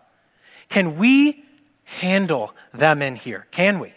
can 0.68 0.96
we 0.96 1.44
handle 1.84 2.54
them 2.72 3.02
in 3.02 3.16
here? 3.16 3.46
Can 3.50 3.78
we? 3.80 3.92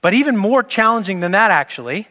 But 0.00 0.14
even 0.14 0.36
more 0.36 0.62
challenging 0.62 1.20
than 1.20 1.32
that, 1.32 1.50
actually, 1.50 2.08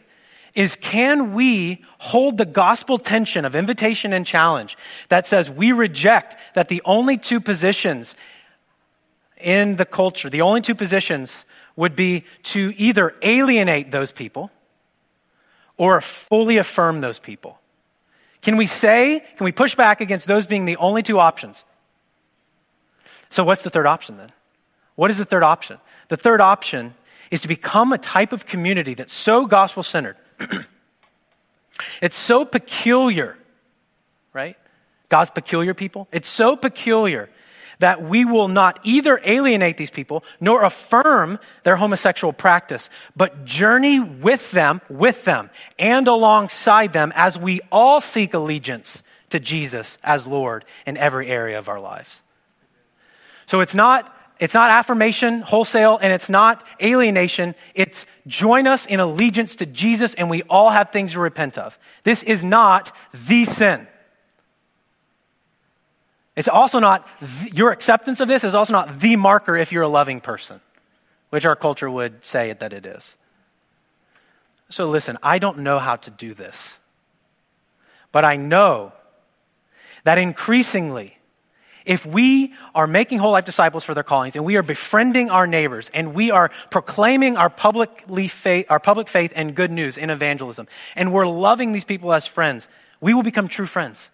is 0.54 0.76
can 0.76 1.34
we 1.34 1.84
hold 2.00 2.38
the 2.38 2.46
gospel 2.46 2.98
tension 2.98 3.46
of 3.46 3.56
invitation 3.56 4.14
and 4.14 4.26
challenge 4.26 4.78
that 5.10 5.26
says 5.26 5.50
we 5.50 5.72
reject 5.72 6.36
that 6.56 6.68
the 6.68 6.82
only 6.86 7.18
two 7.18 7.40
positions 7.40 8.16
in 9.38 9.76
the 9.76 9.86
culture, 9.86 10.30
the 10.30 10.42
only 10.42 10.62
two 10.62 10.76
positions 10.76 11.46
would 11.76 11.96
be 11.96 12.26
to 12.44 12.74
either 12.76 13.16
alienate 13.22 13.92
those 13.92 14.12
people 14.12 14.52
or 15.78 16.02
fully 16.02 16.58
affirm 16.58 17.00
those 17.00 17.20
people? 17.20 17.60
Can 18.42 18.58
we 18.58 18.66
say, 18.66 19.24
can 19.38 19.46
we 19.46 19.52
push 19.52 19.76
back 19.76 20.02
against 20.02 20.28
those 20.28 20.48
being 20.48 20.66
the 20.66 20.78
only 20.78 21.04
two 21.04 21.20
options? 21.20 21.64
So, 23.32 23.46
what's 23.46 23.64
the 23.64 23.70
third 23.70 23.88
option 23.88 24.18
then? 24.18 24.30
What 24.96 25.10
is 25.10 25.18
the 25.18 25.26
third 25.26 25.42
option? 25.42 25.80
The 26.10 26.18
third 26.18 26.42
option 26.42 26.94
is 27.32 27.42
to 27.42 27.48
become 27.48 27.94
a 27.94 27.98
type 27.98 28.34
of 28.34 28.46
community 28.46 28.94
that's 28.94 29.14
so 29.14 29.46
gospel 29.46 29.84
centered. 29.84 30.18
it's 32.02 32.16
so 32.16 32.44
peculiar, 32.44 33.38
right? 34.34 34.58
God's 35.08 35.32
peculiar 35.32 35.74
people. 35.74 36.10
It's 36.12 36.28
so 36.28 36.58
peculiar 36.58 37.30
that 37.80 38.04
we 38.04 38.26
will 38.26 38.50
not 38.50 38.80
either 38.84 39.20
alienate 39.24 39.78
these 39.78 39.92
people 39.92 40.26
nor 40.42 40.64
affirm 40.64 41.40
their 41.64 41.78
homosexual 41.78 42.34
practice, 42.34 42.90
but 43.16 43.46
journey 43.46 44.02
with 44.02 44.52
them, 44.52 44.82
with 44.90 45.24
them, 45.24 45.50
and 45.80 46.08
alongside 46.10 46.92
them 46.92 47.14
as 47.16 47.40
we 47.40 47.62
all 47.72 48.02
seek 48.02 48.34
allegiance 48.34 49.04
to 49.30 49.40
Jesus 49.40 49.98
as 50.04 50.28
Lord 50.28 50.66
in 50.86 50.98
every 50.98 51.28
area 51.28 51.58
of 51.58 51.70
our 51.70 51.80
lives. 51.80 52.22
So 53.52 53.60
it's 53.60 53.76
not 53.76 54.10
it's 54.40 54.54
not 54.54 54.70
affirmation 54.70 55.42
wholesale 55.42 56.00
and 56.02 56.14
it's 56.14 56.30
not 56.30 56.66
alienation. 56.82 57.54
It's 57.76 58.06
join 58.26 58.66
us 58.66 58.86
in 58.86 59.02
allegiance 59.02 59.58
to 59.58 59.66
Jesus 59.66 60.14
and 60.14 60.30
we 60.30 60.42
all 60.44 60.70
have 60.70 60.92
things 60.92 61.12
to 61.12 61.20
repent 61.20 61.58
of. 61.58 61.78
This 62.04 62.24
is 62.24 62.46
not 62.46 62.94
the 63.14 63.44
sin. 63.44 63.88
It's 66.38 66.48
also 66.48 66.80
not, 66.80 67.06
the, 67.20 67.52
your 67.54 67.74
acceptance 67.74 68.22
of 68.22 68.30
this 68.30 68.46
is 68.46 68.56
also 68.56 68.72
not 68.72 69.02
the 69.02 69.18
marker 69.18 69.58
if 69.58 69.74
you're 69.74 69.84
a 69.84 69.90
loving 69.90 70.22
person, 70.22 70.62
which 71.30 71.46
our 71.46 71.58
culture 71.58 71.92
would 71.92 72.24
say 72.24 72.54
that 72.54 72.72
it 72.72 72.86
is. 72.86 73.18
So 74.70 74.86
listen, 74.86 75.18
I 75.22 75.40
don't 75.40 75.58
know 75.58 75.78
how 75.78 75.98
to 75.98 76.10
do 76.10 76.34
this, 76.34 76.80
but 78.14 78.24
I 78.24 78.38
know 78.38 78.94
that 80.06 80.18
increasingly, 80.18 81.18
if 81.86 82.06
we 82.06 82.54
are 82.76 82.88
making 82.88 83.20
whole 83.20 83.32
life 83.32 83.46
disciples 83.46 83.84
for 83.84 83.94
their 83.94 84.04
callings 84.04 84.36
and 84.36 84.46
we 84.46 84.58
are 84.58 84.64
befriending 84.64 85.30
our 85.30 85.48
neighbors 85.48 85.90
and 85.94 86.14
we 86.14 86.32
are 86.32 86.52
proclaiming 86.70 87.38
our, 87.38 87.50
publicly 87.50 88.28
faith, 88.28 88.68
our 88.70 88.80
public 88.80 89.08
faith 89.08 89.34
and 89.36 89.56
good 89.56 89.72
news 89.72 89.98
in 89.98 90.10
evangelism 90.10 90.68
and 90.96 91.12
we're 91.14 91.28
loving 91.28 91.72
these 91.72 91.86
people 91.86 92.14
as 92.14 92.28
friends, 92.28 92.68
we 93.00 93.14
will 93.14 93.24
become 93.24 93.48
true 93.48 93.66
friends. 93.66 94.12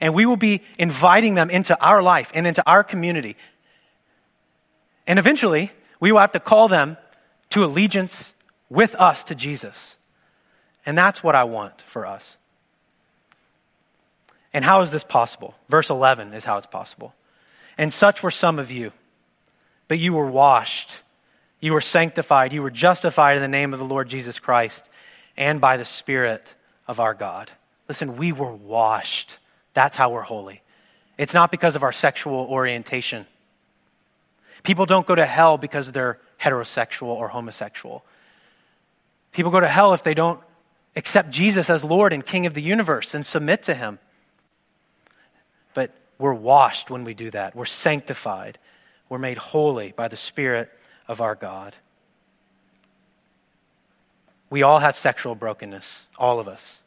And 0.00 0.14
we 0.14 0.26
will 0.26 0.36
be 0.36 0.62
inviting 0.78 1.34
them 1.34 1.50
into 1.50 1.78
our 1.84 2.02
life 2.02 2.30
and 2.34 2.46
into 2.46 2.62
our 2.66 2.82
community. 2.82 3.36
And 5.06 5.18
eventually, 5.18 5.70
we 6.00 6.12
will 6.12 6.20
have 6.20 6.32
to 6.32 6.40
call 6.40 6.68
them 6.68 6.96
to 7.50 7.64
allegiance 7.64 8.34
with 8.70 8.94
us 8.94 9.24
to 9.24 9.34
Jesus. 9.34 9.98
And 10.86 10.96
that's 10.96 11.22
what 11.22 11.34
I 11.34 11.44
want 11.44 11.82
for 11.82 12.06
us. 12.06 12.38
And 14.54 14.64
how 14.64 14.82
is 14.82 14.90
this 14.90 15.04
possible? 15.04 15.54
Verse 15.68 15.90
11 15.90 16.34
is 16.34 16.44
how 16.44 16.58
it's 16.58 16.66
possible. 16.66 17.14
And 17.78 17.92
such 17.92 18.22
were 18.22 18.30
some 18.30 18.58
of 18.58 18.70
you, 18.70 18.92
but 19.88 19.98
you 19.98 20.12
were 20.12 20.26
washed, 20.26 21.02
you 21.60 21.72
were 21.72 21.80
sanctified, 21.80 22.52
you 22.52 22.62
were 22.62 22.70
justified 22.70 23.36
in 23.36 23.42
the 23.42 23.48
name 23.48 23.72
of 23.72 23.78
the 23.78 23.84
Lord 23.84 24.08
Jesus 24.08 24.38
Christ 24.38 24.90
and 25.36 25.60
by 25.60 25.76
the 25.76 25.84
Spirit 25.84 26.54
of 26.86 27.00
our 27.00 27.14
God. 27.14 27.50
Listen, 27.88 28.16
we 28.16 28.32
were 28.32 28.52
washed. 28.52 29.38
That's 29.74 29.96
how 29.96 30.10
we're 30.10 30.22
holy. 30.22 30.62
It's 31.16 31.34
not 31.34 31.50
because 31.50 31.76
of 31.76 31.82
our 31.82 31.92
sexual 31.92 32.46
orientation. 32.50 33.26
People 34.62 34.86
don't 34.86 35.06
go 35.06 35.14
to 35.14 35.26
hell 35.26 35.58
because 35.58 35.92
they're 35.92 36.18
heterosexual 36.40 37.08
or 37.08 37.28
homosexual. 37.28 38.04
People 39.32 39.50
go 39.50 39.60
to 39.60 39.68
hell 39.68 39.92
if 39.94 40.02
they 40.02 40.14
don't 40.14 40.40
accept 40.94 41.30
Jesus 41.30 41.70
as 41.70 41.84
Lord 41.84 42.12
and 42.12 42.24
King 42.24 42.46
of 42.46 42.54
the 42.54 42.62
universe 42.62 43.14
and 43.14 43.24
submit 43.24 43.62
to 43.64 43.74
Him. 43.74 43.98
We're 46.22 46.32
washed 46.32 46.88
when 46.88 47.02
we 47.02 47.14
do 47.14 47.32
that. 47.32 47.56
We're 47.56 47.64
sanctified. 47.64 48.56
We're 49.08 49.18
made 49.18 49.38
holy 49.38 49.90
by 49.90 50.06
the 50.06 50.16
Spirit 50.16 50.70
of 51.08 51.20
our 51.20 51.34
God. 51.34 51.74
We 54.48 54.62
all 54.62 54.78
have 54.78 54.96
sexual 54.96 55.34
brokenness, 55.34 56.06
all 56.16 56.38
of 56.38 56.46
us. 56.46 56.80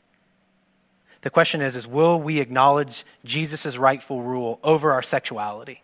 The 1.20 1.30
question 1.30 1.62
is, 1.62 1.76
is 1.76 1.86
will 1.86 2.18
we 2.18 2.40
acknowledge 2.40 3.04
Jesus' 3.26 3.76
rightful 3.78 4.22
rule 4.22 4.58
over 4.64 4.94
our 4.94 5.02
sexuality 5.02 5.84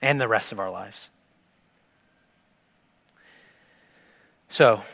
and 0.00 0.20
the 0.20 0.28
rest 0.28 0.52
of 0.52 0.60
our 0.60 0.70
lives? 0.70 1.10
So, 4.48 4.84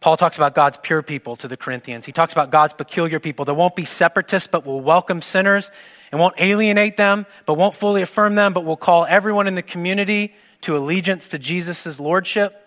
Paul 0.00 0.16
talks 0.16 0.36
about 0.36 0.54
God's 0.54 0.76
pure 0.76 1.02
people 1.02 1.34
to 1.36 1.48
the 1.48 1.56
Corinthians. 1.56 2.06
He 2.06 2.12
talks 2.12 2.32
about 2.32 2.50
God's 2.50 2.72
peculiar 2.72 3.18
people 3.18 3.44
that 3.46 3.54
won't 3.54 3.74
be 3.74 3.84
separatists, 3.84 4.46
but 4.46 4.64
will 4.64 4.80
welcome 4.80 5.20
sinners 5.20 5.70
and 6.12 6.20
won't 6.20 6.36
alienate 6.38 6.96
them, 6.96 7.26
but 7.46 7.54
won't 7.54 7.74
fully 7.74 8.02
affirm 8.02 8.36
them, 8.36 8.52
but 8.52 8.64
will 8.64 8.76
call 8.76 9.06
everyone 9.06 9.48
in 9.48 9.54
the 9.54 9.62
community 9.62 10.34
to 10.60 10.76
allegiance 10.76 11.28
to 11.28 11.38
Jesus' 11.38 11.98
lordship. 11.98 12.64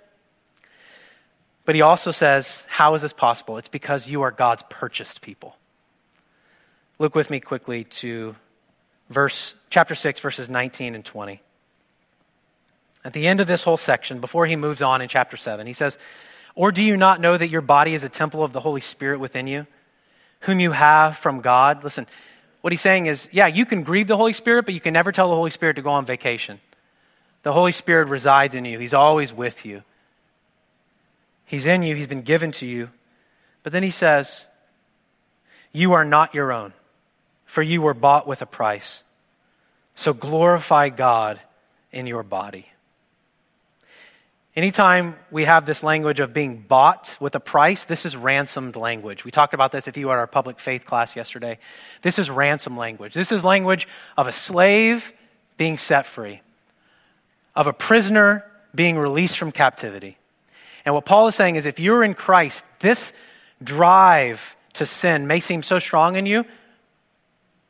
But 1.64 1.76
he 1.76 1.82
also 1.82 2.12
says, 2.12 2.68
How 2.70 2.94
is 2.96 3.02
this 3.02 3.14
possible? 3.14 3.58
It's 3.58 3.70
because 3.70 4.10
you 4.10 4.24
are 4.24 4.32
God's 4.32 4.64
purchased 4.70 5.22
people. 5.22 5.56
Look 7.00 7.16
with 7.16 7.30
me 7.30 7.40
quickly 7.40 7.86
to 7.86 8.36
verse 9.10 9.56
chapter 9.70 9.96
6 9.96 10.20
verses 10.20 10.50
19 10.50 10.96
and 10.96 11.06
20. 11.06 11.42
At 13.04 13.14
the 13.14 13.26
end 13.26 13.40
of 13.40 13.48
this 13.48 13.64
whole 13.64 13.78
section, 13.78 14.20
before 14.20 14.46
he 14.46 14.56
moves 14.56 14.82
on 14.82 15.02
in 15.02 15.08
chapter 15.08 15.38
7, 15.38 15.66
he 15.66 15.74
says, 15.74 15.98
Or 16.56 16.72
do 16.72 16.84
you 16.84 16.98
not 16.98 17.22
know 17.22 17.38
that 17.38 17.50
your 17.50 17.62
body 17.62 17.94
is 17.94 18.04
a 18.04 18.10
temple 18.10 18.44
of 18.44 18.54
the 18.54 18.60
Holy 18.60 18.82
Spirit 18.82 19.20
within 19.20 19.48
you, 19.48 19.68
whom 20.42 20.60
you 20.60 20.72
have 20.72 21.18
from 21.18 21.42
God? 21.42 21.84
Listen, 21.84 22.08
what 22.62 22.74
he's 22.74 22.82
saying 22.82 23.06
is, 23.06 23.30
yeah, 23.32 23.48
you 23.48 23.66
can 23.66 23.84
grieve 23.84 24.08
the 24.08 24.18
Holy 24.18 24.34
Spirit, 24.34 24.66
but 24.66 24.74
you 24.74 24.80
can 24.80 24.94
never 24.94 25.12
tell 25.12 25.30
the 25.30 25.36
Holy 25.36 25.52
Spirit 25.52 25.76
to 25.76 25.82
go 25.82 25.92
on 25.92 26.06
vacation. 26.06 26.60
The 27.44 27.54
Holy 27.54 27.72
Spirit 27.72 28.08
resides 28.08 28.54
in 28.54 28.66
you, 28.66 28.78
He's 28.80 28.94
always 28.94 29.34
with 29.34 29.66
you. 29.66 29.84
He's 31.46 31.66
in 31.66 31.84
you, 31.84 31.96
He's 31.96 32.08
been 32.08 32.22
given 32.22 32.52
to 32.54 32.66
you. 32.66 32.90
But 33.64 33.74
then 33.74 33.84
he 33.84 33.92
says, 33.92 34.48
You 35.72 35.94
are 35.94 36.06
not 36.06 36.34
your 36.34 36.52
own, 36.52 36.74
for 37.46 37.62
you 37.62 37.82
were 37.82 37.94
bought 37.94 38.28
with 38.28 38.42
a 38.42 38.46
price. 38.46 39.04
So 39.96 40.14
glorify 40.14 40.90
God 40.90 41.40
in 41.92 42.08
your 42.08 42.24
body. 42.24 42.71
Anytime 44.54 45.16
we 45.30 45.46
have 45.46 45.66
this 45.66 45.82
language 45.82 46.20
of 46.20 46.34
being 46.34 46.58
bought 46.58 47.16
with 47.22 47.36
a 47.36 47.40
price, 47.40 47.86
this 47.86 48.06
is 48.06 48.18
ransomed 48.18 48.76
language. 48.76 49.24
We 49.24 49.32
talked 49.32 49.54
about 49.54 49.72
this 49.72 49.88
if 49.88 49.96
you 49.96 50.08
were 50.08 50.14
at 50.14 50.20
our 50.20 50.28
public 50.28 50.60
faith 50.60 50.84
class 50.84 51.16
yesterday. 51.16 51.58
This 52.02 52.20
is 52.20 52.30
ransom 52.30 52.76
language. 52.76 53.14
This 53.14 53.32
is 53.32 53.46
language 53.46 53.88
of 54.18 54.28
a 54.28 54.34
slave 54.34 55.14
being 55.56 55.78
set 55.78 56.06
free, 56.06 56.42
of 57.56 57.68
a 57.68 57.74
prisoner 57.74 58.44
being 58.76 58.98
released 58.98 59.38
from 59.38 59.54
captivity. 59.54 60.18
And 60.84 60.94
what 60.94 61.06
Paul 61.06 61.28
is 61.28 61.36
saying 61.36 61.56
is 61.56 61.66
if 61.66 61.80
you're 61.80 62.04
in 62.04 62.14
Christ, 62.14 62.66
this 62.80 63.14
drive 63.64 64.58
to 64.74 64.86
sin 64.86 65.28
may 65.28 65.40
seem 65.40 65.64
so 65.64 65.80
strong 65.80 66.18
in 66.18 66.26
you, 66.26 66.44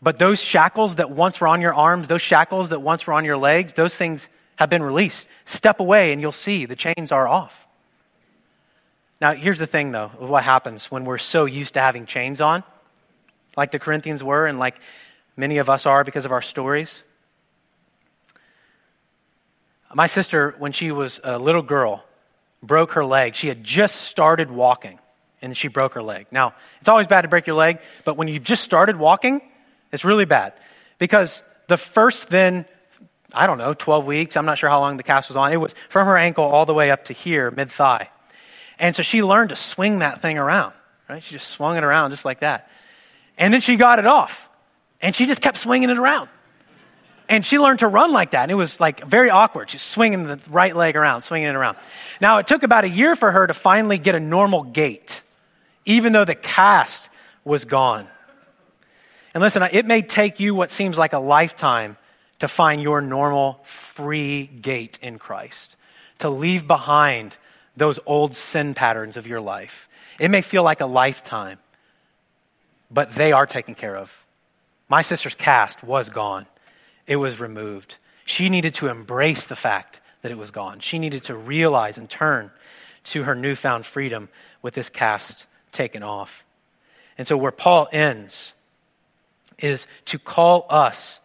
but 0.01 0.17
those 0.17 0.41
shackles 0.41 0.95
that 0.95 1.11
once 1.11 1.41
were 1.41 1.47
on 1.47 1.61
your 1.61 1.75
arms, 1.75 2.07
those 2.07 2.23
shackles 2.23 2.69
that 2.69 2.82
once 2.82 3.05
were 3.05 3.13
on 3.13 3.23
your 3.23 3.38
legs, 3.38 3.73
those 3.73 3.95
things 3.95 4.29
have 4.57 4.69
been 4.69 4.83
released. 4.83 5.27
Step 5.45 5.79
away 5.79 6.11
and 6.11 6.21
you'll 6.21 6.31
see 6.31 6.65
the 6.65 6.75
chains 6.75 7.11
are 7.11 7.27
off. 7.27 7.67
Now, 9.19 9.33
here's 9.33 9.59
the 9.59 9.67
thing 9.67 9.91
though, 9.91 10.11
of 10.19 10.29
what 10.29 10.43
happens 10.43 10.89
when 10.89 11.05
we're 11.05 11.17
so 11.17 11.45
used 11.45 11.75
to 11.75 11.81
having 11.81 12.05
chains 12.05 12.41
on, 12.41 12.63
like 13.55 13.71
the 13.71 13.79
Corinthians 13.79 14.23
were, 14.23 14.47
and 14.47 14.59
like 14.59 14.79
many 15.37 15.57
of 15.59 15.69
us 15.69 15.85
are 15.85 16.03
because 16.03 16.25
of 16.25 16.31
our 16.31 16.41
stories. 16.41 17.03
My 19.93 20.07
sister, 20.07 20.55
when 20.57 20.71
she 20.71 20.91
was 20.91 21.19
a 21.23 21.37
little 21.37 21.61
girl, 21.61 22.05
broke 22.63 22.93
her 22.93 23.05
leg. 23.05 23.35
She 23.35 23.47
had 23.47 23.63
just 23.63 23.95
started 23.97 24.49
walking 24.49 24.99
and 25.41 25.57
she 25.57 25.67
broke 25.67 25.95
her 25.95 26.03
leg. 26.03 26.27
Now, 26.31 26.53
it's 26.79 26.89
always 26.89 27.07
bad 27.07 27.21
to 27.21 27.27
break 27.27 27.47
your 27.47 27.55
leg, 27.55 27.79
but 28.05 28.15
when 28.15 28.27
you've 28.27 28.43
just 28.43 28.63
started 28.63 28.95
walking, 28.95 29.41
it's 29.91 30.05
really 30.05 30.25
bad 30.25 30.53
because 30.97 31.43
the 31.67 31.77
first 31.77 32.29
then, 32.29 32.65
I 33.34 33.47
don't 33.47 33.57
know, 33.57 33.73
12 33.73 34.05
weeks, 34.05 34.38
I'm 34.38 34.45
not 34.45 34.57
sure 34.57 34.69
how 34.69 34.79
long 34.79 34.97
the 34.97 35.03
cast 35.03 35.29
was 35.29 35.38
on, 35.38 35.53
it 35.53 35.57
was 35.57 35.73
from 35.89 36.07
her 36.07 36.17
ankle 36.17 36.45
all 36.45 36.65
the 36.65 36.73
way 36.73 36.91
up 36.91 37.05
to 37.05 37.13
here, 37.13 37.51
mid 37.51 37.71
thigh. 37.71 38.09
And 38.79 38.95
so 38.95 39.03
she 39.03 39.23
learned 39.23 39.49
to 39.49 39.55
swing 39.55 39.99
that 39.99 40.21
thing 40.21 40.38
around, 40.38 40.73
right? 41.07 41.23
She 41.23 41.34
just 41.34 41.49
swung 41.49 41.77
it 41.77 41.84
around 41.84 42.11
just 42.11 42.25
like 42.25 42.39
that. 42.39 42.69
And 43.38 43.53
then 43.53 43.61
she 43.61 43.75
got 43.75 43.99
it 43.99 44.05
off 44.05 44.49
and 45.01 45.15
she 45.15 45.25
just 45.25 45.41
kept 45.41 45.57
swinging 45.57 45.89
it 45.89 45.97
around. 45.97 46.29
And 47.29 47.45
she 47.45 47.59
learned 47.59 47.79
to 47.79 47.88
run 47.88 48.11
like 48.11 48.32
that. 48.32 48.43
And 48.43 48.51
it 48.51 48.55
was 48.55 48.79
like 48.79 49.05
very 49.05 49.29
awkward. 49.29 49.69
She's 49.69 49.82
swinging 49.82 50.23
the 50.23 50.39
right 50.49 50.75
leg 50.75 50.95
around, 50.97 51.21
swinging 51.21 51.47
it 51.47 51.55
around. 51.55 51.77
Now, 52.19 52.39
it 52.39 52.47
took 52.47 52.63
about 52.63 52.84
a 52.84 52.89
year 52.89 53.15
for 53.15 53.32
her 53.32 53.47
to 53.47 53.53
finally 53.53 53.97
get 53.97 54.15
a 54.15 54.19
normal 54.19 54.63
gait, 54.63 55.23
even 55.86 56.11
though 56.11 56.25
the 56.25 56.36
cast 56.36 57.09
was 57.45 57.63
gone. 57.65 58.07
And 59.34 59.41
listen, 59.41 59.63
it 59.71 59.86
may 59.86 60.01
take 60.01 60.39
you 60.39 60.53
what 60.53 60.69
seems 60.69 60.97
like 60.97 61.13
a 61.13 61.19
lifetime 61.19 61.95
to 62.41 62.47
find 62.47 62.81
your 62.81 63.01
normal, 63.01 63.61
free 63.63 64.45
gait 64.45 64.99
in 65.01 65.17
Christ, 65.17 65.77
to 66.19 66.29
leave 66.29 66.67
behind 66.67 67.37
those 67.77 67.99
old 68.05 68.35
sin 68.35 68.73
patterns 68.73 69.15
of 69.15 69.27
your 69.27 69.39
life. 69.41 69.87
It 70.19 70.29
may 70.29 70.41
feel 70.41 70.63
like 70.63 70.81
a 70.81 70.85
lifetime, 70.85 71.59
but 72.89 73.11
they 73.11 73.31
are 73.31 73.45
taken 73.45 73.75
care 73.75 73.95
of. 73.95 74.25
My 74.89 75.01
sister's 75.01 75.35
cast 75.35 75.83
was 75.83 76.09
gone 76.09 76.45
it 77.07 77.17
was 77.17 77.39
removed. 77.39 77.97
She 78.25 78.49
needed 78.49 78.73
to 78.75 78.87
embrace 78.87 79.45
the 79.45 79.55
fact 79.55 80.01
that 80.21 80.31
it 80.31 80.37
was 80.37 80.51
gone. 80.51 80.79
She 80.79 80.97
needed 80.97 81.23
to 81.23 81.35
realize 81.35 81.97
and 81.97 82.09
turn 82.09 82.51
to 83.05 83.23
her 83.23 83.35
newfound 83.35 83.85
freedom 83.85 84.29
with 84.61 84.75
this 84.75 84.89
cast 84.89 85.45
taken 85.71 86.03
off. 86.03 86.45
And 87.17 87.27
so, 87.27 87.35
where 87.35 87.51
Paul 87.51 87.87
ends 87.91 88.53
is 89.59 89.87
to 90.05 90.17
call 90.17 90.65
us 90.69 91.19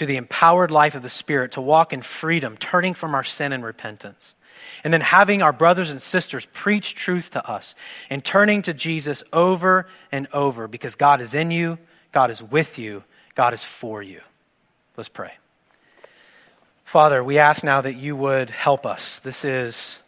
to 0.00 0.06
the 0.06 0.16
empowered 0.16 0.70
life 0.70 0.94
of 0.94 1.02
the 1.02 1.10
Spirit, 1.10 1.52
to 1.52 1.60
walk 1.60 1.92
in 1.92 2.00
freedom, 2.00 2.56
turning 2.56 2.94
from 2.94 3.14
our 3.14 3.22
sin 3.22 3.52
and 3.52 3.62
repentance. 3.62 4.34
And 4.82 4.94
then 4.94 5.02
having 5.02 5.42
our 5.42 5.52
brothers 5.52 5.90
and 5.90 6.00
sisters 6.00 6.46
preach 6.54 6.94
truth 6.94 7.32
to 7.32 7.46
us 7.46 7.74
and 8.08 8.24
turning 8.24 8.62
to 8.62 8.72
Jesus 8.72 9.22
over 9.30 9.86
and 10.10 10.26
over 10.32 10.68
because 10.68 10.94
God 10.94 11.20
is 11.20 11.34
in 11.34 11.50
you, 11.50 11.78
God 12.12 12.30
is 12.30 12.42
with 12.42 12.78
you, 12.78 13.04
God 13.34 13.52
is 13.52 13.62
for 13.62 14.02
you. 14.02 14.22
Let's 14.96 15.10
pray. 15.10 15.32
Father, 16.82 17.22
we 17.22 17.36
ask 17.36 17.62
now 17.62 17.82
that 17.82 17.96
you 17.96 18.16
would 18.16 18.48
help 18.48 18.86
us. 18.86 19.18
This 19.18 19.44
is 19.44 20.00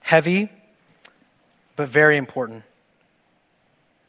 heavy, 0.00 0.50
but 1.76 1.88
very 1.88 2.18
important. 2.18 2.62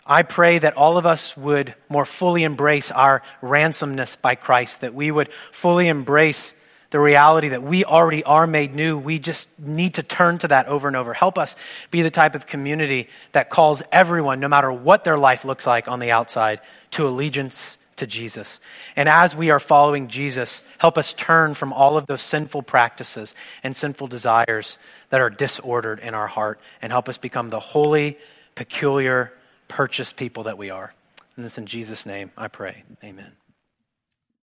I 0.08 0.24
pray 0.24 0.58
that 0.60 0.78
all 0.78 0.98
of 0.98 1.06
us 1.06 1.36
would 1.36 1.76
more 1.90 2.06
fully 2.06 2.44
embrace 2.44 2.92
our 2.92 3.22
ransomness 3.42 4.20
by 4.22 4.36
Christ, 4.36 4.82
that 4.82 4.94
we 4.96 5.12
would 5.12 5.32
fully 5.52 5.90
embrace 5.90 6.54
the 6.90 7.00
reality 7.00 7.50
that 7.50 7.62
we 7.62 7.84
already 7.84 8.24
are 8.24 8.48
made 8.48 8.74
new. 8.74 8.98
We 8.98 9.20
just 9.20 9.50
need 9.60 9.96
to 9.96 10.04
turn 10.04 10.38
to 10.40 10.48
that 10.48 10.68
over 10.68 10.88
and 10.88 10.96
over. 10.96 11.14
Help 11.14 11.38
us 11.38 11.58
be 11.92 12.02
the 12.02 12.10
type 12.10 12.34
of 12.34 12.48
community 12.48 13.10
that 13.34 13.50
calls 13.50 13.84
everyone, 13.92 14.40
no 14.40 14.48
matter 14.48 14.72
what 14.72 15.04
their 15.04 15.18
life 15.18 15.44
looks 15.44 15.68
like 15.68 15.90
on 15.90 16.00
the 16.00 16.12
outside, 16.12 16.62
to 16.92 17.06
allegiance 17.06 17.78
to 17.98 18.08
Jesus. 18.08 18.62
And 18.96 19.10
as 19.10 19.36
we 19.36 19.50
are 19.50 19.60
following 19.60 20.08
Jesus, 20.08 20.64
help 20.78 20.98
us 20.98 21.14
turn 21.14 21.54
from 21.54 21.74
all 21.74 21.98
of 21.98 22.06
those 22.08 22.22
sinful 22.22 22.62
practices 22.62 23.36
and 23.64 23.76
sinful 23.76 24.08
desires 24.08 24.78
that 25.10 25.20
are 25.20 25.30
disordered 25.30 26.00
in 26.00 26.14
our 26.14 26.28
heart 26.28 26.62
and 26.82 26.94
help 26.94 27.10
us 27.10 27.18
become 27.18 27.50
the 27.50 27.60
holy, 27.60 28.18
peculiar, 28.56 29.34
purchased 29.68 30.18
people 30.18 30.44
that 30.44 30.58
we 30.58 30.70
are. 30.70 30.94
And 31.36 31.46
it's 31.46 31.58
in 31.58 31.66
Jesus' 31.66 32.06
name 32.06 32.32
I 32.38 32.48
pray. 32.48 32.84
Amen. 33.04 33.37